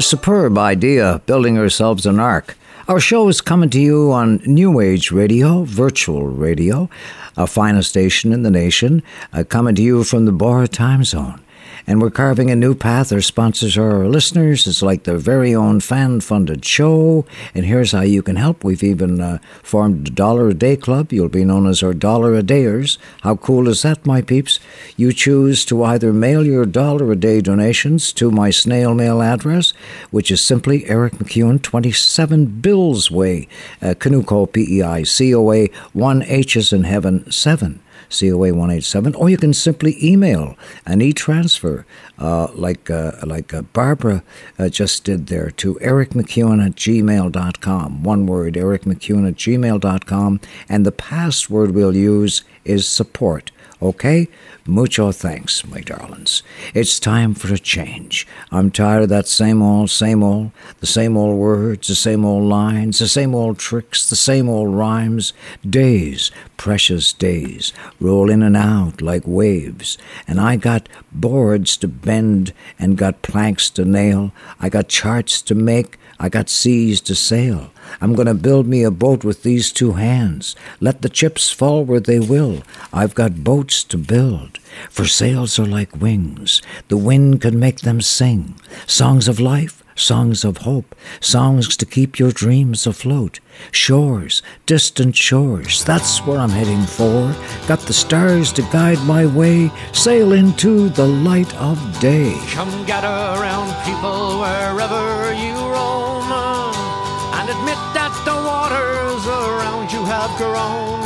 Superb 0.00 0.58
idea, 0.58 1.22
building 1.26 1.58
ourselves 1.58 2.06
an 2.06 2.20
ark. 2.20 2.56
Our 2.88 3.00
show 3.00 3.28
is 3.28 3.40
coming 3.40 3.70
to 3.70 3.80
you 3.80 4.12
on 4.12 4.42
New 4.44 4.80
Age 4.80 5.10
Radio, 5.10 5.64
virtual 5.64 6.26
radio, 6.26 6.90
a 7.36 7.46
finest 7.46 7.90
station 7.90 8.32
in 8.32 8.42
the 8.42 8.50
nation, 8.50 9.02
uh, 9.32 9.44
coming 9.44 9.74
to 9.76 9.82
you 9.82 10.04
from 10.04 10.26
the 10.26 10.32
Bora 10.32 10.68
time 10.68 11.04
zone. 11.04 11.43
And 11.86 12.00
we're 12.00 12.10
carving 12.10 12.50
a 12.50 12.56
new 12.56 12.74
path. 12.74 13.12
Our 13.12 13.20
sponsors 13.20 13.76
are 13.76 13.90
our 13.98 14.08
listeners. 14.08 14.66
It's 14.66 14.80
like 14.80 15.04
their 15.04 15.18
very 15.18 15.54
own 15.54 15.80
fan 15.80 16.20
funded 16.20 16.64
show. 16.64 17.26
And 17.54 17.66
here's 17.66 17.92
how 17.92 18.00
you 18.00 18.22
can 18.22 18.36
help. 18.36 18.64
We've 18.64 18.82
even 18.82 19.20
uh, 19.20 19.38
formed 19.62 20.08
a 20.08 20.10
dollar 20.10 20.48
a 20.48 20.54
day 20.54 20.76
club. 20.76 21.12
You'll 21.12 21.28
be 21.28 21.44
known 21.44 21.66
as 21.66 21.82
our 21.82 21.92
dollar 21.92 22.34
a 22.34 22.42
dayers. 22.42 22.96
How 23.20 23.36
cool 23.36 23.68
is 23.68 23.82
that, 23.82 24.06
my 24.06 24.22
peeps? 24.22 24.60
You 24.96 25.12
choose 25.12 25.66
to 25.66 25.84
either 25.84 26.12
mail 26.12 26.46
your 26.46 26.64
dollar 26.64 27.12
a 27.12 27.16
day 27.16 27.42
donations 27.42 28.14
to 28.14 28.30
my 28.30 28.48
snail 28.48 28.94
mail 28.94 29.20
address, 29.20 29.74
which 30.10 30.30
is 30.30 30.40
simply 30.40 30.86
Eric 30.86 31.14
MacEwen, 31.14 31.60
27 31.60 32.46
Bills 32.62 33.10
Way, 33.10 33.46
uh, 33.82 33.88
Canuco, 33.88 34.50
P 34.50 34.78
E 34.78 34.82
I 34.82 35.02
C 35.02 35.34
O 35.34 35.52
A, 35.52 35.66
1 35.92 36.22
H 36.22 36.56
is 36.56 36.72
in 36.72 36.84
heaven, 36.84 37.30
7. 37.30 37.80
COA 38.18 38.52
187, 38.52 39.14
or 39.14 39.28
you 39.28 39.36
can 39.36 39.54
simply 39.54 39.96
email 40.02 40.56
an 40.86 41.02
e 41.02 41.12
transfer 41.12 41.86
uh, 42.18 42.48
like, 42.54 42.90
uh, 42.90 43.12
like 43.24 43.52
uh, 43.52 43.62
Barbara 43.62 44.22
uh, 44.58 44.68
just 44.68 45.04
did 45.04 45.26
there 45.26 45.50
to 45.50 45.78
Eric 45.80 46.10
MacEwen 46.10 46.64
at 46.64 46.76
gmail.com. 46.76 48.02
One 48.02 48.26
word, 48.26 48.56
Eric 48.56 48.82
MacEwen 48.82 49.28
at 49.28 49.34
gmail.com, 49.34 50.40
and 50.68 50.86
the 50.86 50.92
password 50.92 51.72
we'll 51.72 51.96
use 51.96 52.42
is 52.64 52.86
support. 52.86 53.50
Okay? 53.84 54.28
Mucho 54.66 55.12
thanks, 55.12 55.62
my 55.66 55.80
darlings. 55.82 56.42
It's 56.72 56.98
time 56.98 57.34
for 57.34 57.52
a 57.52 57.58
change. 57.58 58.26
I'm 58.50 58.70
tired 58.70 59.02
of 59.02 59.08
that 59.10 59.28
same 59.28 59.60
old, 59.60 59.90
same 59.90 60.22
old, 60.22 60.52
the 60.80 60.86
same 60.86 61.18
old 61.18 61.38
words, 61.38 61.88
the 61.88 61.94
same 61.94 62.24
old 62.24 62.44
lines, 62.44 62.98
the 62.98 63.08
same 63.08 63.34
old 63.34 63.58
tricks, 63.58 64.08
the 64.08 64.16
same 64.16 64.48
old 64.48 64.74
rhymes. 64.74 65.34
Days, 65.68 66.30
precious 66.56 67.12
days, 67.12 67.74
roll 68.00 68.30
in 68.30 68.42
and 68.42 68.56
out 68.56 69.02
like 69.02 69.24
waves. 69.26 69.98
And 70.26 70.40
I 70.40 70.56
got 70.56 70.88
boards 71.12 71.76
to 71.78 71.88
bend 71.88 72.54
and 72.78 72.96
got 72.96 73.20
planks 73.20 73.68
to 73.70 73.84
nail. 73.84 74.32
I 74.58 74.70
got 74.70 74.88
charts 74.88 75.42
to 75.42 75.54
make. 75.54 75.98
I 76.18 76.28
got 76.28 76.48
seas 76.48 77.00
to 77.02 77.14
sail. 77.14 77.70
I'm 78.00 78.14
going 78.14 78.26
to 78.26 78.34
build 78.34 78.66
me 78.66 78.82
a 78.82 78.90
boat 78.90 79.24
with 79.24 79.42
these 79.42 79.72
two 79.72 79.92
hands. 79.92 80.56
Let 80.80 81.02
the 81.02 81.08
chips 81.08 81.50
fall 81.50 81.84
where 81.84 82.00
they 82.00 82.20
will. 82.20 82.62
I've 82.92 83.14
got 83.14 83.44
boats 83.44 83.84
to 83.84 83.98
build. 83.98 84.58
For 84.90 85.06
sails 85.06 85.58
are 85.58 85.66
like 85.66 86.00
wings. 86.00 86.62
The 86.88 86.96
wind 86.96 87.40
can 87.40 87.58
make 87.58 87.80
them 87.80 88.00
sing. 88.00 88.54
Songs 88.86 89.28
of 89.28 89.40
life, 89.40 89.82
songs 89.94 90.44
of 90.44 90.58
hope, 90.58 90.94
songs 91.20 91.76
to 91.76 91.86
keep 91.86 92.18
your 92.18 92.32
dreams 92.32 92.86
afloat. 92.86 93.40
Shores, 93.70 94.42
distant 94.66 95.16
shores, 95.16 95.84
that's 95.84 96.18
where 96.26 96.38
I'm 96.38 96.50
heading 96.50 96.82
for. 96.82 97.34
Got 97.68 97.80
the 97.80 97.92
stars 97.92 98.52
to 98.54 98.62
guide 98.72 98.98
my 99.04 99.26
way. 99.26 99.70
Sail 99.92 100.32
into 100.32 100.88
the 100.88 101.06
light 101.06 101.54
of 101.56 101.78
day. 102.00 102.34
Come 102.50 102.84
gather 102.86 103.40
around 103.40 103.72
people 103.84 104.40
wherever 104.40 105.23
have 110.26 110.38
grown 110.38 111.04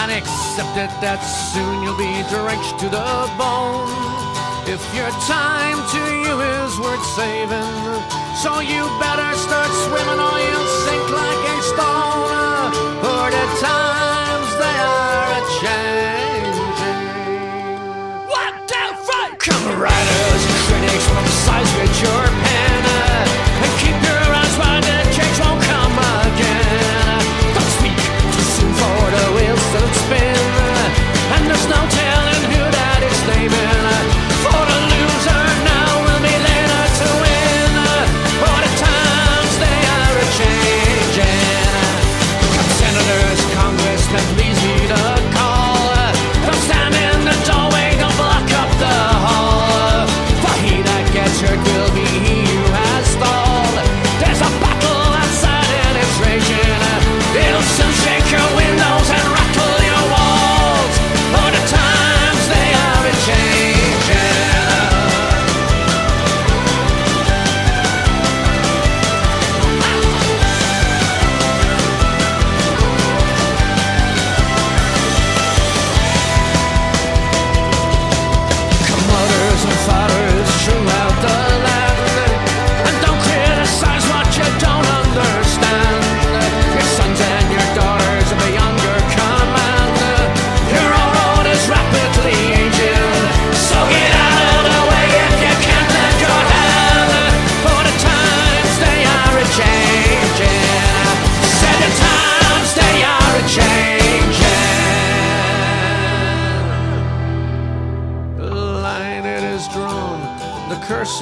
and 0.00 0.08
accept 0.10 0.72
it 0.72 0.88
that 1.04 1.20
soon 1.52 1.84
you'll 1.84 2.00
be 2.00 2.24
drenched 2.32 2.80
to 2.80 2.88
the 2.88 3.12
bone. 3.36 3.92
If 4.64 4.80
your 4.96 5.12
time 5.28 5.76
to 5.76 6.00
you 6.24 6.34
is 6.40 6.72
worth 6.80 7.04
saving, 7.20 8.00
so 8.40 8.64
you 8.64 8.88
better 8.96 9.30
start 9.36 9.68
swimming 9.84 10.16
or 10.16 10.36
you'll 10.40 10.72
sink 10.88 11.04
like 11.12 11.42
a 11.52 11.56
stone. 11.68 12.72
For 13.04 13.28
the 13.28 13.46
times 13.60 14.50
they 14.56 14.76
are 14.88 15.28
a 15.36 15.42
changing. 15.60 16.80
One, 18.24 18.56
two, 18.64 18.90
three. 19.04 19.36
Come 19.36 19.68
writers, 19.76 20.42
critics, 20.64 21.06
emphasize 21.12 21.70
with 21.76 21.92
your 22.00 22.24
pen 22.24 22.49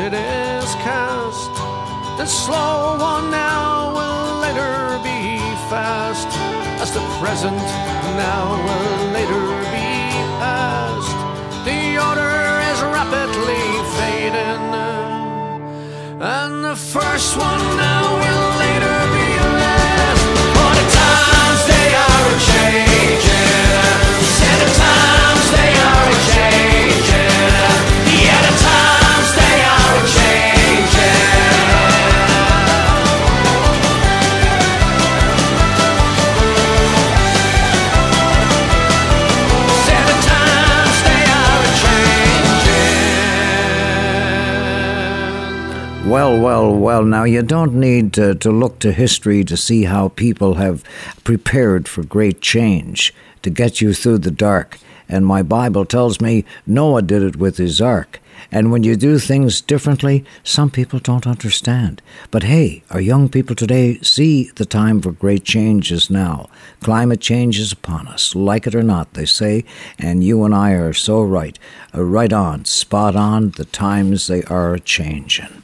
is 0.00 0.74
cast. 0.86 1.50
The 2.18 2.24
slow 2.24 2.96
one 3.00 3.32
now 3.32 3.90
will 3.98 4.40
later 4.40 5.00
be 5.02 5.38
fast, 5.68 6.28
as 6.80 6.92
the 6.92 7.00
present 7.18 7.58
now 8.16 8.44
will 8.66 9.10
later 9.10 9.46
be 9.74 9.90
past. 10.38 11.16
The 11.66 11.98
order 11.98 12.38
is 12.70 12.78
rapidly 12.80 13.66
fading, 13.98 14.66
and 16.22 16.64
the 16.64 16.76
first 16.76 17.36
one 17.36 17.76
now 17.76 18.04
will 18.22 18.57
Well, 46.28 46.42
well, 46.42 46.76
well, 46.76 47.04
now 47.04 47.24
you 47.24 47.42
don't 47.42 47.72
need 47.72 48.12
to, 48.12 48.34
to 48.34 48.50
look 48.50 48.80
to 48.80 48.92
history 48.92 49.44
to 49.44 49.56
see 49.56 49.84
how 49.84 50.08
people 50.08 50.56
have 50.56 50.84
prepared 51.24 51.88
for 51.88 52.04
great 52.04 52.42
change 52.42 53.14
to 53.40 53.48
get 53.48 53.80
you 53.80 53.94
through 53.94 54.18
the 54.18 54.30
dark. 54.30 54.78
And 55.08 55.24
my 55.24 55.42
Bible 55.42 55.86
tells 55.86 56.20
me 56.20 56.44
Noah 56.66 57.00
did 57.00 57.22
it 57.22 57.36
with 57.36 57.56
his 57.56 57.80
ark. 57.80 58.20
And 58.52 58.70
when 58.70 58.82
you 58.82 58.94
do 58.94 59.18
things 59.18 59.62
differently, 59.62 60.22
some 60.44 60.70
people 60.70 60.98
don't 60.98 61.26
understand. 61.26 62.02
But 62.30 62.42
hey, 62.42 62.82
our 62.90 63.00
young 63.00 63.30
people 63.30 63.56
today 63.56 63.98
see 64.00 64.50
the 64.50 64.66
time 64.66 65.00
for 65.00 65.12
great 65.12 65.44
change 65.44 65.90
is 65.90 66.10
now. 66.10 66.50
Climate 66.82 67.22
change 67.22 67.58
is 67.58 67.72
upon 67.72 68.06
us, 68.06 68.34
like 68.34 68.66
it 68.66 68.74
or 68.74 68.82
not, 68.82 69.14
they 69.14 69.24
say, 69.24 69.64
and 69.98 70.22
you 70.22 70.44
and 70.44 70.54
I 70.54 70.72
are 70.72 70.92
so 70.92 71.22
right. 71.22 71.58
Uh, 71.94 72.04
right 72.04 72.34
on, 72.34 72.66
spot 72.66 73.16
on, 73.16 73.52
the 73.52 73.64
times 73.64 74.26
they 74.26 74.42
are 74.44 74.76
changing. 74.76 75.62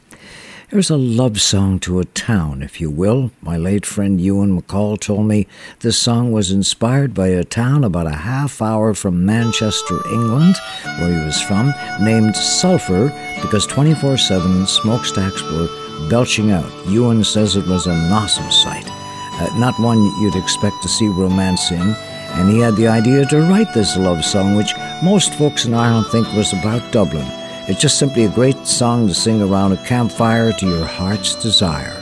Here's 0.75 0.91
a 0.91 0.97
love 0.97 1.41
song 1.41 1.79
to 1.87 2.01
a 2.01 2.05
town, 2.05 2.61
if 2.61 2.81
you 2.81 2.91
will. 2.91 3.31
My 3.41 3.57
late 3.57 3.87
friend 3.87 4.21
Ewan 4.21 4.61
MacColl 4.61 4.99
told 4.99 5.25
me 5.25 5.47
this 5.79 5.97
song 5.97 6.33
was 6.33 6.51
inspired 6.51 7.15
by 7.15 7.29
a 7.29 7.45
town 7.45 7.85
about 7.85 8.09
a 8.09 8.17
half 8.27 8.61
hour 8.61 8.93
from 8.93 9.25
Manchester, 9.25 10.01
England, 10.13 10.57
where 10.99 11.17
he 11.17 11.25
was 11.25 11.41
from, 11.41 11.73
named 12.01 12.35
Salford 12.35 13.13
because 13.41 13.69
24 13.69 14.17
7 14.17 14.67
smokestacks 14.67 15.41
were 15.45 15.69
belching 16.11 16.51
out. 16.51 16.73
Ewan 16.89 17.23
says 17.23 17.55
it 17.55 17.69
was 17.69 17.87
an 17.87 18.11
awesome 18.11 18.51
sight, 18.51 18.89
uh, 18.89 19.57
not 19.57 19.79
one 19.79 20.03
you'd 20.21 20.35
expect 20.35 20.83
to 20.83 20.89
see 20.89 21.07
romance 21.07 21.71
in. 21.71 21.95
And 22.35 22.51
he 22.51 22.59
had 22.59 22.75
the 22.75 22.89
idea 22.89 23.25
to 23.27 23.43
write 23.43 23.73
this 23.75 23.97
love 23.97 24.25
song, 24.25 24.57
which 24.57 24.75
most 25.05 25.35
folks 25.35 25.67
in 25.67 25.73
Ireland 25.73 26.09
think 26.09 26.27
was 26.33 26.53
about 26.53 26.91
Dublin. 26.91 27.44
It's 27.67 27.81
just 27.81 27.99
simply 27.99 28.25
a 28.25 28.29
great 28.29 28.67
song 28.67 29.09
to 29.09 29.15
sing 29.15 29.41
around 29.41 29.73
a 29.73 29.79
campfire 29.87 30.53
to 30.53 30.67
your 30.67 30.85
heart's 30.85 31.35
desire. 31.35 31.97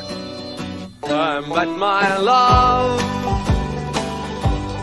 I 1.04 1.38
met 1.38 1.68
my 1.68 2.16
love 2.16 3.00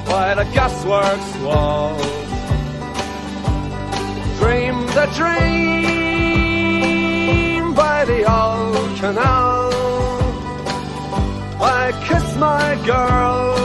by 0.08 0.36
the 0.36 0.46
gasworks 0.56 1.44
wall. 1.44 1.98
Dreamed 4.40 4.96
a 4.96 5.08
dream 5.18 5.44
by 7.74 8.06
the 8.06 8.24
old 8.32 8.96
canal. 9.00 9.70
I 11.62 11.92
kissed 12.08 12.38
my 12.38 12.76
girl 12.86 13.56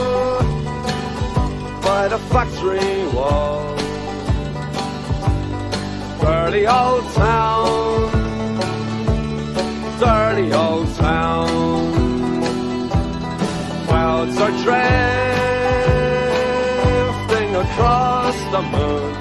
by 1.81 2.09
the 2.09 2.19
factory 2.19 3.07
wall. 3.15 3.74
Dirty 6.25 6.65
old 6.67 7.05
town, 7.13 8.11
dirty 10.01 10.53
old 10.55 10.89
town. 10.97 11.49
Clouds 13.87 14.39
are 14.41 14.55
drifting 14.65 15.11
across 17.57 18.37
the 18.55 18.63
moon. 18.73 19.15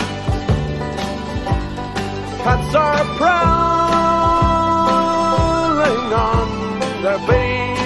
Cats 2.43 2.73
are 2.73 3.05
prowling 3.17 3.43
on 6.31 6.47
their 7.03 7.19
beat. 7.27 7.83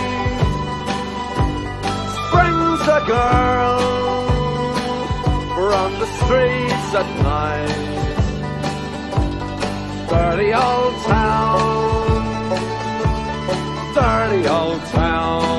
Springs 2.22 2.81
a 2.98 3.02
girl 3.07 3.80
from 5.56 5.89
the 6.02 6.07
streets 6.19 6.89
at 6.94 7.10
night 7.23 7.86
dirty 10.07 10.53
old 10.53 10.93
town, 11.03 12.53
dirty 13.93 14.47
old 14.47 14.81
town. 14.85 15.56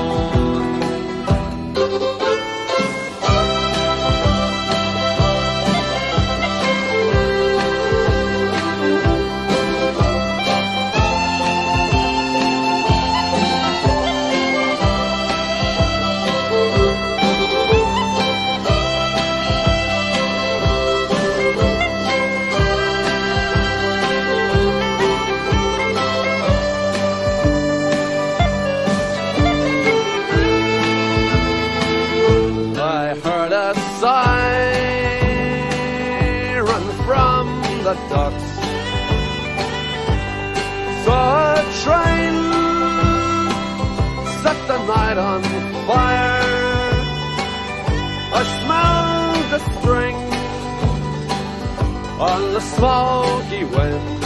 On 52.20 52.52
the 52.52 52.60
smoky 52.60 53.64
wind. 53.64 54.22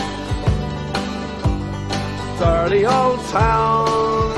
Dirty 2.38 2.86
old 2.86 3.20
town, 3.26 4.32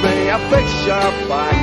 me 0.03 0.15
a 0.30 0.39
picture 0.51 1.11
back, 1.30 1.60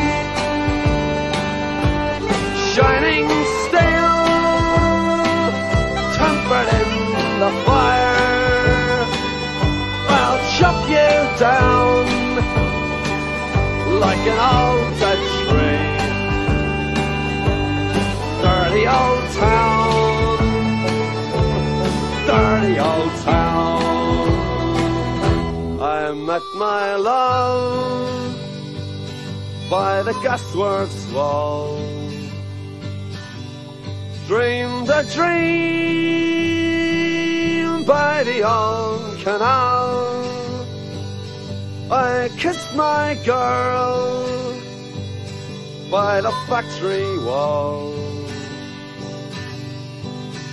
shining 2.72 3.28
steel, 3.64 4.14
tempered 6.16 6.68
in 6.80 6.88
the 7.40 7.50
fire. 7.66 7.79
Like 14.00 14.24
an 14.32 14.40
old 14.56 14.92
dead 14.98 15.20
tree. 15.46 15.88
Dirty 18.42 18.84
old 18.98 19.26
town, 19.44 20.38
dirty 22.26 22.76
old 22.80 23.12
town. 23.28 23.80
I 25.80 26.12
met 26.12 26.42
my 26.56 26.96
love 26.96 28.34
by 29.68 30.02
the 30.02 30.14
gasworks 30.24 31.12
wall. 31.12 31.78
Dreamed 34.26 34.88
a 34.88 35.02
dream 35.14 35.50
by 37.84 38.22
the 38.24 38.42
old 38.42 39.18
canal. 39.18 40.09
I 41.92 42.30
kissed 42.38 42.72
my 42.76 43.18
girl 43.26 44.54
by 45.90 46.20
the 46.20 46.30
factory 46.46 47.18
wall. 47.18 47.92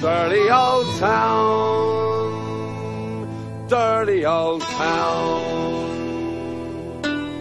Dirty 0.01 0.49
old 0.49 0.87
town, 0.97 1.27
dirty 3.67 4.25
old 4.25 4.61
town, 4.63 5.91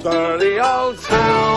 dirty 0.02 0.60
old 0.60 0.98
town, 0.98 1.56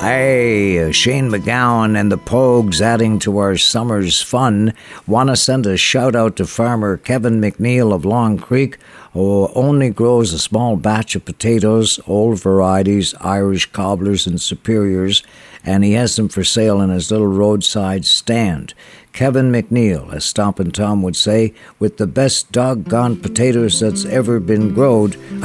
Hey, 0.00 0.90
Shane 0.92 1.28
MacGowan 1.28 1.94
and 1.94 2.10
the 2.10 2.16
Pogues 2.16 2.80
adding 2.80 3.18
to 3.18 3.36
our 3.36 3.58
summer's 3.58 4.22
fun. 4.22 4.72
Want 5.06 5.28
to 5.28 5.36
send 5.36 5.66
a 5.66 5.76
shout 5.76 6.16
out 6.16 6.36
to 6.36 6.46
farmer 6.46 6.96
Kevin 6.96 7.38
McNeil 7.38 7.92
of 7.92 8.06
Long 8.06 8.38
Creek, 8.38 8.78
who 9.12 9.50
only 9.54 9.90
grows 9.90 10.32
a 10.32 10.38
small 10.38 10.76
batch 10.76 11.16
of 11.16 11.26
potatoes, 11.26 12.00
old 12.06 12.40
varieties, 12.40 13.14
Irish 13.20 13.66
cobblers, 13.72 14.26
and 14.26 14.40
superiors, 14.40 15.22
and 15.64 15.84
he 15.84 15.92
has 15.92 16.16
them 16.16 16.30
for 16.30 16.44
sale 16.44 16.80
in 16.80 16.88
his 16.88 17.10
little 17.10 17.26
roadside 17.26 18.06
stand. 18.06 18.72
Kevin 19.12 19.50
McNeil, 19.50 20.12
as 20.14 20.24
Stompin' 20.24 20.72
Tom 20.72 21.02
would 21.02 21.16
say, 21.16 21.52
with 21.78 21.96
the 21.96 22.06
best 22.06 22.52
doggone 22.52 23.16
potatoes 23.16 23.80
that's 23.80 24.04
ever 24.04 24.40
been 24.40 24.72
growed. 24.72 25.16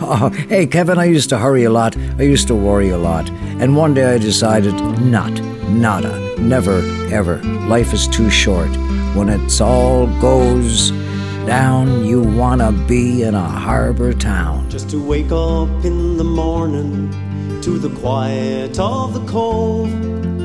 oh, 0.00 0.30
hey, 0.48 0.66
Kevin, 0.66 0.98
I 0.98 1.04
used 1.04 1.28
to 1.30 1.38
hurry 1.38 1.64
a 1.64 1.70
lot. 1.70 1.96
I 1.96 2.22
used 2.22 2.48
to 2.48 2.54
worry 2.54 2.90
a 2.90 2.98
lot. 2.98 3.30
And 3.30 3.76
one 3.76 3.94
day 3.94 4.14
I 4.14 4.18
decided, 4.18 4.74
not, 5.00 5.32
nada, 5.68 6.38
never, 6.38 6.80
ever. 7.12 7.36
Life 7.68 7.92
is 7.92 8.08
too 8.08 8.28
short. 8.28 8.70
When 9.14 9.28
it's 9.28 9.60
all 9.60 10.06
goes 10.20 10.90
down, 11.46 12.04
you 12.04 12.22
wanna 12.22 12.72
be 12.72 13.22
in 13.22 13.34
a 13.34 13.48
harbor 13.48 14.12
town. 14.12 14.68
Just 14.68 14.90
to 14.90 15.02
wake 15.02 15.32
up 15.32 15.84
in 15.84 16.16
the 16.16 16.24
morning 16.24 17.10
to 17.62 17.78
the 17.78 17.90
quiet 18.00 18.78
of 18.78 19.14
the 19.14 19.24
cove 19.26 20.37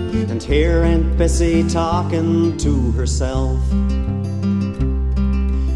and 0.43 0.53
hear 0.53 0.83
Aunt 0.83 1.17
Bessie 1.17 1.67
talking 1.67 2.57
to 2.57 2.91
herself. 2.93 3.59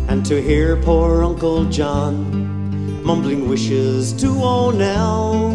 And 0.10 0.26
to 0.26 0.41
hear 0.41 0.77
poor 0.77 1.23
Uncle 1.23 1.65
John 1.65 3.03
mumbling 3.03 3.48
wishes 3.48 4.14
to 4.14 4.27
O'Nell. 4.27 5.53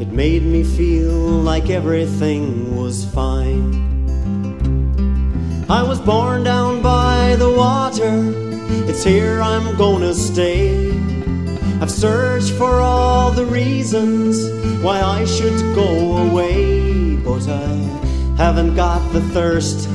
It 0.00 0.08
made 0.08 0.42
me 0.42 0.62
feel 0.62 1.12
like 1.12 1.70
everything 1.70 2.76
was 2.76 3.04
fine. 3.04 3.82
I 5.68 5.82
was 5.82 6.00
born 6.00 6.44
down 6.44 6.82
by 6.82 7.36
the 7.36 7.50
water, 7.50 8.32
it's 8.88 9.04
here 9.04 9.40
I'm 9.40 9.76
gonna 9.76 10.14
stay. 10.14 10.90
I've 11.80 11.90
searched 11.90 12.52
for 12.52 12.80
all 12.80 13.30
the 13.30 13.46
reasons 13.46 14.36
why 14.82 15.00
I 15.00 15.24
should 15.24 15.74
go 15.74 16.18
away, 16.28 17.16
but 17.16 17.48
I 17.48 18.03
haven't 18.36 18.74
got 18.74 19.00
the 19.12 19.20
thirst 19.32 19.88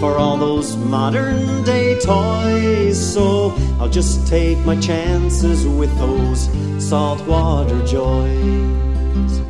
for 0.00 0.16
all 0.16 0.36
those 0.36 0.76
modern 0.76 1.62
day 1.62 1.98
toys. 2.00 2.98
So 2.98 3.54
I'll 3.78 3.88
just 3.88 4.26
take 4.26 4.58
my 4.66 4.80
chances 4.80 5.66
with 5.66 5.96
those 5.98 6.48
saltwater 6.82 7.84
joys. 7.86 9.40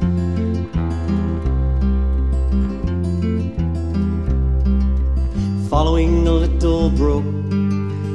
Following 5.71 6.27
a 6.27 6.33
little 6.33 6.91
brook 6.91 7.25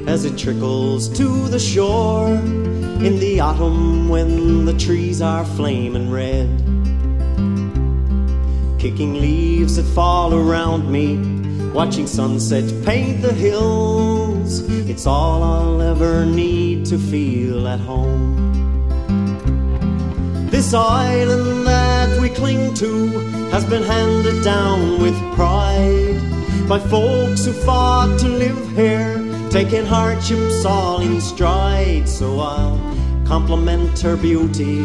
as 0.08 0.26
it 0.26 0.38
trickles 0.38 1.10
to 1.18 1.48
the 1.48 1.60
shore 1.60 2.30
in 2.30 3.20
the 3.20 3.40
autumn 3.40 4.10
when 4.10 4.66
the 4.66 4.78
trees 4.78 5.22
are 5.22 5.46
flaming 5.46 6.12
red. 6.12 6.77
Kicking 8.88 9.16
leaves 9.16 9.76
that 9.76 9.84
fall 9.94 10.34
around 10.34 10.90
me, 10.90 11.18
watching 11.74 12.08
sunset 12.08 12.64
paint 12.86 13.22
the 13.22 13.34
hills. 13.34 14.62
It's 14.90 15.06
all 15.06 15.44
I'll 15.44 15.82
ever 15.82 16.26
need 16.26 16.86
to 16.86 16.98
feel 16.98 17.68
at 17.68 17.82
home. 17.82 18.38
This 20.50 20.74
island 20.74 21.68
that 21.68 22.18
we 22.22 22.30
cling 22.30 22.74
to 22.76 23.10
has 23.52 23.66
been 23.66 23.84
handed 23.84 24.42
down 24.42 25.02
with 25.02 25.18
pride 25.36 26.22
by 26.70 26.80
folks 26.80 27.44
who 27.44 27.52
fought 27.52 28.18
to 28.20 28.30
live 28.30 28.72
here, 28.74 29.18
taking 29.50 29.86
hardships 29.86 30.64
all 30.64 31.02
in 31.02 31.20
stride. 31.20 32.08
So 32.08 32.40
I'll 32.40 32.80
compliment 33.26 34.00
her 34.00 34.16
beauty, 34.16 34.82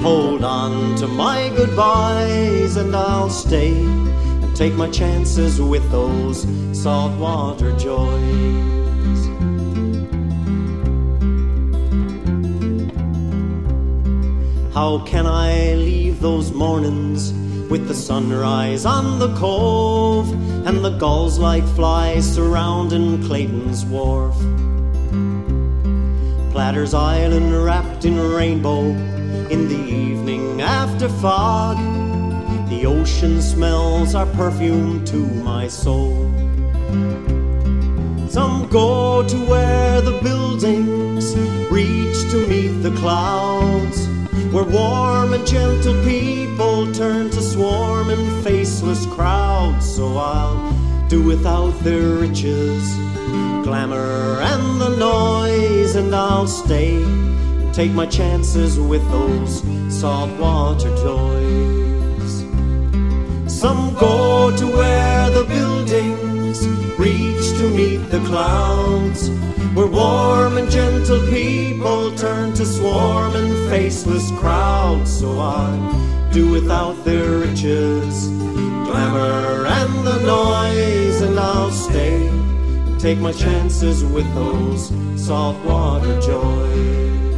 hold 0.00 0.42
on 0.44 0.96
to 0.96 1.06
my 1.06 1.50
goodbyes, 1.56 2.76
and 2.76 2.96
I'll 2.96 3.28
stay 3.28 3.74
and 3.74 4.56
take 4.56 4.74
my 4.74 4.88
chances 4.90 5.60
with 5.60 5.88
those 5.90 6.46
saltwater 6.72 7.76
joys. 7.76 9.20
How 14.72 15.04
can 15.04 15.26
I 15.26 15.74
leave 15.74 16.20
those 16.20 16.52
mornings 16.52 17.32
with 17.70 17.86
the 17.86 17.94
sunrise 17.94 18.86
on 18.86 19.18
the 19.18 19.34
cove 19.36 20.32
and 20.66 20.82
the 20.82 20.96
gulls 20.96 21.38
like 21.38 21.64
flies 21.76 22.24
surrounding 22.34 23.22
Clayton's 23.24 23.84
wharf? 23.84 24.36
Platter's 26.52 26.94
Island 26.94 27.64
wrapped 27.64 28.04
in 28.06 28.18
rainbow 28.18 29.19
in 29.50 29.66
the 29.68 29.74
evening 29.74 30.62
after 30.62 31.08
fog. 31.08 31.76
The 32.68 32.86
ocean 32.86 33.42
smells 33.42 34.14
are 34.14 34.26
perfume 34.26 35.04
to 35.06 35.16
my 35.16 35.66
soul. 35.66 36.30
Some 38.28 38.68
go 38.68 39.26
to 39.26 39.36
where 39.46 40.00
the 40.00 40.18
buildings 40.22 41.36
reach 41.68 42.18
to 42.30 42.46
meet 42.46 42.74
the 42.86 42.94
clouds, 42.96 44.06
where 44.52 44.64
warm 44.64 45.34
and 45.34 45.44
gentle 45.44 46.00
people 46.04 46.92
turn 46.94 47.30
to 47.30 47.42
swarm 47.42 48.10
in 48.10 48.42
faceless 48.44 49.04
crowds. 49.06 49.84
So 49.96 50.16
I'll 50.16 50.72
do 51.08 51.24
without 51.24 51.72
their 51.80 52.06
riches, 52.24 52.84
glamour, 53.64 54.40
and 54.42 54.80
the 54.80 54.90
noise, 54.96 55.96
and 55.96 56.14
I'll 56.14 56.46
stay 56.46 57.02
and 57.02 57.39
take 57.72 57.92
my 57.92 58.06
chances 58.06 58.78
with 58.78 59.02
those 59.10 59.62
saltwater 59.88 60.90
toys. 60.96 62.44
Some 63.46 63.94
go 63.94 64.54
to 64.56 64.66
where 64.66 65.30
the 65.30 65.44
buildings 65.44 66.66
reach 66.98 67.50
to 67.58 67.70
meet 67.70 68.10
the 68.10 68.20
clouds, 68.26 69.30
where 69.74 69.86
warm 69.86 70.58
and 70.58 70.70
gentle 70.70 71.24
people 71.28 72.14
turn 72.16 72.52
to 72.54 72.64
swarm 72.64 73.34
and 73.36 73.70
faceless 73.70 74.30
crowds. 74.38 75.18
So 75.18 75.38
I 75.38 76.28
do 76.32 76.50
without 76.50 77.04
their 77.04 77.38
riches, 77.38 78.28
glamour, 78.86 79.66
and 79.66 80.06
the 80.06 80.18
noise, 80.24 81.20
and 81.20 81.38
I'll 81.38 81.70
stay 81.70 82.30
take 83.00 83.18
my 83.18 83.32
chances 83.32 84.04
with 84.04 84.26
those 84.34 84.92
saltwater 85.16 86.20
joys. 86.20 87.29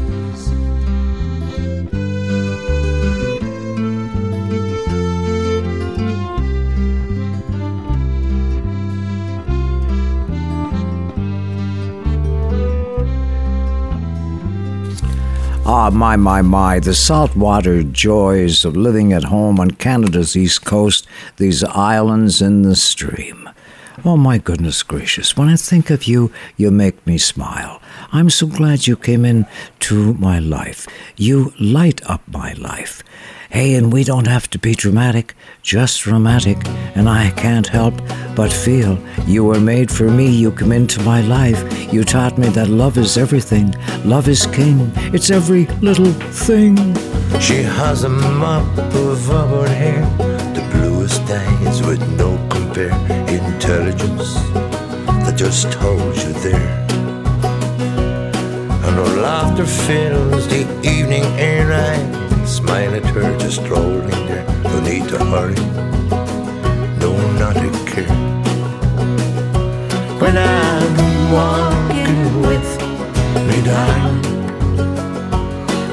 Ah, 15.64 15.90
my, 15.90 16.16
my, 16.16 16.43
my, 16.43 16.80
the 16.80 16.93
saltwater 16.93 17.84
joys 17.84 18.64
of 18.64 18.76
living 18.76 19.12
at 19.12 19.22
home 19.22 19.60
on 19.60 19.70
Canada's 19.70 20.36
east 20.36 20.64
coast, 20.64 21.06
these 21.36 21.62
islands 21.62 22.43
in 22.43 22.62
the 22.62 22.74
stream. 22.74 23.48
Oh, 24.05 24.16
my 24.16 24.39
goodness 24.39 24.82
gracious, 24.82 25.36
when 25.36 25.48
I 25.48 25.55
think 25.55 25.89
of 25.89 26.05
you, 26.05 26.32
you 26.56 26.72
make 26.72 27.06
me 27.06 27.16
smile. 27.16 27.80
I'm 28.10 28.28
so 28.28 28.48
glad 28.48 28.89
you 28.89 28.97
came 28.97 29.24
in 29.24 29.47
to 29.80 30.14
my 30.14 30.40
life. 30.40 30.89
You 31.16 31.52
light 31.60 32.05
up 32.10 32.22
my 32.26 32.55
life. 32.55 33.05
Hey, 33.53 33.74
and 33.74 33.93
we 33.93 34.03
don't 34.03 34.27
have 34.27 34.49
to 34.53 34.59
be 34.59 34.74
dramatic, 34.74 35.35
just 35.61 36.07
romantic, 36.07 36.57
and 36.95 37.07
I 37.07 37.33
can't 37.33 37.66
help 37.66 37.93
but 38.35 38.51
feel 38.51 38.99
you 39.27 39.45
were 39.45 39.61
made 39.61 39.91
for 39.91 40.11
me. 40.11 40.27
You 40.31 40.53
come 40.53 40.73
into 40.73 41.03
my 41.03 41.20
life. 41.20 41.62
You 41.93 42.03
taught 42.03 42.39
me 42.39 42.49
that 42.49 42.69
love 42.69 42.97
is 42.97 43.19
everything, 43.19 43.74
love 44.07 44.27
is 44.27 44.47
king, 44.47 44.91
it's 45.12 45.31
every 45.31 45.66
little 45.83 46.12
thing. 46.33 46.77
She 47.41 47.62
has 47.62 48.05
a 48.05 48.09
mop 48.09 48.79
of 48.79 49.31
auburn 49.31 49.70
hair, 49.70 50.01
the 50.55 50.66
bluest 50.73 51.20
eyes 51.20 51.83
with 51.83 52.01
no 52.16 52.39
compare, 52.49 52.95
intelligence 53.29 54.33
that 55.27 55.35
just 55.37 55.74
holds 55.74 56.24
you 56.24 56.33
there. 56.41 56.87
And 58.87 58.97
her 58.97 59.20
laughter 59.20 59.66
fills 59.66 60.49
the 60.49 60.62
evening 60.83 61.24
air. 61.39 62.22
Smile 62.53 62.95
at 62.95 63.05
her 63.07 63.39
just 63.39 63.62
strolling 63.65 64.27
there, 64.29 64.45
no 64.65 64.81
need 64.81 65.09
to 65.09 65.19
hurry, 65.24 65.55
no 67.01 67.11
not 67.39 67.57
a 67.57 67.70
care. 67.91 68.07
When 70.20 70.37
I'm 70.37 71.33
walking 71.33 72.43
with 72.43 72.70
me 73.49 73.57
darling, 73.65 74.23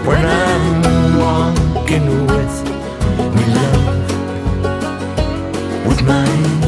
when 0.05 0.25
I'm 0.25 1.17
walking 1.17 2.07
with 2.27 2.55
me 3.35 3.45
love, 3.55 4.09
with 5.87 6.01
mine. 6.03 6.58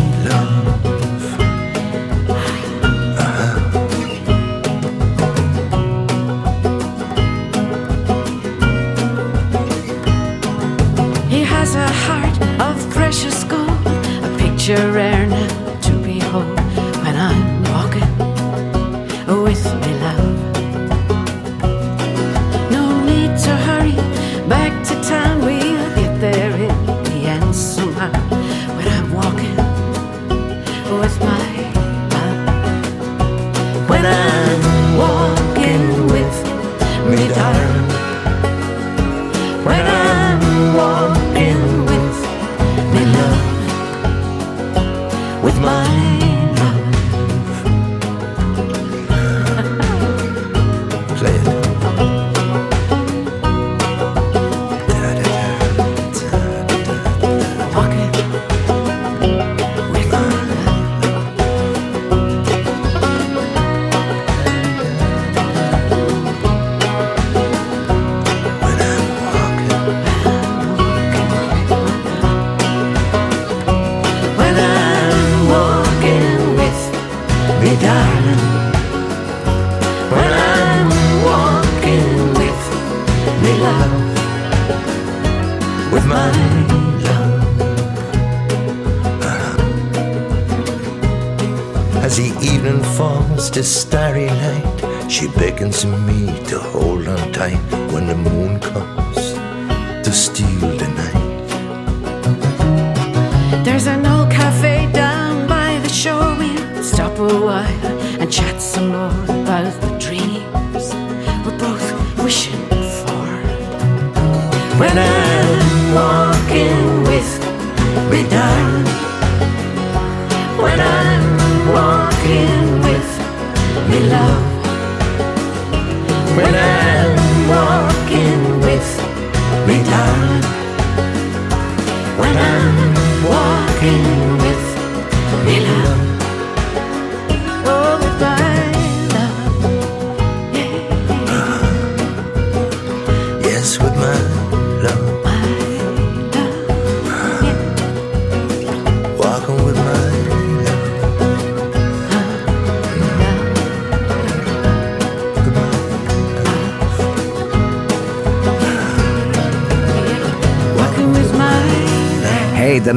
Now 14.73 15.47
to 15.47 15.50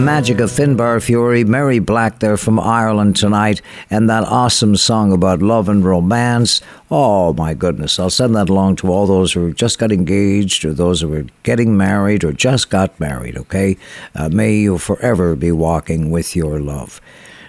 magic 0.04 0.38
of 0.38 0.50
Finbar 0.50 1.00
Furey, 1.00 1.46
Mary 1.46 1.78
Black 1.78 2.18
there 2.18 2.36
from 2.36 2.60
Ireland 2.60 3.16
tonight, 3.16 3.62
and 3.88 4.10
that 4.10 4.24
awesome 4.24 4.76
song 4.76 5.12
about 5.12 5.40
love 5.40 5.66
and 5.66 5.82
romance. 5.82 6.60
Oh 6.90 7.32
my 7.32 7.54
goodness, 7.54 7.98
I'll 7.98 8.10
send 8.10 8.36
that 8.36 8.50
along 8.50 8.76
to 8.76 8.92
all 8.92 9.06
those 9.06 9.32
who 9.32 9.54
just 9.54 9.78
got 9.78 9.92
engaged 9.92 10.64
or 10.66 10.74
those 10.74 11.00
who 11.00 11.14
are 11.14 11.24
getting 11.42 11.76
married 11.76 12.22
or 12.22 12.34
just 12.34 12.68
got 12.68 12.98
married, 13.00 13.38
okay? 13.38 13.78
Uh, 14.14 14.28
may 14.28 14.54
you 14.56 14.76
forever 14.76 15.34
be 15.34 15.50
walking 15.50 16.10
with 16.10 16.36
your 16.36 16.60
love. 16.60 17.00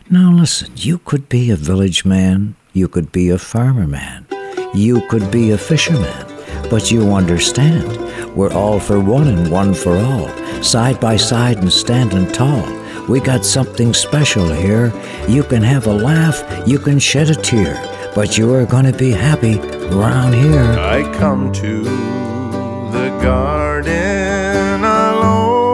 Now 0.09 0.31
listen, 0.31 0.71
you 0.77 0.99
could 0.99 1.27
be 1.27 1.51
a 1.51 1.57
village 1.57 2.05
man, 2.05 2.55
you 2.71 2.87
could 2.87 3.11
be 3.11 3.29
a 3.29 3.37
farmer 3.37 3.85
man, 3.85 4.27
you 4.73 5.05
could 5.09 5.29
be 5.29 5.51
a 5.51 5.57
fisherman. 5.57 6.24
But 6.69 6.91
you 6.91 7.13
understand, 7.13 7.87
we're 8.35 8.51
all 8.53 8.79
for 8.79 8.99
one 8.99 9.27
and 9.27 9.49
one 9.51 9.73
for 9.73 9.95
all, 9.97 10.27
side 10.61 10.99
by 10.99 11.15
side 11.15 11.57
and 11.57 11.71
standing 11.71 12.31
tall. 12.31 12.65
We 13.07 13.19
got 13.19 13.45
something 13.45 13.93
special 13.93 14.51
here. 14.51 14.91
You 15.27 15.43
can 15.43 15.61
have 15.61 15.85
a 15.87 15.93
laugh, 15.93 16.43
you 16.67 16.79
can 16.79 16.99
shed 16.99 17.29
a 17.29 17.35
tear, 17.35 17.79
but 18.15 18.37
you 18.37 18.53
are 18.53 18.65
gonna 18.65 18.91
be 18.91 19.11
happy 19.11 19.59
round 19.89 20.33
here. 20.33 20.75
I 20.79 21.03
come 21.17 21.53
to 21.53 21.83
the 21.83 23.09
garden 23.21 24.83
alone 24.83 25.65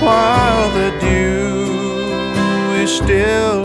while 0.00 0.70
the 0.72 0.90
dew 1.00 1.66
is 2.82 2.90
still 2.96 3.57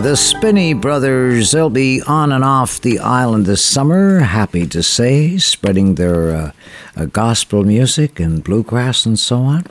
The 0.00 0.16
Spinney 0.16 0.74
brothers, 0.74 1.50
they'll 1.50 1.70
be 1.70 2.00
on 2.02 2.30
and 2.30 2.44
off 2.44 2.80
the 2.80 3.00
island 3.00 3.46
this 3.46 3.64
summer, 3.64 4.20
happy 4.20 4.64
to 4.68 4.80
say, 4.80 5.38
spreading 5.38 5.96
their 5.96 6.30
uh, 6.30 6.52
uh, 6.96 7.06
gospel 7.06 7.64
music 7.64 8.20
and 8.20 8.44
bluegrass 8.44 9.04
and 9.04 9.18
so 9.18 9.38
on. 9.38 9.66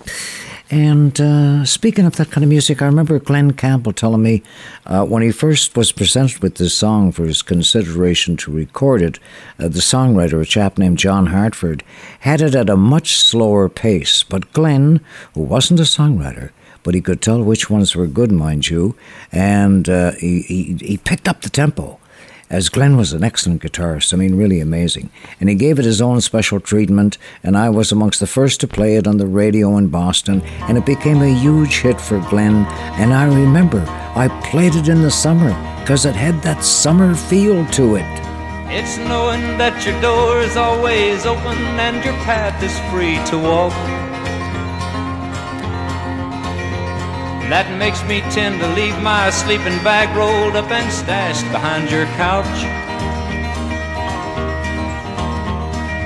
And 0.69 1.19
uh, 1.21 1.63
speaking 1.63 2.05
of 2.05 2.17
that 2.17 2.29
kind 2.29 2.43
of 2.43 2.49
music, 2.49 2.81
I 2.81 2.87
remember 2.87 3.17
Glen 3.19 3.53
Campbell 3.53 3.93
telling 3.93 4.21
me 4.21 4.43
uh, 4.85 5.05
when 5.05 5.23
he 5.23 5.31
first 5.31 5.77
was 5.77 5.93
presented 5.93 6.43
with 6.43 6.55
this 6.55 6.73
song 6.73 7.13
for 7.13 7.25
his 7.25 7.41
consideration 7.41 8.35
to 8.37 8.51
record 8.51 9.01
it, 9.01 9.19
uh, 9.59 9.69
the 9.69 9.79
songwriter, 9.79 10.41
a 10.41 10.45
chap 10.45 10.77
named 10.77 10.97
John 10.97 11.27
Hartford, 11.27 11.83
had 12.19 12.41
it 12.41 12.53
at 12.53 12.69
a 12.69 12.75
much 12.75 13.15
slower 13.15 13.69
pace. 13.69 14.23
But 14.23 14.51
Glen, 14.51 14.99
who 15.35 15.41
wasn't 15.41 15.79
a 15.79 15.83
songwriter, 15.83 16.51
but 16.87 16.95
he 16.95 17.01
could 17.01 17.21
tell 17.21 17.43
which 17.43 17.69
ones 17.69 17.97
were 17.97 18.07
good, 18.07 18.31
mind 18.31 18.69
you, 18.69 18.95
and 19.29 19.89
uh, 19.89 20.11
he, 20.11 20.43
he, 20.43 20.77
he 20.79 20.97
picked 20.97 21.27
up 21.27 21.41
the 21.41 21.49
tempo. 21.49 21.99
As 22.49 22.69
Glen 22.69 22.95
was 22.95 23.11
an 23.11 23.25
excellent 23.25 23.61
guitarist, 23.61 24.13
I 24.13 24.15
mean, 24.15 24.35
really 24.35 24.61
amazing. 24.61 25.09
And 25.41 25.49
he 25.49 25.55
gave 25.55 25.79
it 25.79 25.83
his 25.83 26.01
own 26.01 26.21
special 26.21 26.61
treatment, 26.61 27.17
and 27.43 27.57
I 27.57 27.69
was 27.69 27.91
amongst 27.91 28.21
the 28.21 28.25
first 28.25 28.61
to 28.61 28.69
play 28.69 28.95
it 28.95 29.05
on 29.05 29.17
the 29.17 29.27
radio 29.27 29.75
in 29.75 29.89
Boston, 29.89 30.41
and 30.69 30.77
it 30.77 30.85
became 30.85 31.21
a 31.21 31.27
huge 31.27 31.79
hit 31.79 31.99
for 31.99 32.21
Glen. 32.29 32.65
And 33.01 33.13
I 33.13 33.25
remember 33.25 33.83
I 34.15 34.29
played 34.49 34.75
it 34.75 34.87
in 34.87 35.01
the 35.01 35.11
summer 35.11 35.49
because 35.81 36.05
it 36.05 36.15
had 36.15 36.41
that 36.43 36.63
summer 36.63 37.15
feel 37.15 37.65
to 37.65 37.95
it. 37.95 38.21
It's 38.71 38.97
knowing 38.97 39.57
that 39.57 39.85
your 39.85 39.99
door 39.99 40.39
is 40.39 40.55
always 40.55 41.25
open 41.25 41.57
and 41.83 42.01
your 42.05 42.15
path 42.23 42.63
is 42.63 42.79
free 42.89 43.19
to 43.29 43.37
walk. 43.37 43.73
That 47.47 47.71
makes 47.79 48.03
me 48.03 48.19
tend 48.27 48.59
to 48.59 48.67
leave 48.75 48.99
my 49.01 49.29
sleeping 49.31 49.79
bag 49.79 50.11
rolled 50.11 50.57
up 50.57 50.69
and 50.69 50.91
stashed 50.91 51.47
behind 51.55 51.89
your 51.89 52.03
couch. 52.19 52.59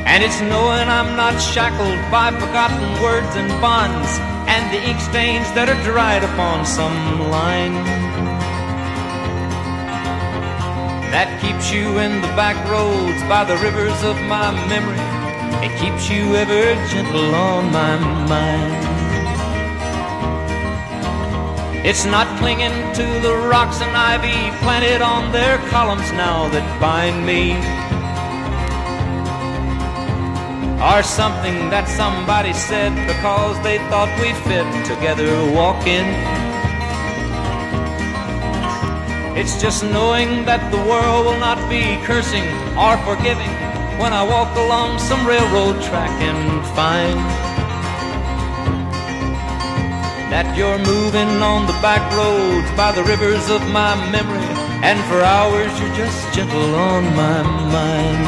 And 0.05 0.22
it's 0.22 0.39
knowing 0.41 0.85
I'm 0.85 1.18
not 1.18 1.41
shackled 1.41 1.97
by 2.13 2.30
forgotten 2.30 2.85
words 3.01 3.34
and 3.34 3.49
bonds 3.57 4.22
and 4.45 4.69
the 4.69 4.85
ink 4.85 5.01
stains 5.01 5.49
that 5.57 5.65
are 5.65 5.81
dried 5.81 6.23
upon 6.23 6.63
some 6.63 6.93
line. 7.34 7.73
That 11.09 11.41
keeps 11.41 11.73
you 11.73 11.97
in 11.97 12.22
the 12.22 12.31
back 12.38 12.53
roads 12.69 13.18
by 13.26 13.45
the 13.49 13.57
rivers 13.57 13.97
of 14.05 14.13
my 14.30 14.53
memory. 14.69 15.01
It 15.65 15.73
keeps 15.81 16.05
you 16.05 16.35
ever 16.38 16.77
gentle 16.93 17.34
on 17.34 17.72
my 17.73 17.97
mind. 18.30 19.00
It's 21.83 22.05
not 22.05 22.27
clinging 22.37 22.93
to 22.93 23.05
the 23.25 23.35
rocks 23.49 23.81
and 23.81 23.97
ivy 23.97 24.55
planted 24.61 25.01
on 25.01 25.31
their 25.31 25.57
columns 25.73 26.11
now 26.11 26.47
that 26.49 26.61
bind 26.79 27.25
me. 27.25 27.57
Or 30.77 31.01
something 31.01 31.71
that 31.73 31.89
somebody 31.89 32.53
said 32.53 32.93
because 33.09 33.57
they 33.63 33.79
thought 33.89 34.13
we 34.21 34.29
fit 34.45 34.69
together 34.85 35.33
walking. 35.57 36.05
It's 39.33 39.59
just 39.59 39.83
knowing 39.83 40.45
that 40.45 40.61
the 40.69 40.77
world 40.85 41.25
will 41.25 41.39
not 41.39 41.57
be 41.67 41.97
cursing 42.05 42.45
or 42.77 42.93
forgiving 43.09 43.49
when 43.97 44.13
I 44.13 44.21
walk 44.21 44.55
along 44.55 44.99
some 44.99 45.25
railroad 45.25 45.81
track 45.81 46.13
and 46.21 46.61
find 46.77 47.17
that 50.31 50.55
you're 50.55 50.79
moving 50.79 51.27
on 51.43 51.67
the 51.67 51.75
back 51.83 51.99
roads 52.15 52.71
by 52.79 52.89
the 52.95 53.03
rivers 53.03 53.49
of 53.51 53.59
my 53.67 53.99
memory, 54.15 54.47
and 54.79 54.95
for 55.11 55.19
hours 55.19 55.67
you're 55.75 55.93
just 55.93 56.23
gentle 56.33 56.73
on 56.73 57.03
my 57.19 57.43
mind. 57.67 58.23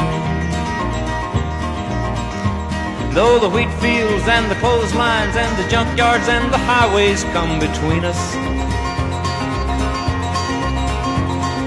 Though 3.16 3.40
the 3.40 3.48
wheat 3.48 3.72
fields 3.80 4.28
and 4.28 4.52
the 4.52 4.60
clotheslines 4.60 5.38
and 5.40 5.56
the 5.56 5.64
junkyards 5.72 6.28
and 6.28 6.52
the 6.52 6.60
highways 6.68 7.24
come 7.32 7.58
between 7.58 8.04
us, 8.04 8.20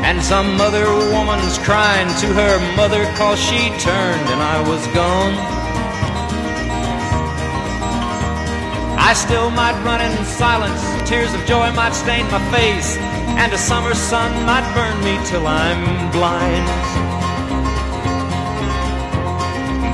and 0.04 0.22
some 0.22 0.60
other 0.60 0.84
woman's 1.16 1.56
crying 1.64 2.12
to 2.20 2.28
her 2.36 2.76
mother 2.76 3.08
cause 3.16 3.40
she 3.40 3.72
turned 3.80 4.26
and 4.28 4.42
I 4.44 4.68
was 4.68 4.86
gone. 4.88 5.55
I 9.06 9.14
still 9.14 9.50
might 9.50 9.78
run 9.84 10.00
in 10.00 10.24
silence, 10.24 10.82
tears 11.08 11.32
of 11.32 11.46
joy 11.46 11.70
might 11.78 11.94
stain 11.94 12.26
my 12.26 12.42
face, 12.50 12.96
and 13.38 13.52
a 13.52 13.56
summer 13.56 13.94
sun 13.94 14.32
might 14.44 14.66
burn 14.74 14.98
me 15.06 15.14
till 15.30 15.46
I'm 15.46 16.10
blind. 16.10 16.66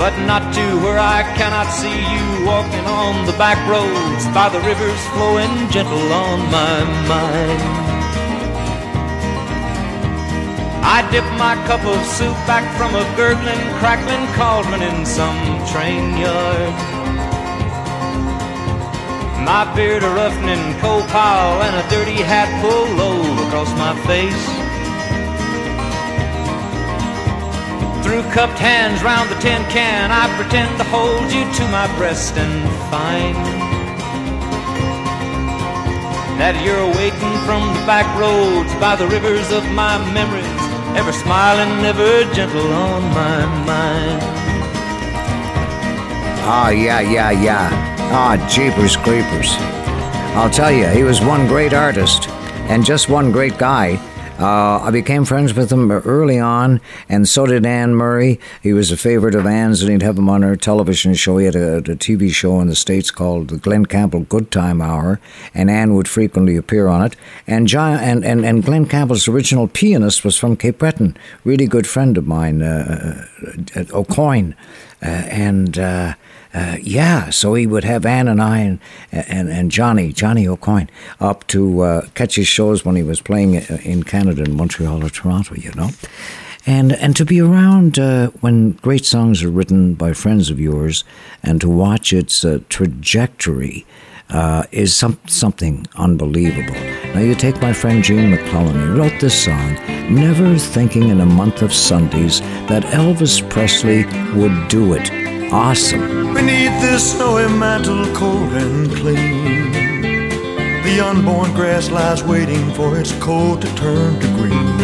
But 0.00 0.16
not 0.24 0.54
to 0.54 0.64
where 0.80 0.98
I 0.98 1.28
cannot 1.36 1.68
see 1.68 1.92
you 1.92 2.46
walking 2.46 2.86
on 2.88 3.26
the 3.26 3.36
back 3.36 3.60
roads 3.68 4.24
by 4.32 4.48
the 4.48 4.64
rivers 4.64 5.02
flowing 5.12 5.68
gentle 5.68 6.08
on 6.10 6.38
my 6.48 6.80
mind. 7.04 7.62
I 10.80 11.06
dip 11.12 11.28
my 11.36 11.60
cup 11.68 11.84
of 11.84 12.00
soup 12.06 12.38
back 12.48 12.64
from 12.80 12.96
a 12.96 13.04
gurgling, 13.14 13.60
crackling 13.76 14.24
cauldron 14.40 14.80
in 14.80 15.04
some 15.04 15.36
train 15.68 16.16
yard. 16.16 16.92
My 19.44 19.64
beard 19.74 20.04
a 20.04 20.08
roughening 20.08 20.78
coal 20.78 21.02
pile 21.10 21.62
and 21.62 21.74
a 21.74 21.82
dirty 21.90 22.22
hat 22.22 22.46
pulled 22.62 22.90
low 22.96 23.18
across 23.46 23.70
my 23.74 23.90
face. 24.06 24.46
Through 28.04 28.22
cupped 28.30 28.58
hands 28.58 29.02
round 29.02 29.30
the 29.30 29.38
tin 29.42 29.62
can, 29.68 30.12
I 30.12 30.30
pretend 30.36 30.78
to 30.78 30.84
hold 30.84 31.26
you 31.32 31.42
to 31.42 31.64
my 31.74 31.90
breast 31.98 32.36
and 32.38 32.54
find 32.86 33.36
that 36.38 36.54
you're 36.64 36.86
waiting 36.94 37.34
from 37.42 37.66
the 37.74 37.82
back 37.84 38.06
roads 38.16 38.72
by 38.78 38.94
the 38.94 39.08
rivers 39.08 39.50
of 39.50 39.64
my 39.72 39.98
memories, 40.14 40.62
ever 40.94 41.10
smiling, 41.10 41.84
ever 41.84 42.32
gentle 42.32 42.72
on 42.72 43.02
my 43.10 43.44
mind. 43.66 44.22
Ah, 46.46 46.70
yeah, 46.70 47.00
yeah, 47.00 47.30
yeah. 47.32 47.91
Ah, 48.14 48.36
jeepers 48.46 48.94
creepers. 48.94 49.54
I'll 50.36 50.50
tell 50.50 50.70
you, 50.70 50.86
he 50.88 51.02
was 51.02 51.22
one 51.22 51.46
great 51.46 51.72
artist 51.72 52.28
and 52.68 52.84
just 52.84 53.08
one 53.08 53.32
great 53.32 53.56
guy. 53.56 53.96
Uh, 54.38 54.82
I 54.82 54.90
became 54.90 55.24
friends 55.24 55.54
with 55.54 55.72
him 55.72 55.90
early 55.90 56.38
on, 56.38 56.82
and 57.08 57.26
so 57.26 57.46
did 57.46 57.64
Anne 57.64 57.94
Murray. 57.94 58.38
He 58.62 58.74
was 58.74 58.90
a 58.90 58.98
favorite 58.98 59.34
of 59.34 59.46
Anne's, 59.46 59.82
and 59.82 59.90
he'd 59.90 60.02
have 60.02 60.18
him 60.18 60.28
on 60.28 60.42
her 60.42 60.56
television 60.56 61.14
show. 61.14 61.38
He 61.38 61.46
had 61.46 61.54
a, 61.54 61.78
a 61.78 61.82
TV 61.82 62.30
show 62.30 62.60
in 62.60 62.66
the 62.66 62.74
States 62.74 63.10
called 63.10 63.48
the 63.48 63.56
Glen 63.56 63.86
Campbell 63.86 64.20
Good 64.20 64.50
Time 64.50 64.82
Hour, 64.82 65.18
and 65.54 65.70
Anne 65.70 65.94
would 65.94 66.08
frequently 66.08 66.56
appear 66.56 66.88
on 66.88 67.06
it. 67.06 67.16
And, 67.46 67.66
John, 67.66 67.98
and, 67.98 68.26
and, 68.26 68.44
and 68.44 68.62
Glen 68.62 68.84
Campbell's 68.84 69.26
original 69.26 69.68
pianist 69.68 70.22
was 70.22 70.36
from 70.36 70.58
Cape 70.58 70.78
Breton, 70.78 71.16
really 71.44 71.66
good 71.66 71.86
friend 71.86 72.18
of 72.18 72.26
mine, 72.26 72.60
uh, 72.60 73.26
uh, 73.74 73.84
O'Coin. 73.94 74.54
Uh, 75.02 75.06
and 75.06 75.78
uh, 76.54 76.76
yeah, 76.82 77.30
so 77.30 77.54
he 77.54 77.66
would 77.66 77.84
have 77.84 78.04
Anne 78.04 78.28
and 78.28 78.42
I 78.42 78.58
and 78.58 78.78
and, 79.10 79.48
and 79.48 79.70
Johnny 79.70 80.12
Johnny 80.12 80.46
O'Coin 80.46 80.90
up 81.18 81.46
to 81.48 81.80
uh, 81.80 82.06
catch 82.14 82.36
his 82.36 82.46
shows 82.46 82.84
when 82.84 82.94
he 82.94 83.02
was 83.02 83.22
playing 83.22 83.56
uh, 83.56 83.78
in 83.82 84.02
Canada, 84.02 84.42
in 84.42 84.54
Montreal 84.54 85.04
or 85.04 85.08
Toronto, 85.08 85.54
you 85.54 85.72
know. 85.72 85.90
And 86.66 86.92
and 86.92 87.16
to 87.16 87.24
be 87.24 87.40
around 87.40 87.98
uh, 87.98 88.28
when 88.40 88.72
great 88.72 89.06
songs 89.06 89.42
are 89.42 89.50
written 89.50 89.94
by 89.94 90.12
friends 90.12 90.50
of 90.50 90.60
yours, 90.60 91.04
and 91.42 91.60
to 91.60 91.68
watch 91.68 92.12
its 92.12 92.44
uh, 92.44 92.60
trajectory. 92.68 93.86
Uh, 94.30 94.64
is 94.72 94.96
some, 94.96 95.18
something 95.26 95.86
unbelievable. 95.96 96.72
Now, 97.12 97.20
you 97.20 97.34
take 97.34 97.60
my 97.60 97.74
friend 97.74 98.02
Gene 98.02 98.30
MacLellan, 98.30 98.80
he 98.80 98.98
wrote 98.98 99.20
this 99.20 99.44
song, 99.44 99.74
never 100.08 100.56
thinking 100.56 101.10
in 101.10 101.20
a 101.20 101.26
month 101.26 101.60
of 101.60 101.74
Sundays 101.74 102.40
that 102.66 102.82
Elvis 102.84 103.46
Presley 103.50 104.06
would 104.34 104.68
do 104.68 104.94
it. 104.94 105.21
Awesome. 105.54 106.32
Beneath 106.32 106.80
this 106.80 107.12
snowy 107.12 107.46
mantle, 107.46 108.06
cold 108.14 108.54
and 108.54 108.90
clean, 108.96 109.70
the 110.82 110.98
unborn 111.04 111.52
grass 111.52 111.90
lies 111.90 112.24
waiting 112.24 112.72
for 112.72 112.98
its 112.98 113.12
coat 113.20 113.60
to 113.60 113.74
turn 113.74 114.18
to 114.18 114.26
green. 114.28 114.78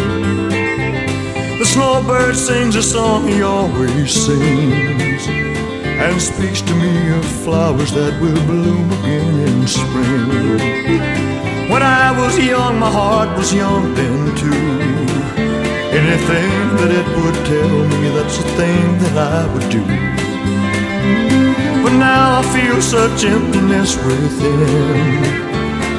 The 1.59 1.65
snowbird 1.65 2.37
sings 2.37 2.77
a 2.77 2.83
song 2.83 3.27
he 3.27 3.41
always 3.41 4.13
sings 4.13 5.27
and 5.27 6.21
speaks 6.21 6.61
to 6.61 6.75
me 6.75 7.13
of 7.17 7.25
flowers 7.25 7.91
that 7.93 8.21
will 8.21 8.45
bloom 8.45 8.93
again 8.93 9.49
in 9.49 9.67
spring. 9.67 11.01
When 11.71 11.83
I 11.83 12.13
was 12.13 12.39
young, 12.39 12.79
my 12.79 12.91
heart 12.91 13.35
was 13.39 13.55
young 13.55 13.95
then 13.95 14.37
too. 14.37 14.53
Anything 15.97 16.51
that 16.77 16.91
it 16.93 17.09
would 17.17 17.47
tell 17.47 18.01
me, 18.03 18.11
that's 18.11 18.37
the 18.37 18.49
thing 18.51 18.99
that 18.99 19.17
I 19.17 19.55
would 19.55 19.71
do. 19.71 20.28
But 21.83 21.95
now 21.99 22.41
I 22.41 22.43
feel 22.55 22.81
such 22.81 23.25
emptiness 23.25 23.97
within. 23.97 25.49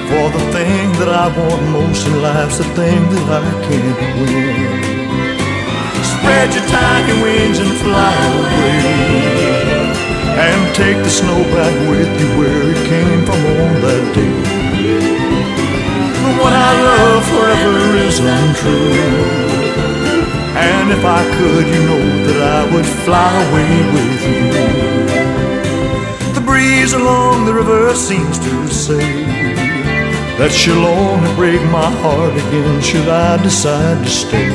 For 0.09 0.27
the 0.35 0.43
thing 0.55 0.87
that 0.99 1.09
I 1.09 1.27
want 1.37 1.61
most 1.69 2.07
in 2.07 2.21
life's 2.21 2.57
the 2.57 2.63
thing 2.73 3.01
that 3.13 3.27
I 3.29 3.51
can't 3.67 4.01
win. 4.17 4.89
Spread 6.13 6.49
your 6.55 6.67
tiny 6.67 7.15
wings 7.21 7.59
and 7.59 7.73
fly 7.81 8.15
away. 8.39 9.29
And 10.45 10.75
take 10.75 10.97
the 10.97 11.09
snow 11.09 11.39
back 11.53 11.75
with 11.89 12.09
you 12.19 12.29
where 12.39 12.63
it 12.73 12.81
came 12.89 13.21
from 13.27 13.41
on 13.63 13.73
that 13.85 14.05
day. 14.17 14.39
The 16.25 16.31
one 16.41 16.53
I 16.53 16.71
love 16.89 17.23
forever 17.33 17.77
is 18.07 18.17
untrue. 18.19 19.49
And 20.57 20.91
if 20.91 21.03
I 21.05 21.21
could, 21.37 21.65
you 21.73 21.81
know 21.89 22.03
that 22.27 22.39
I 22.57 22.73
would 22.73 22.89
fly 23.05 23.29
away 23.45 23.73
with 23.93 24.21
you. 24.27 24.98
Breeze 26.59 26.91
along 26.91 27.45
the 27.45 27.53
river 27.53 27.95
seems 27.95 28.37
to 28.37 28.67
say 28.67 29.23
that 30.35 30.51
she'll 30.51 30.83
only 30.83 31.31
break 31.39 31.61
my 31.71 31.87
heart 32.03 32.35
again 32.35 32.81
should 32.81 33.07
I 33.07 33.41
decide 33.41 34.03
to 34.03 34.11
stay. 34.11 34.51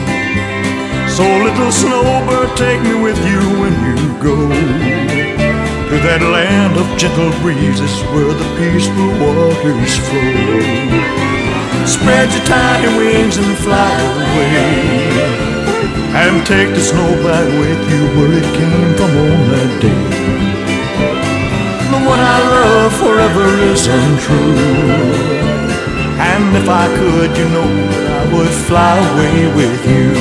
So, 1.08 1.24
little 1.24 1.72
snowbird, 1.72 2.52
take 2.60 2.82
me 2.84 3.00
with 3.00 3.16
you 3.24 3.40
when 3.56 3.72
you 3.88 3.96
go 4.20 4.36
to 4.36 5.96
that 6.04 6.20
land 6.20 6.76
of 6.76 6.84
gentle 7.00 7.32
breezes 7.40 7.96
where 8.12 8.36
the 8.36 8.48
peaceful 8.60 9.10
waters 9.24 9.96
flow. 10.04 11.88
Spread 11.88 12.28
your 12.36 12.44
tiny 12.44 12.90
wings 13.00 13.40
and 13.40 13.56
fly 13.64 13.96
away. 14.12 14.68
And 16.20 16.44
take 16.44 16.68
the 16.76 16.84
snow 16.84 17.08
back 17.24 17.48
with 17.48 17.80
you 17.88 18.02
where 18.12 18.32
it 18.36 18.48
came 18.60 18.92
from 18.92 19.12
on 19.24 19.40
that 19.56 19.72
day. 19.80 20.63
Love 22.84 23.00
forever 23.00 23.48
is 23.72 23.86
untrue. 23.86 24.58
And 26.20 26.54
if 26.54 26.68
I 26.68 26.86
could, 26.98 27.34
you 27.34 27.48
know 27.48 27.70
I 28.20 28.22
would 28.30 28.54
fly 28.68 28.98
away 29.08 29.38
with 29.56 29.80
you. 29.88 30.12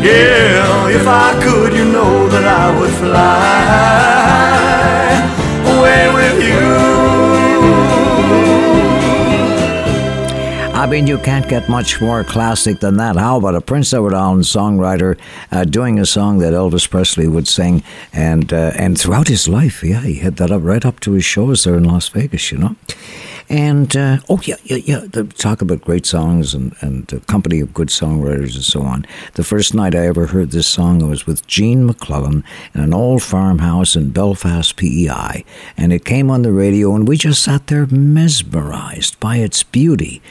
Yeah, 0.00 0.88
if 0.98 1.08
I 1.08 1.34
could, 1.42 1.72
you 1.74 1.84
know 1.86 2.28
that 2.28 2.44
I 2.44 2.66
would 2.78 2.94
fly 3.02 3.26
away 5.74 6.15
I 10.86 10.88
mean, 10.88 11.08
you 11.08 11.18
can't 11.18 11.48
get 11.48 11.68
much 11.68 12.00
more 12.00 12.22
classic 12.22 12.78
than 12.78 12.96
that. 12.98 13.16
How 13.16 13.38
about 13.38 13.56
a 13.56 13.60
Prince 13.60 13.92
Edward 13.92 14.14
Island 14.14 14.44
songwriter 14.44 15.18
uh, 15.50 15.64
doing 15.64 15.98
a 15.98 16.06
song 16.06 16.38
that 16.38 16.52
Elvis 16.52 16.88
Presley 16.88 17.26
would 17.26 17.48
sing, 17.48 17.82
and 18.12 18.52
uh, 18.52 18.70
and 18.76 18.96
throughout 18.96 19.26
his 19.26 19.48
life, 19.48 19.82
yeah, 19.82 20.02
he 20.02 20.20
had 20.20 20.36
that 20.36 20.52
up 20.52 20.62
right 20.62 20.86
up 20.86 21.00
to 21.00 21.10
his 21.10 21.24
shows 21.24 21.64
there 21.64 21.74
in 21.74 21.82
Las 21.82 22.08
Vegas, 22.10 22.52
you 22.52 22.58
know. 22.58 22.76
And 23.48 23.96
uh, 23.96 24.18
oh 24.28 24.40
yeah, 24.44 24.56
yeah, 24.62 24.76
yeah. 24.76 25.00
The, 25.10 25.24
talk 25.24 25.60
about 25.60 25.80
great 25.80 26.06
songs 26.06 26.54
and 26.54 26.72
and 26.80 27.04
the 27.08 27.18
company 27.18 27.58
of 27.58 27.74
good 27.74 27.88
songwriters 27.88 28.54
and 28.54 28.62
so 28.62 28.82
on. 28.82 29.06
The 29.34 29.44
first 29.44 29.74
night 29.74 29.96
I 29.96 30.06
ever 30.06 30.26
heard 30.26 30.52
this 30.52 30.68
song, 30.68 31.08
was 31.08 31.26
with 31.26 31.48
Gene 31.48 31.84
MacLellan 31.84 32.44
in 32.74 32.80
an 32.80 32.94
old 32.94 33.24
farmhouse 33.24 33.96
in 33.96 34.10
Belfast, 34.10 34.76
PEI, 34.76 35.44
and 35.76 35.92
it 35.92 36.04
came 36.04 36.30
on 36.30 36.42
the 36.42 36.52
radio, 36.52 36.94
and 36.94 37.08
we 37.08 37.16
just 37.16 37.42
sat 37.42 37.66
there 37.66 37.86
mesmerized 37.88 39.18
by 39.18 39.38
its 39.38 39.64
beauty. 39.64 40.22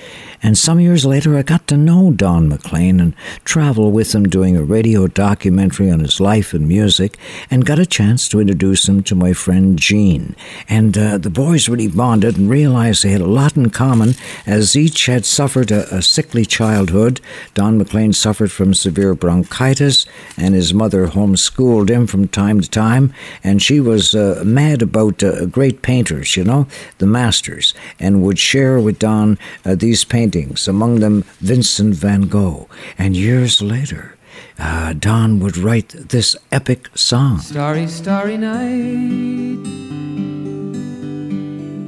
And 0.45 0.55
some 0.55 0.79
years 0.79 1.07
later, 1.07 1.35
I 1.35 1.41
got 1.41 1.65
to 1.69 1.75
know 1.75 2.11
Don 2.11 2.47
McLean 2.47 2.99
and 2.99 3.15
travel 3.45 3.91
with 3.91 4.13
him 4.13 4.25
doing 4.25 4.55
a 4.55 4.61
radio 4.61 5.07
documentary 5.07 5.89
on 5.89 6.01
his 6.01 6.19
life 6.19 6.53
and 6.53 6.67
music, 6.67 7.17
and 7.49 7.65
got 7.65 7.79
a 7.79 7.85
chance 7.87 8.29
to 8.29 8.39
introduce 8.39 8.87
him 8.87 9.01
to 9.05 9.15
my 9.15 9.33
friend 9.33 9.79
Gene. 9.79 10.35
And 10.69 10.95
uh, 10.95 11.17
the 11.17 11.31
boys 11.31 11.67
really 11.67 11.87
bonded 11.87 12.37
and 12.37 12.47
realized 12.47 13.01
they 13.01 13.09
had 13.09 13.21
a 13.21 13.25
lot 13.25 13.57
in 13.57 13.71
common, 13.71 14.13
as 14.45 14.75
each 14.75 15.07
had 15.07 15.25
suffered 15.25 15.71
a, 15.71 15.91
a 15.91 16.03
sickly 16.03 16.45
childhood. 16.45 17.21
Don 17.55 17.79
McLean 17.79 18.13
suffered 18.13 18.51
from 18.51 18.75
severe 18.75 19.15
bronchitis, 19.15 20.05
and 20.37 20.53
his 20.53 20.75
mother 20.75 21.07
homeschooled 21.07 21.89
him 21.89 22.05
from 22.05 22.27
time 22.27 22.61
to 22.61 22.69
time, 22.69 23.11
and 23.43 23.63
she 23.63 23.79
was 23.79 24.13
uh, 24.13 24.43
mad 24.45 24.83
about 24.83 25.23
uh, 25.23 25.47
great 25.47 25.81
painters, 25.81 26.37
you 26.37 26.43
know, 26.43 26.67
the 26.99 27.07
masters, 27.07 27.73
and 27.99 28.21
would 28.21 28.37
share 28.37 28.79
with 28.79 28.99
Don 28.99 29.39
uh, 29.65 29.73
these 29.73 30.03
paintings 30.03 30.34
among 30.67 30.99
them 30.99 31.23
Vincent 31.39 31.95
van 31.95 32.27
Gogh. 32.27 32.67
And 32.97 33.15
years 33.15 33.61
later, 33.61 34.17
uh, 34.59 34.91
Don 34.91 35.39
would 35.39 35.55
write 35.55 36.09
this 36.09 36.35
epic 36.51 36.89
song. 36.93 37.39
Starry, 37.39 37.87
starry 37.87 38.37
night. 38.37 39.63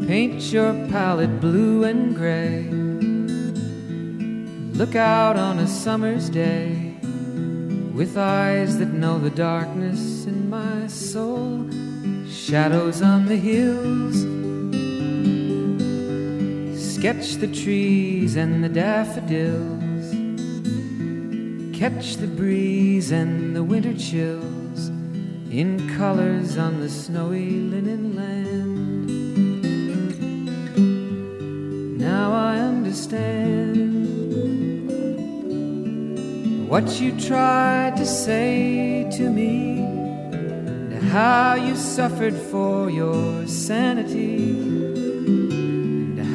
Paint 0.07 0.53
your 0.53 0.73
palette 0.87 1.41
blue 1.41 1.83
and 1.83 2.15
gray. 2.15 2.63
Look 4.77 4.95
out 4.95 5.35
on 5.35 5.59
a 5.59 5.67
summer's 5.67 6.29
day 6.29 6.95
with 7.93 8.15
eyes 8.17 8.77
that 8.77 8.93
know 8.93 9.19
the 9.19 9.31
darkness 9.31 10.25
in 10.25 10.49
my 10.49 10.87
soul. 10.87 11.67
Shadows 12.29 13.01
on 13.01 13.25
the 13.25 13.35
hills. 13.35 14.26
Sketch 17.07 17.35
the 17.35 17.47
trees 17.47 18.35
and 18.35 18.61
the 18.61 18.67
daffodils. 18.67 20.11
Catch 21.73 22.17
the 22.17 22.27
breeze 22.27 23.11
and 23.13 23.55
the 23.55 23.63
winter 23.63 23.93
chills 23.93 24.89
in 25.49 25.87
colors 25.95 26.57
on 26.57 26.81
the 26.81 26.89
snowy 26.89 27.49
linen 27.49 28.13
land. 28.13 29.07
Now 31.97 32.33
I 32.33 32.57
understand 32.57 33.79
what 36.67 36.99
you 36.99 37.17
tried 37.17 37.95
to 37.95 38.05
say 38.05 39.09
to 39.15 39.29
me, 39.29 39.79
and 40.91 41.03
how 41.03 41.55
you 41.55 41.77
suffered 41.77 42.35
for 42.35 42.89
your 42.89 43.47
sanity 43.47 44.66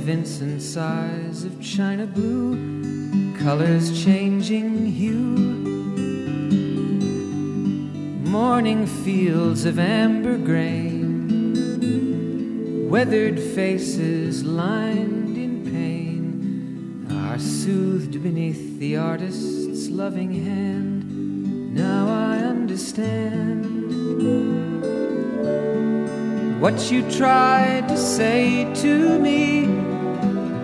in 0.00 0.06
Vincent's 0.06 0.76
eyes 0.76 1.44
of 1.44 1.60
china 1.60 2.06
blue, 2.06 3.36
colors 3.38 4.02
changing 4.04 4.86
hue. 4.86 5.36
Morning 8.24 8.86
fields 8.86 9.66
of 9.66 9.78
amber 9.78 10.38
grain, 10.38 11.28
weathered 12.88 13.38
faces 13.38 14.42
lined 14.42 15.36
in 15.36 15.64
pain 15.70 17.06
are 17.10 17.38
soothed 17.38 18.22
beneath 18.22 18.78
the 18.78 18.96
artist's 18.96 19.88
loving 19.88 20.32
hand. 20.32 21.74
Now 21.74 22.08
I 22.08 22.38
understand 22.38 23.80
what 26.60 26.90
you 26.90 27.10
tried 27.10 27.88
to 27.88 27.96
say 27.96 28.70
to 28.74 29.18
me, 29.18 29.89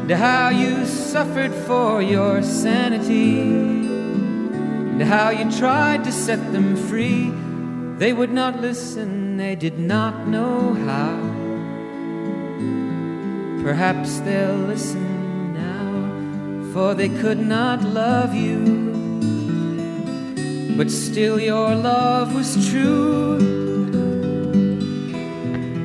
and 0.07 0.15
how 0.15 0.51
you 0.51 0.87
suffered 0.87 1.53
for 1.67 2.01
your 2.01 2.41
sanity, 2.41 3.41
and 3.41 5.03
how 5.03 5.31
you 5.31 5.51
tried 5.51 6.05
to 6.05 6.13
set 6.13 6.39
them 6.53 6.77
free. 6.77 7.33
They 7.99 8.13
would 8.13 8.31
not 8.31 8.61
listen, 8.61 9.37
they 9.37 9.57
did 9.57 9.81
not 9.81 10.29
know 10.29 10.75
how. 10.75 11.17
Perhaps 13.65 14.21
they'll 14.21 14.55
listen 14.55 15.53
now, 15.55 16.73
for 16.73 16.95
they 16.95 17.09
could 17.09 17.41
not 17.41 17.83
love 17.83 18.33
you. 18.33 18.63
But 20.77 20.89
still, 20.89 21.41
your 21.41 21.75
love 21.75 22.33
was 22.33 22.71
true. 22.71 23.76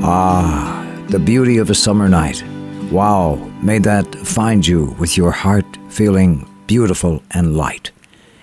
Ah, 0.00 0.86
the 1.08 1.18
beauty 1.18 1.58
of 1.58 1.70
a 1.70 1.74
summer 1.74 2.08
night. 2.08 2.44
Wow, 2.92 3.34
may 3.62 3.78
that 3.80 4.14
find 4.14 4.66
you 4.66 4.94
with 4.98 5.16
your 5.16 5.32
heart 5.32 5.66
feeling 5.88 6.48
beautiful 6.66 7.22
and 7.32 7.56
light. 7.56 7.90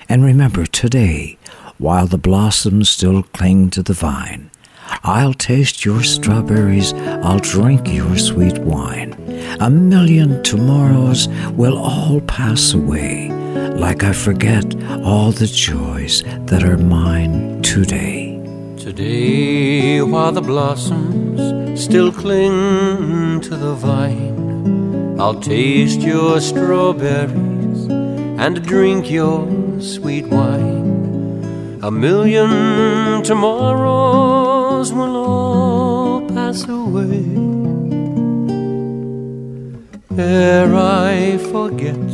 And 0.10 0.24
remember 0.24 0.66
today, 0.66 1.38
while 1.78 2.08
the 2.08 2.18
blossoms 2.18 2.90
still 2.90 3.24
cling 3.24 3.70
to 3.72 3.82
the 3.82 3.94
vine, 3.94 4.52
I'll 5.04 5.34
taste 5.34 5.86
your 5.86 6.04
strawberries, 6.04 6.94
I'll 6.94 7.40
drink 7.40 7.88
your 7.88 8.18
sweet 8.18 8.58
wine. 8.60 9.14
A 9.60 9.70
million 9.70 10.44
tomorrows 10.44 11.28
will 11.52 11.78
all 11.78 12.22
pass 12.22 12.74
away, 12.74 13.30
like 13.76 14.04
I 14.04 14.14
forget 14.14 14.66
all 15.04 15.32
the 15.32 15.48
joys 15.48 16.24
that 16.48 16.64
are 16.64 16.78
mine 16.78 17.62
today. 17.62 18.25
Today, 18.86 20.00
while 20.04 20.32
the 20.32 20.44
blossoms 20.44 21.42
still 21.84 22.12
cling 22.12 23.42
to 23.42 23.56
the 23.56 23.74
vine, 23.74 25.20
I'll 25.20 25.40
taste 25.40 26.02
your 26.02 26.40
strawberries 26.40 27.88
and 28.38 28.64
drink 28.64 29.10
your 29.10 29.82
sweet 29.82 30.28
wine. 30.28 31.80
A 31.82 31.90
million 31.90 33.24
tomorrows 33.24 34.94
will 34.94 35.18
all 35.18 36.22
pass 36.30 36.64
away 36.70 37.26
ere 40.16 40.76
I 40.76 41.40
forget 41.52 42.06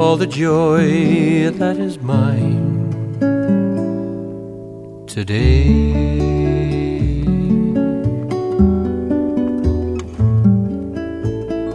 all 0.00 0.16
the 0.16 0.26
joy 0.26 1.50
that 1.50 1.76
is 1.76 1.98
mine 1.98 2.79
today. 5.10 5.82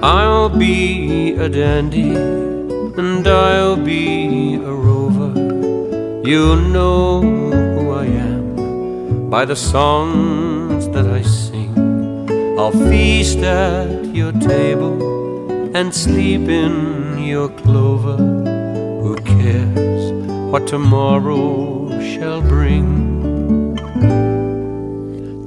I'll 0.01 0.47
be 0.47 1.33
a 1.33 1.49
dandy 1.49 2.15
and 2.15 3.27
I'll 3.27 3.75
be 3.75 4.55
a 4.55 4.71
rover. 4.71 5.33
You'll 6.23 6.63
know 6.75 7.21
who 7.75 7.91
I 7.91 8.05
am 8.05 9.29
by 9.29 9.43
the 9.43 9.55
songs 9.57 10.87
that 10.89 11.05
I 11.05 11.21
sing. 11.21 11.73
I'll 12.57 12.71
feast 12.89 13.39
at 13.39 14.15
your 14.15 14.31
table 14.31 15.75
and 15.75 15.93
sleep 15.93 16.47
in 16.47 17.17
your 17.19 17.49
clover. 17.49 18.15
Who 19.03 19.15
cares 19.17 20.03
what 20.51 20.67
tomorrow 20.67 21.89
shall 21.99 22.41
bring? 22.41 23.04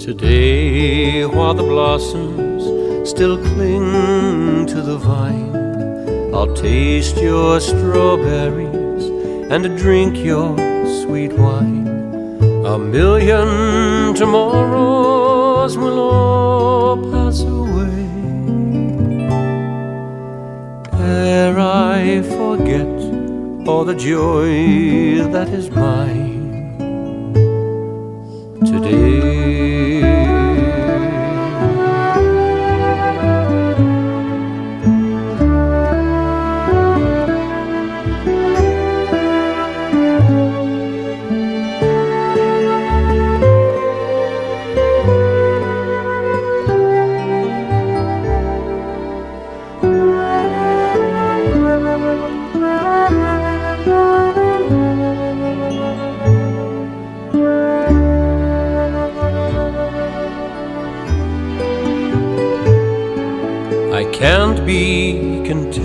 Today, 0.09 1.27
while 1.27 1.53
the 1.53 1.63
blossoms 1.63 2.65
still 3.11 3.37
cling 3.37 4.65
to 4.65 4.81
the 4.81 4.97
vine, 4.97 5.55
I'll 6.35 6.55
taste 6.55 7.19
your 7.19 7.61
strawberries 7.61 9.05
and 9.53 9.77
drink 9.77 10.17
your 10.17 10.57
sweet 11.03 11.35
wine. 11.35 11.87
A 12.65 12.79
million 12.79 14.15
tomorrows 14.15 15.77
will 15.77 15.99
all 15.99 16.97
pass 17.13 17.43
away 17.43 18.09
ere 20.99 21.59
I 21.59 22.23
forget 22.23 22.89
all 23.69 23.85
the 23.85 23.95
joy 23.95 25.29
that 25.33 25.51
is 25.51 25.69
mine 25.69 26.28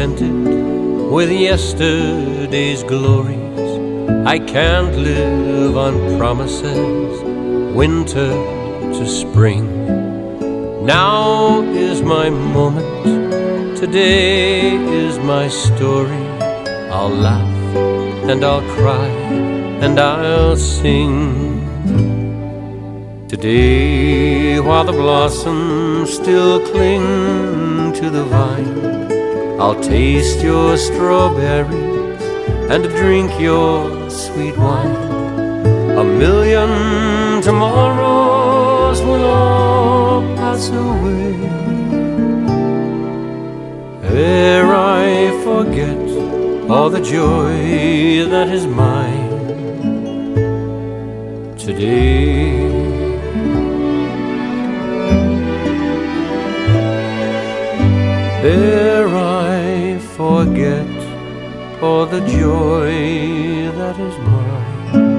contented 0.04 1.10
with 1.10 1.32
yesterday's 1.32 2.84
glories. 2.84 3.72
I 4.28 4.38
can't 4.38 4.96
live 4.98 5.78
on 5.78 6.18
promises, 6.18 7.22
winter 7.74 8.32
to 8.98 9.08
spring. 9.08 9.66
Now 10.86 11.62
is 11.62 12.02
my 12.02 12.30
moment, 12.30 13.78
today 13.78 14.76
is 14.76 15.18
my 15.20 15.48
story. 15.48 16.26
I'll 16.92 17.16
laugh 17.30 17.76
and 18.30 18.44
I'll 18.44 18.68
cry 18.76 19.08
and 19.86 19.98
I'll 20.00 20.58
sing. 20.58 21.62
Today, 23.30 24.60
while 24.60 24.84
the 24.84 24.92
blossoms 24.92 26.14
still 26.14 26.60
cling 26.72 27.94
to 27.94 28.10
the 28.10 28.26
vine, 28.26 28.93
I'll 29.60 29.80
taste 29.82 30.42
your 30.42 30.78
strawberries 30.78 32.24
and 32.72 32.84
drink 33.02 33.32
your 33.40 34.10
sweet 34.10 34.58
wine. 34.58 34.96
A 35.98 36.04
million 36.04 37.42
tomorrows 37.42 39.02
will 39.02 39.26
all 39.26 40.22
pass 40.36 40.70
away 40.70 41.54
ere 44.16 44.72
I 44.72 45.32
forget 45.44 45.98
all 46.70 46.90
the 46.90 47.02
joy 47.02 48.30
that 48.30 48.48
is 48.50 48.68
mine 48.68 49.30
today. 51.58 52.62
Ere 58.44 59.23
all 61.84 62.06
the 62.06 62.22
joy 62.22 63.70
that 63.76 64.00
is 64.00 64.18
mine 64.20 65.18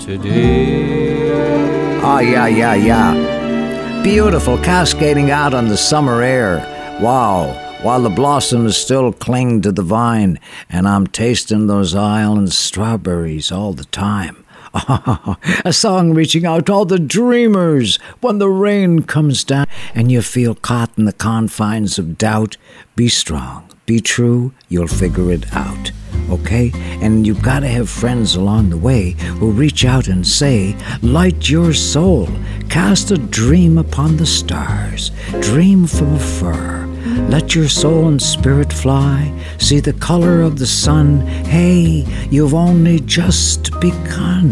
today. 0.00 2.00
Ah, 2.02 2.20
yeah, 2.20 2.46
yeah, 2.46 2.74
yeah. 2.74 4.02
Beautiful, 4.02 4.56
cascading 4.56 5.30
out 5.30 5.52
on 5.52 5.68
the 5.68 5.76
summer 5.76 6.22
air. 6.22 6.60
Wow. 7.02 7.52
While 7.82 8.00
the 8.00 8.08
blossoms 8.08 8.78
still 8.78 9.12
cling 9.12 9.60
to 9.60 9.72
the 9.72 9.82
vine, 9.82 10.40
and 10.70 10.88
I'm 10.88 11.06
tasting 11.06 11.66
those 11.66 11.94
island 11.94 12.54
strawberries 12.54 13.52
all 13.52 13.74
the 13.74 13.84
time. 13.84 14.45
a 15.64 15.72
song 15.72 16.12
reaching 16.12 16.44
out 16.44 16.66
to 16.66 16.72
all 16.72 16.84
the 16.84 16.98
dreamers 16.98 17.96
when 18.20 18.38
the 18.38 18.48
rain 18.48 19.02
comes 19.02 19.42
down 19.42 19.66
and 19.94 20.12
you 20.12 20.20
feel 20.20 20.54
caught 20.54 20.90
in 20.98 21.06
the 21.06 21.12
confines 21.12 21.98
of 21.98 22.18
doubt. 22.18 22.56
Be 22.94 23.08
strong, 23.08 23.70
be 23.86 24.00
true, 24.00 24.52
you'll 24.68 24.88
figure 24.88 25.32
it 25.32 25.54
out. 25.54 25.92
Okay? 26.28 26.72
And 27.00 27.26
you've 27.26 27.42
got 27.42 27.60
to 27.60 27.68
have 27.68 27.88
friends 27.88 28.34
along 28.34 28.70
the 28.70 28.76
way 28.76 29.12
who 29.38 29.50
reach 29.50 29.84
out 29.84 30.08
and 30.08 30.26
say, 30.26 30.76
Light 31.02 31.48
your 31.48 31.72
soul, 31.72 32.28
cast 32.68 33.10
a 33.10 33.18
dream 33.18 33.78
upon 33.78 34.16
the 34.16 34.26
stars, 34.26 35.10
dream 35.40 35.86
from 35.86 36.16
afar. 36.16 36.85
Let 37.28 37.54
your 37.54 37.68
soul 37.68 38.08
and 38.08 38.20
spirit 38.20 38.72
fly, 38.72 39.32
see 39.58 39.80
the 39.80 39.92
color 39.92 40.42
of 40.42 40.58
the 40.58 40.66
sun. 40.66 41.20
Hey, 41.46 42.04
you've 42.30 42.54
only 42.54 43.00
just 43.00 43.70
begun. 43.80 44.50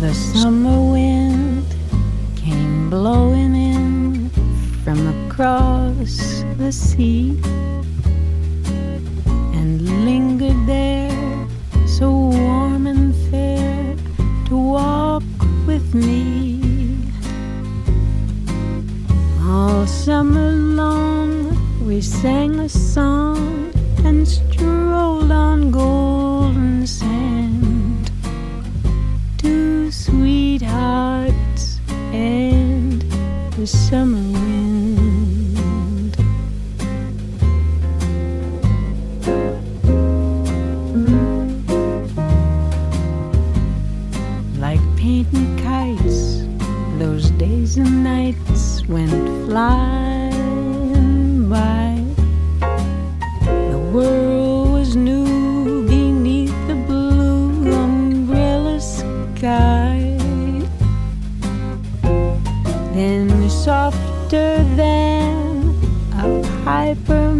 The 0.00 0.12
summer 0.14 0.92
wind 0.92 1.64
came 2.36 2.90
blowing 2.90 3.54
in 3.54 4.30
from 4.84 4.98
across 5.26 6.42
the 6.58 6.72
sea 6.72 7.38
and 9.54 10.04
lingered 10.04 10.66
there 10.66 11.48
so 11.86 12.10
warm 12.10 12.86
and 12.86 13.14
fair 13.30 13.94
to 14.46 14.56
walk 14.56 15.22
with 15.66 15.94
me. 15.94 16.60
All 19.44 19.86
summer 19.86 20.52
long 20.52 21.41
we 21.92 22.00
sang 22.00 22.58
a 22.58 22.68
song 22.70 23.70
and 24.06 24.26
strolled 24.26 25.30
on 25.30 25.70
golden 25.70 26.86
sand. 26.86 28.10
Two 29.36 29.90
sweethearts 29.90 31.80
and 32.14 33.02
the 33.58 33.66
summer 33.66 34.24
wind. 34.38 36.16
Like 44.58 44.80
painting 44.96 45.58
kites, 45.58 46.46
those 46.98 47.28
days 47.32 47.76
and 47.76 48.02
nights 48.02 48.82
went 48.88 49.10
flying 49.46 50.31
softer 64.32 64.64
than 64.76 65.76
a 66.14 66.42
piper 66.64 67.34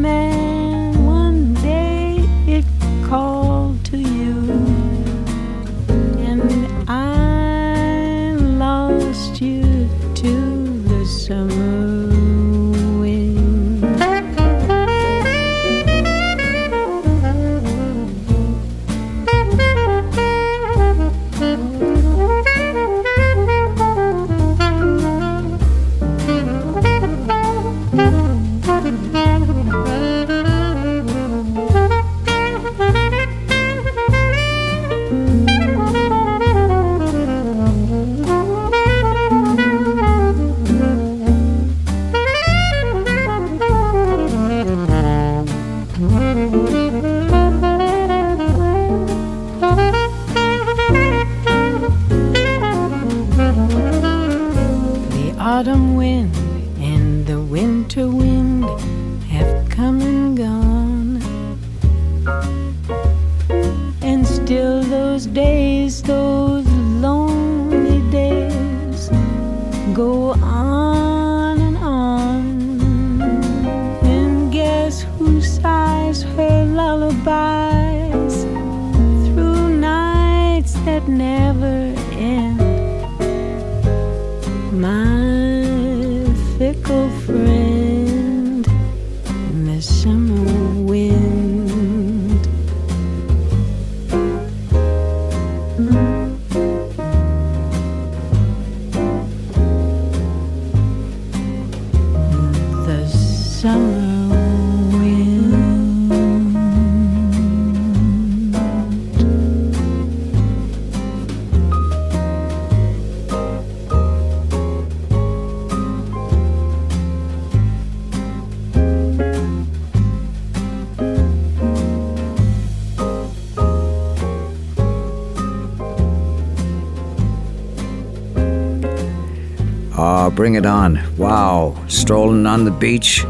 bring 130.42 130.54
it 130.56 130.66
on. 130.66 131.00
Wow. 131.16 131.76
Strolling 131.86 132.46
on 132.46 132.64
the 132.64 132.72
beach 132.72 133.24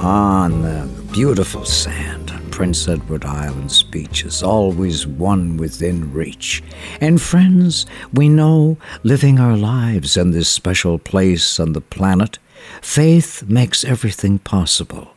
on 0.00 0.62
the 0.62 0.88
beautiful 1.12 1.66
sand 1.66 2.30
on 2.30 2.50
Prince 2.50 2.88
Edward 2.88 3.26
Island's 3.26 3.82
beaches, 3.82 4.42
always 4.42 5.06
one 5.06 5.58
within 5.58 6.10
reach. 6.14 6.62
And 6.98 7.20
friends, 7.20 7.84
we 8.10 8.30
know 8.30 8.78
living 9.02 9.38
our 9.38 9.54
lives 9.54 10.16
in 10.16 10.30
this 10.30 10.48
special 10.48 10.98
place 10.98 11.60
on 11.60 11.74
the 11.74 11.82
planet, 11.82 12.38
faith 12.80 13.42
makes 13.46 13.84
everything 13.84 14.38
possible. 14.38 15.14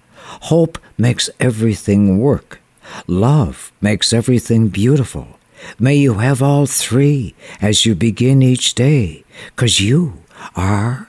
Hope 0.52 0.78
makes 0.98 1.30
everything 1.40 2.20
work. 2.20 2.60
Love 3.08 3.72
makes 3.80 4.12
everything 4.12 4.68
beautiful. 4.68 5.40
May 5.80 5.96
you 5.96 6.16
have 6.16 6.42
all 6.42 6.66
three 6.66 7.34
as 7.62 7.86
you 7.86 7.96
begin 7.96 8.42
each 8.42 8.76
day, 8.76 9.24
because 9.56 9.80
you 9.80 10.16
are 10.58 11.09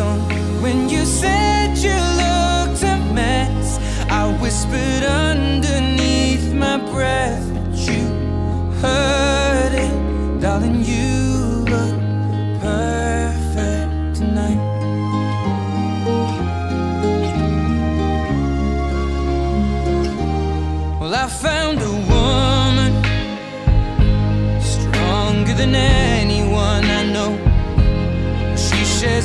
favorite 0.00 0.29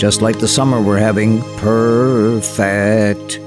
just 0.00 0.22
like 0.22 0.38
the 0.38 0.48
summer 0.48 0.80
we're 0.80 0.96
having. 0.96 1.42
Perfect. 1.58 3.38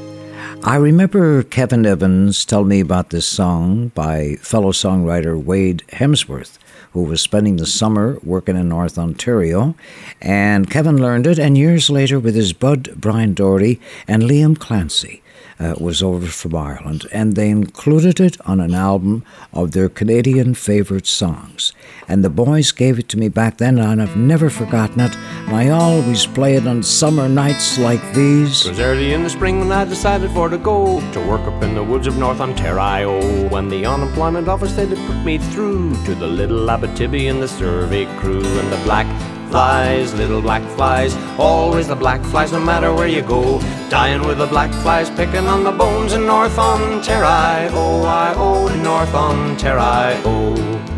I 0.64 0.76
remember 0.76 1.42
Kevin 1.42 1.84
Evans 1.84 2.46
tell 2.46 2.64
me 2.64 2.80
about 2.80 3.10
this 3.10 3.26
song 3.26 3.88
by 3.96 4.36
fellow 4.36 4.72
songwriter 4.72 5.36
Wade 5.36 5.82
Hemsworth, 5.94 6.60
who 6.92 7.06
was 7.06 7.22
spending 7.22 7.56
the 7.56 7.66
summer 7.66 8.20
working 8.22 8.56
in 8.56 8.70
North 8.70 9.00
Ontario. 9.00 9.74
And 10.22 10.70
Kevin 10.70 11.02
learned 11.02 11.26
it, 11.26 11.40
and 11.40 11.58
years 11.58 11.90
later, 11.90 12.20
with 12.20 12.36
his 12.36 12.54
bud 12.54 12.94
Brian 12.98 13.34
Doherty 13.34 13.82
and 14.08 14.22
Liam 14.22 14.56
Clancy, 14.56 15.23
uh, 15.60 15.76
was 15.80 16.02
over 16.02 16.28
from 16.28 16.56
Ireland, 16.56 17.08
and 17.12 17.36
they 17.36 17.50
included 17.50 18.20
it 18.20 18.40
on 18.48 18.60
an 18.60 18.74
album 18.74 19.24
of 19.54 19.72
their 19.72 19.90
Canadian 19.90 20.54
favourite 20.54 21.08
songs. 21.08 21.74
And 22.08 22.24
the 22.24 22.30
boys 22.30 22.72
gave 22.72 23.00
it 23.00 23.10
to 23.10 23.18
me 23.18 23.30
back 23.30 23.58
then, 23.58 23.80
and 23.80 24.02
I've 24.02 24.18
never 24.18 24.50
forgotten 24.50 25.00
it. 25.00 25.16
And 25.48 25.56
I 25.56 25.70
always 25.70 26.26
play 26.26 26.56
it 26.56 26.68
on 26.68 26.84
summer 26.84 27.30
nights 27.30 27.78
like 27.78 28.02
these. 28.14 28.66
It 28.66 28.70
was 28.70 28.80
early 28.80 29.14
in 29.14 29.24
the 29.24 29.30
spring 29.30 29.60
when 29.60 29.72
I 29.72 29.86
decided 29.86 30.32
for 30.32 30.50
to 30.50 30.58
go 30.58 31.00
to 31.12 31.20
work 31.28 31.42
up 31.42 31.64
in 31.64 31.76
the 31.76 31.84
woods 31.84 32.08
of 32.08 32.18
North 32.18 32.40
Ontario. 32.40 33.48
When 33.50 33.70
the 33.70 33.86
unemployment 33.86 34.48
office 34.48 34.76
they 34.76 34.88
did 34.88 34.98
put 35.08 35.24
me 35.24 35.38
through 35.38 35.92
to 36.06 36.16
the 36.16 36.28
little 36.28 36.68
Abitibi 36.68 37.30
and 37.30 37.42
the 37.42 37.48
survey 37.48 38.06
crew 38.20 38.44
and 38.44 38.72
the 38.72 38.82
black 38.84 39.08
flies, 39.54 40.16
little 40.16 40.42
black 40.42 40.64
flies, 40.76 41.16
always 41.38 41.88
the 41.88 41.96
black 41.96 42.20
flies, 42.32 42.52
no 42.52 42.60
matter 42.60 42.92
where 42.92 43.08
you 43.08 43.22
go. 43.22 43.60
Dying 43.88 44.26
with 44.26 44.40
the 44.40 44.48
black 44.48 44.72
flies, 44.82 45.12
picking 45.12 45.46
on 45.46 45.64
the 45.64 45.72
bones 45.72 46.14
in 46.14 46.26
North 46.26 46.58
Ontario. 46.58 47.70
Oh, 47.72 48.04
I 48.04 48.34
oh, 48.36 48.68
North 48.82 49.14
Ontario. 49.14 50.93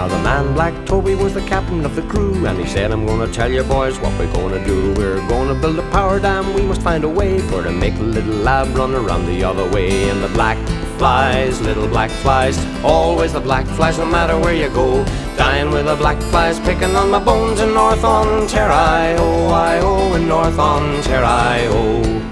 Now 0.00 0.08
the 0.08 0.18
man 0.24 0.54
Black 0.54 0.86
Toby 0.86 1.14
was 1.14 1.34
the 1.34 1.42
captain 1.42 1.84
of 1.84 1.94
the 1.94 2.00
crew 2.00 2.46
And 2.46 2.58
he 2.58 2.66
said 2.66 2.90
I'm 2.90 3.04
gonna 3.04 3.30
tell 3.30 3.52
you 3.52 3.62
boys 3.62 4.00
what 4.00 4.18
we're 4.18 4.32
gonna 4.32 4.64
do. 4.64 4.94
We're 4.94 5.20
gonna 5.28 5.54
build 5.54 5.78
a 5.78 5.86
power 5.90 6.18
dam, 6.18 6.54
we 6.54 6.62
must 6.62 6.80
find 6.80 7.04
a 7.04 7.08
way 7.08 7.38
For 7.38 7.62
to 7.62 7.70
make 7.70 7.94
the 7.96 8.04
little 8.04 8.36
lab 8.36 8.74
run 8.74 8.94
around 8.94 9.26
the 9.26 9.44
other 9.44 9.70
way. 9.70 10.08
And 10.08 10.24
the 10.24 10.28
black 10.28 10.56
flies, 10.96 11.60
little 11.60 11.86
black 11.86 12.10
flies 12.10 12.56
Always 12.82 13.34
the 13.34 13.40
black 13.40 13.66
flies 13.66 13.98
no 13.98 14.06
matter 14.06 14.38
where 14.38 14.54
you 14.54 14.70
go. 14.70 15.04
Dying 15.36 15.70
with 15.70 15.84
the 15.84 15.96
black 15.96 16.18
flies 16.30 16.58
picking 16.60 16.96
on 16.96 17.10
my 17.10 17.22
bones 17.22 17.60
in 17.60 17.74
North 17.74 18.02
Ontario. 18.02 19.18
Oh, 19.18 19.48
I 19.48 19.80
oh 19.82 20.14
in 20.14 20.26
North 20.26 20.58
Ontario 20.58 22.29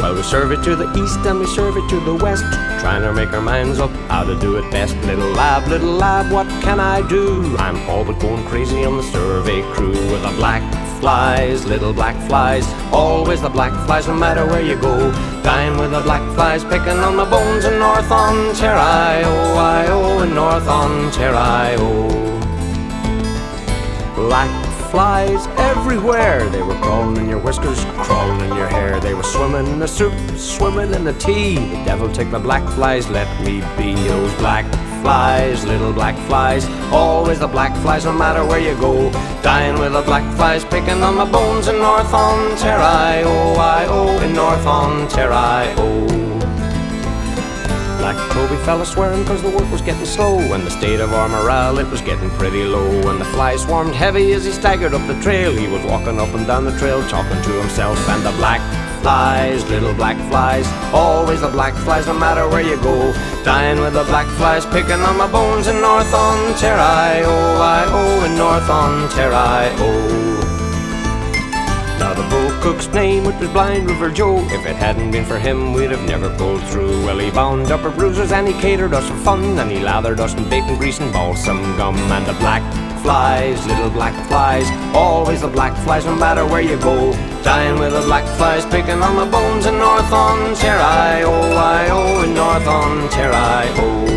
well, 0.00 0.14
we 0.14 0.22
serve 0.22 0.52
it 0.52 0.62
to 0.64 0.76
the 0.76 0.90
east 1.02 1.18
and 1.26 1.40
we 1.40 1.46
serve 1.46 1.76
it 1.76 1.88
to 1.88 2.00
the 2.00 2.14
west, 2.14 2.44
trying 2.80 3.02
to 3.02 3.12
make 3.12 3.32
our 3.32 3.40
minds 3.40 3.78
up 3.78 3.90
how 4.10 4.24
to 4.24 4.38
do 4.38 4.56
it 4.56 4.70
best. 4.70 4.96
Little 5.04 5.30
lab, 5.30 5.68
little 5.68 5.92
lab, 5.92 6.32
what 6.32 6.46
can 6.62 6.80
I 6.80 7.06
do? 7.08 7.56
I'm 7.58 7.78
all 7.88 8.04
but 8.04 8.18
going 8.20 8.44
crazy 8.46 8.84
on 8.84 8.96
the 8.96 9.02
survey 9.02 9.62
crew 9.72 9.92
with 9.92 10.22
the 10.22 10.34
black 10.36 10.62
flies, 11.00 11.64
little 11.66 11.92
black 11.92 12.16
flies, 12.28 12.66
always 12.92 13.42
the 13.42 13.48
black 13.48 13.72
flies, 13.86 14.06
no 14.08 14.14
matter 14.14 14.46
where 14.46 14.62
you 14.62 14.76
go. 14.80 15.10
Dying 15.42 15.78
with 15.78 15.90
the 15.90 16.00
black 16.00 16.22
flies, 16.34 16.64
picking 16.64 16.98
on 16.98 17.16
my 17.16 17.28
bones 17.28 17.64
in 17.64 17.78
North 17.78 18.10
Ontario, 18.10 19.30
I 19.56 19.86
oh 19.88 20.22
in 20.22 20.34
North 20.34 20.66
Ontario. 20.66 22.08
Black 24.14 24.75
flies 24.96 25.46
everywhere. 25.58 26.48
They 26.48 26.62
were 26.62 26.74
crawling 26.76 27.18
in 27.18 27.28
your 27.28 27.38
whiskers, 27.38 27.84
crawling 28.06 28.40
in 28.48 28.56
your 28.56 28.66
hair. 28.66 28.98
They 28.98 29.12
were 29.12 29.22
swimming 29.22 29.66
in 29.66 29.78
the 29.78 29.86
soup, 29.86 30.14
swimming 30.38 30.94
in 30.94 31.04
the 31.04 31.12
tea. 31.12 31.56
The 31.56 31.84
devil 31.84 32.10
take 32.10 32.30
the 32.30 32.38
black 32.38 32.66
flies, 32.72 33.06
let 33.10 33.28
me 33.44 33.60
be 33.76 33.92
those 34.08 34.32
black 34.36 34.64
flies, 35.02 35.66
little 35.66 35.92
black 35.92 36.16
flies. 36.28 36.64
Always 36.90 37.40
the 37.40 37.46
black 37.46 37.76
flies, 37.82 38.06
no 38.06 38.14
matter 38.14 38.42
where 38.46 38.58
you 38.58 38.74
go. 38.80 39.10
Dying 39.42 39.78
with 39.78 39.92
the 39.92 40.00
black 40.00 40.24
flies, 40.34 40.64
picking 40.64 41.02
on 41.02 41.16
my 41.16 41.30
bones 41.30 41.68
in 41.68 41.76
North 41.76 42.14
Ontario. 42.14 43.28
I 43.60 43.84
oh, 43.90 44.16
oh 44.16 44.24
in 44.24 44.34
North 44.34 44.66
Ontario. 44.66 46.25
Black 47.98 48.16
Toby 48.32 48.56
fell 48.64 48.80
a 48.82 48.86
swearing 48.86 49.24
cause 49.24 49.42
the 49.42 49.50
work 49.50 49.70
was 49.70 49.82
getting 49.82 50.06
slow. 50.06 50.38
And 50.38 50.64
the 50.64 50.70
state 50.70 51.00
of 51.00 51.12
our 51.12 51.28
morale 51.28 51.78
it 51.78 51.88
was 51.88 52.00
getting 52.00 52.30
pretty 52.30 52.64
low. 52.64 53.10
And 53.10 53.20
the 53.20 53.24
flies 53.26 53.62
swarmed 53.62 53.94
heavy 53.94 54.32
as 54.32 54.44
he 54.44 54.52
staggered 54.52 54.94
up 54.94 55.06
the 55.06 55.20
trail. 55.20 55.52
He 55.52 55.66
was 55.68 55.84
walking 55.84 56.20
up 56.20 56.34
and 56.34 56.46
down 56.46 56.64
the 56.64 56.78
trail 56.78 57.06
talking 57.08 57.40
to 57.42 57.52
himself. 57.60 57.98
And 58.08 58.24
the 58.24 58.32
black 58.32 58.60
flies, 59.02 59.62
little 59.70 59.94
black 59.94 60.16
flies 60.28 60.66
Always 60.92 61.40
the 61.40 61.48
black 61.48 61.74
flies 61.84 62.06
no 62.06 62.14
matter 62.14 62.48
where 62.48 62.62
you 62.62 62.76
go. 62.82 63.12
Dying 63.44 63.80
with 63.80 63.94
the 63.94 64.04
black 64.04 64.26
flies 64.38 64.64
picking 64.66 65.00
on 65.08 65.16
my 65.16 65.30
bones 65.30 65.66
in 65.68 65.80
North 65.80 66.12
Ontario. 66.12 67.28
Oh 67.28 68.24
in 68.26 68.36
North 68.36 68.68
Ontario. 68.68 69.86
Now 71.98 72.14
the 72.14 72.26
bull 72.30 72.45
cook's 72.76 72.94
name, 72.94 73.24
which 73.24 73.36
was 73.36 73.48
Blind 73.50 73.88
River 73.88 74.10
Joe. 74.10 74.36
If 74.50 74.66
it 74.66 74.76
hadn't 74.76 75.10
been 75.10 75.24
for 75.24 75.38
him, 75.38 75.72
we'd 75.72 75.90
have 75.90 76.06
never 76.06 76.28
pulled 76.36 76.62
through. 76.64 77.06
Well, 77.06 77.18
he 77.18 77.30
bound 77.30 77.70
up 77.70 77.82
our 77.84 77.90
bruises 77.90 78.32
and 78.32 78.46
he 78.46 78.52
catered 78.54 78.92
us 78.92 79.08
for 79.08 79.16
fun, 79.16 79.58
and 79.58 79.70
he 79.70 79.78
lathered 79.78 80.20
us 80.20 80.34
in 80.34 80.46
bacon 80.50 80.76
grease 80.76 81.00
and 81.00 81.10
balsam 81.10 81.58
gum. 81.78 81.96
And 81.96 82.26
the 82.26 82.34
black 82.34 82.62
flies, 83.02 83.66
little 83.66 83.88
black 83.88 84.14
flies, 84.28 84.66
always 84.94 85.40
the 85.40 85.48
black 85.48 85.74
flies, 85.84 86.04
no 86.04 86.14
matter 86.14 86.44
where 86.44 86.60
you 86.60 86.78
go. 86.80 87.12
Dying 87.42 87.78
with 87.78 87.92
the 87.92 88.02
black 88.02 88.26
flies, 88.36 88.66
picking 88.66 89.00
on 89.00 89.16
my 89.16 89.30
bones 89.30 89.64
in 89.64 89.78
North 89.78 90.12
Ontario. 90.12 91.30
I 91.56 91.88
oh 91.90 92.24
in 92.24 92.34
North 92.34 92.66
Ontario. 92.66 94.15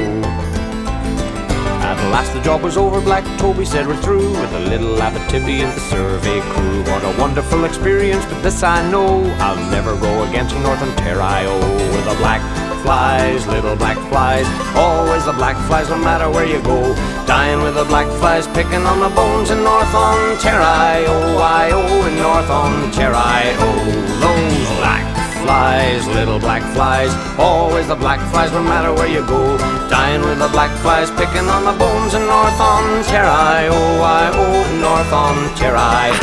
Last 2.10 2.34
the 2.34 2.41
job 2.41 2.64
was 2.64 2.76
over, 2.76 2.99
Black 3.02 3.23
Toby 3.38 3.64
said 3.65 3.86
we're 3.86 4.02
through 4.02 4.31
with 4.31 4.52
the 4.52 4.60
little 4.60 4.98
Abitibi 4.98 5.61
and 5.61 5.72
the 5.72 5.80
survey 5.80 6.41
crew. 6.52 6.81
What 6.81 7.03
a 7.03 7.14
wonderful 7.22 7.65
experience, 7.65 8.26
but 8.26 8.41
this 8.41 8.64
I 8.64 8.81
know, 8.90 9.23
I'll 9.38 9.56
never 9.69 9.95
go 9.95 10.23
again 10.23 10.48
to 10.48 10.60
North 10.60 10.81
Ontario 10.81 11.53
with 11.94 12.06
the 12.06 12.15
black 12.18 12.41
flies, 12.81 13.45
little 13.45 13.76
black 13.76 13.98
flies, 14.10 14.48
always 14.76 15.26
the 15.26 15.34
black 15.34 15.56
flies, 15.68 15.90
no 15.90 15.98
matter 15.99 16.30
where 16.31 16.45
you 16.45 16.60
go. 16.64 16.95
Dying 17.27 17.61
with 17.61 17.76
the 17.76 17.86
black 17.86 18.07
flies, 18.19 18.48
picking 18.48 18.84
on 18.90 18.99
the 18.99 19.10
bones 19.10 19.52
in 19.52 19.64
North 19.64 19.94
Ontario, 19.94 21.14
I 21.38 21.69
oh 21.72 22.07
in 22.10 22.15
North 22.18 22.49
Ontario, 22.49 23.53
those 24.18 24.69
black 24.81 25.06
flies, 25.44 26.07
little 26.07 26.40
black 26.40 26.64
flies, 26.73 27.14
always 27.38 27.88
the 27.88 27.95
black 27.95 28.19
flies, 28.31 28.52
no 28.52 28.64
matter 28.64 28.94
where 28.94 29.07
you 29.07 29.26
go. 29.27 29.57
Dying 29.99 30.21
with 30.21 30.39
the 30.39 30.47
black 30.47 30.71
flies, 30.80 31.11
picking 31.11 31.49
on 31.49 31.65
the 31.65 31.73
bones 31.77 32.13
in 32.13 32.21
North 32.21 32.57
Ontario, 32.57 33.73
Oh, 33.73 34.01
I 34.01 34.31
oh 34.34 34.63
North 34.80 35.11
Ontario. 35.11 36.13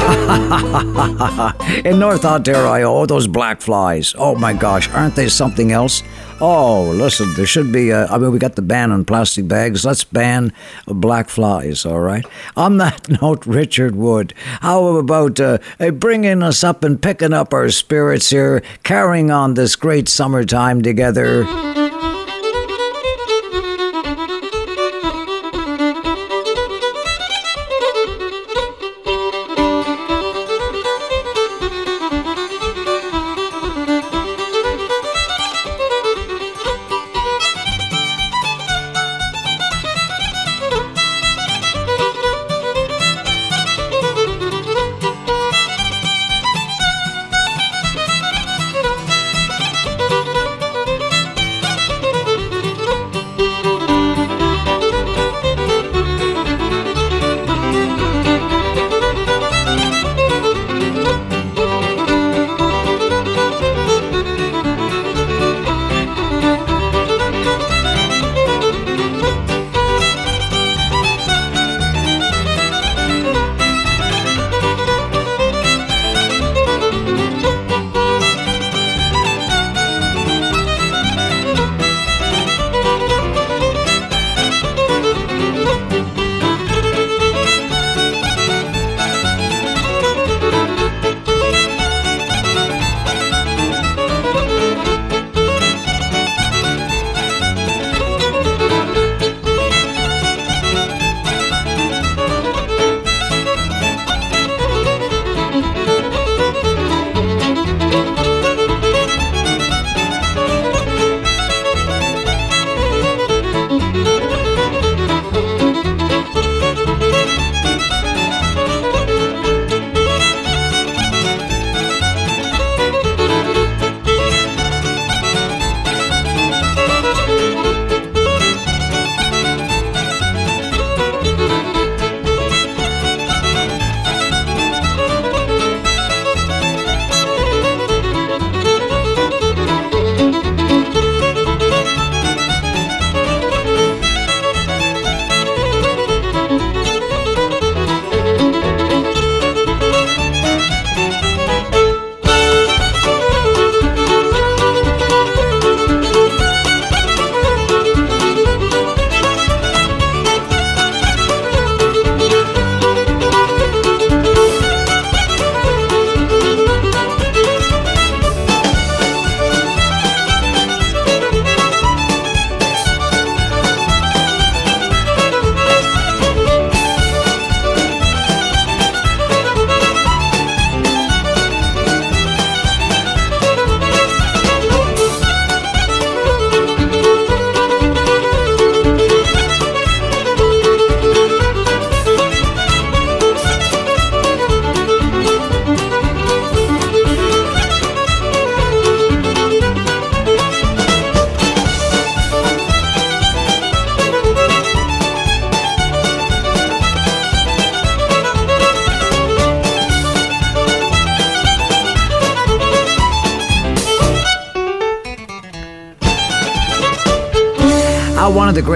in 1.85 1.99
North 1.99 2.25
Ontario, 2.25 2.91
oh, 2.91 3.05
those 3.05 3.27
black 3.27 3.61
flies. 3.61 4.15
Oh 4.17 4.35
my 4.35 4.55
gosh, 4.55 4.89
aren't 4.93 5.15
they 5.15 5.29
something 5.29 5.73
else? 5.73 6.03
Oh, 6.41 6.85
listen, 6.85 7.35
there 7.35 7.45
should 7.45 7.71
be, 7.71 7.91
a, 7.91 8.07
I 8.07 8.17
mean, 8.17 8.33
we 8.33 8.39
got 8.39 8.57
the 8.57 8.63
ban 8.63 8.93
on 8.93 9.05
plastic 9.05 9.47
bags. 9.47 9.85
Let's 9.85 10.05
ban 10.05 10.55
black 10.87 11.29
flies, 11.29 11.85
all 11.85 12.01
right? 12.01 12.25
On 12.57 12.79
that 12.79 13.11
note, 13.23 13.45
Richard 13.45 13.95
Wood, 13.95 14.33
how 14.63 14.97
about 14.97 15.39
uh, 15.39 15.59
bringing 15.93 16.43
us 16.43 16.65
up 16.65 16.83
and 16.83 16.99
picking 17.01 17.35
up 17.35 17.53
our 17.53 17.69
spirits 17.69 18.31
here, 18.31 18.63
carrying 18.85 19.31
on 19.31 19.53
this 19.53 19.77
great 19.77 20.09
summertime 20.09 20.81
together? 20.81 21.45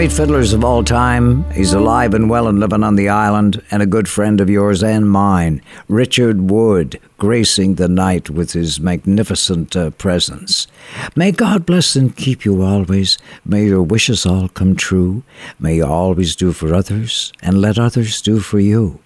Great 0.01 0.12
fiddlers 0.12 0.55
of 0.55 0.64
all 0.64 0.82
time, 0.82 1.44
he's 1.51 1.74
alive 1.74 2.14
and 2.14 2.31
well 2.31 2.48
and 2.48 2.59
living 2.59 2.82
on 2.82 2.97
the 2.97 3.10
island, 3.10 3.62
and 3.70 3.82
a 3.82 3.86
good 3.86 4.09
friend 4.09 4.40
of 4.40 4.48
yours 4.48 4.82
and 4.82 5.10
mine, 5.10 5.60
Richard 5.89 6.51
Wood, 6.51 6.98
gracing 7.18 7.74
the 7.74 7.86
night 7.86 8.31
with 8.31 8.52
his 8.52 8.81
magnificent 8.81 9.77
uh, 9.77 9.90
presence. 9.90 10.66
May 11.14 11.32
God 11.32 11.66
bless 11.66 11.97
and 11.97 12.16
keep 12.16 12.47
you 12.47 12.62
always. 12.62 13.18
May 13.44 13.66
your 13.66 13.82
wishes 13.82 14.24
all 14.24 14.48
come 14.48 14.74
true. 14.74 15.22
May 15.59 15.77
you 15.77 15.85
always 15.85 16.35
do 16.35 16.55
for 16.55 16.72
others, 16.72 17.31
and 17.43 17.60
let 17.60 17.78
others 17.78 18.22
do 18.22 18.40
for 18.40 18.59
you. 18.59 19.01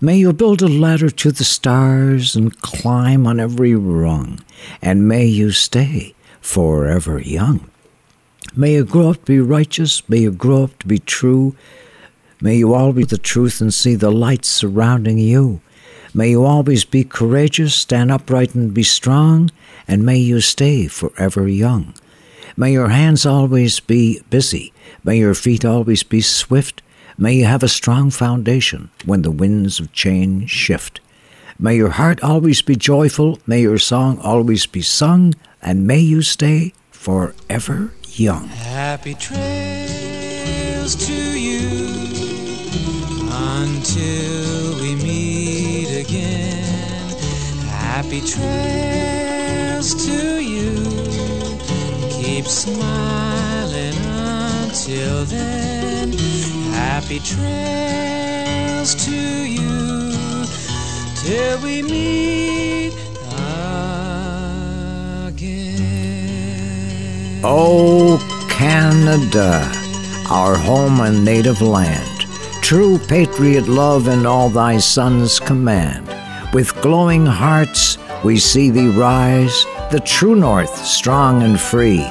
May 0.00 0.16
you 0.16 0.32
build 0.32 0.62
a 0.62 0.66
ladder 0.66 1.10
to 1.10 1.30
the 1.30 1.44
stars 1.44 2.34
and 2.34 2.58
climb 2.62 3.26
on 3.26 3.38
every 3.38 3.74
rung, 3.74 4.40
and 4.80 5.06
may 5.06 5.26
you 5.26 5.50
stay 5.50 6.14
forever 6.40 7.20
young. 7.20 7.68
May 8.56 8.74
you 8.74 8.84
grow 8.84 9.10
up 9.10 9.16
to 9.16 9.32
be 9.32 9.40
righteous. 9.40 10.08
May 10.08 10.18
you 10.18 10.32
grow 10.32 10.64
up 10.64 10.78
to 10.80 10.86
be 10.86 10.98
true. 10.98 11.54
May 12.40 12.56
you 12.56 12.74
always 12.74 12.94
be 12.96 13.04
the 13.04 13.18
truth 13.18 13.60
and 13.60 13.72
see 13.72 13.94
the 13.94 14.10
light 14.10 14.44
surrounding 14.44 15.18
you. 15.18 15.60
May 16.14 16.30
you 16.30 16.44
always 16.44 16.84
be 16.84 17.04
courageous, 17.04 17.74
stand 17.74 18.10
upright 18.10 18.54
and 18.54 18.72
be 18.72 18.82
strong, 18.82 19.50
and 19.86 20.04
may 20.04 20.16
you 20.16 20.40
stay 20.40 20.86
forever 20.86 21.46
young. 21.46 21.94
May 22.56 22.72
your 22.72 22.88
hands 22.88 23.26
always 23.26 23.78
be 23.78 24.20
busy. 24.30 24.72
May 25.04 25.18
your 25.18 25.34
feet 25.34 25.64
always 25.64 26.02
be 26.02 26.20
swift. 26.20 26.82
May 27.18 27.34
you 27.34 27.44
have 27.44 27.62
a 27.62 27.68
strong 27.68 28.10
foundation 28.10 28.90
when 29.04 29.22
the 29.22 29.30
winds 29.30 29.78
of 29.80 29.92
change 29.92 30.50
shift. 30.50 31.00
May 31.58 31.76
your 31.76 31.90
heart 31.90 32.22
always 32.22 32.62
be 32.62 32.76
joyful. 32.76 33.38
May 33.46 33.62
your 33.62 33.78
song 33.78 34.18
always 34.18 34.66
be 34.66 34.82
sung. 34.82 35.34
And 35.60 35.86
may 35.86 35.98
you 35.98 36.22
stay 36.22 36.72
forever 36.90 37.92
young. 38.18 38.48
Happy 38.48 39.14
trails 39.14 40.96
to 41.06 41.38
you 41.38 41.68
until 43.30 44.80
we 44.80 44.94
meet 44.96 45.90
again. 46.04 46.64
Happy 47.68 48.20
trails 48.20 49.94
to 50.06 50.40
you. 50.40 50.74
Keep 52.10 52.46
smiling 52.46 53.94
until 53.96 55.24
then. 55.24 56.12
Happy 56.72 57.20
trails 57.20 58.94
to 59.06 59.12
you 59.12 60.46
till 61.22 61.62
we 61.62 61.82
meet 61.82 63.07
Oh, 67.44 68.18
Canada, 68.50 69.62
our 70.28 70.56
home 70.56 71.00
and 71.00 71.24
native 71.24 71.62
land, 71.62 72.26
true 72.62 72.98
patriot 72.98 73.68
love 73.68 74.08
in 74.08 74.26
all 74.26 74.48
thy 74.48 74.78
sons 74.78 75.38
command. 75.38 76.04
With 76.52 76.74
glowing 76.82 77.24
hearts 77.24 77.96
we 78.24 78.38
see 78.38 78.70
thee 78.70 78.88
rise, 78.88 79.64
the 79.92 80.02
true 80.04 80.34
north, 80.34 80.76
strong 80.84 81.44
and 81.44 81.60
free. 81.60 82.02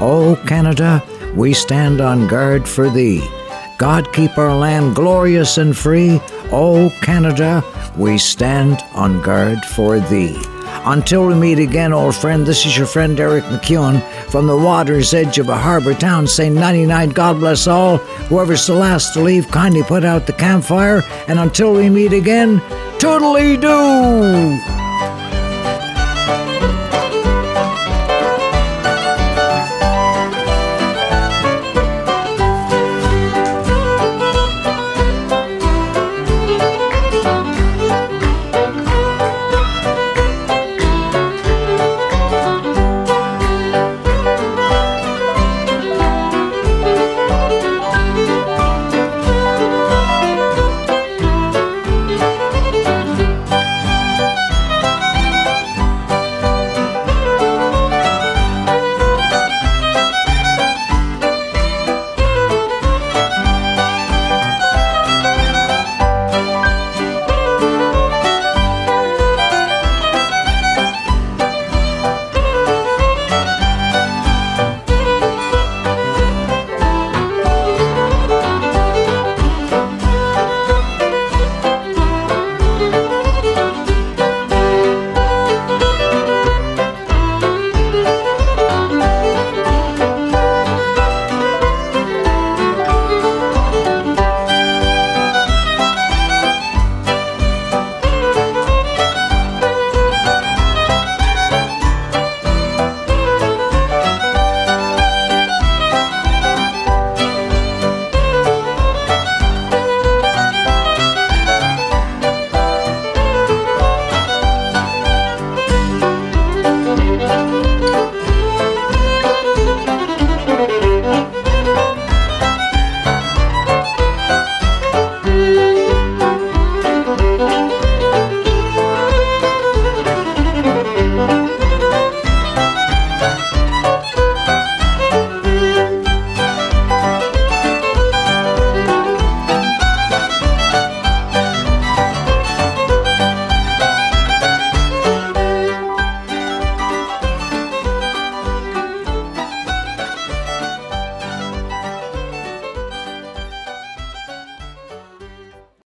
Oh, 0.00 0.38
Canada, 0.46 1.02
we 1.34 1.54
stand 1.54 2.02
on 2.02 2.28
guard 2.28 2.68
for 2.68 2.90
thee. 2.90 3.26
God 3.78 4.12
keep 4.12 4.36
our 4.36 4.54
land 4.54 4.94
glorious 4.94 5.56
and 5.56 5.74
free. 5.74 6.20
Oh, 6.52 6.92
Canada, 7.00 7.64
we 7.96 8.18
stand 8.18 8.82
on 8.92 9.22
guard 9.22 9.64
for 9.64 9.98
thee. 9.98 10.38
Until 10.86 11.26
we 11.26 11.34
meet 11.34 11.58
again, 11.58 11.94
old 11.94 12.14
friend, 12.14 12.44
this 12.44 12.66
is 12.66 12.76
your 12.76 12.86
friend 12.86 13.18
Eric 13.18 13.44
MacEwen 13.44 14.02
from 14.30 14.46
the 14.46 14.56
water's 14.56 15.14
edge 15.14 15.38
of 15.38 15.48
a 15.48 15.56
harbor 15.56 15.94
town 15.94 16.26
saying 16.26 16.54
99, 16.54 17.08
God 17.10 17.40
bless 17.40 17.66
all. 17.66 17.96
Whoever's 18.28 18.66
the 18.66 18.74
last 18.74 19.14
to 19.14 19.20
leave, 19.20 19.48
kindly 19.48 19.82
put 19.82 20.04
out 20.04 20.26
the 20.26 20.34
campfire. 20.34 21.02
And 21.26 21.38
until 21.38 21.72
we 21.72 21.88
meet 21.88 22.12
again, 22.12 22.60
toodly 22.98 23.58
doo! 23.58 24.83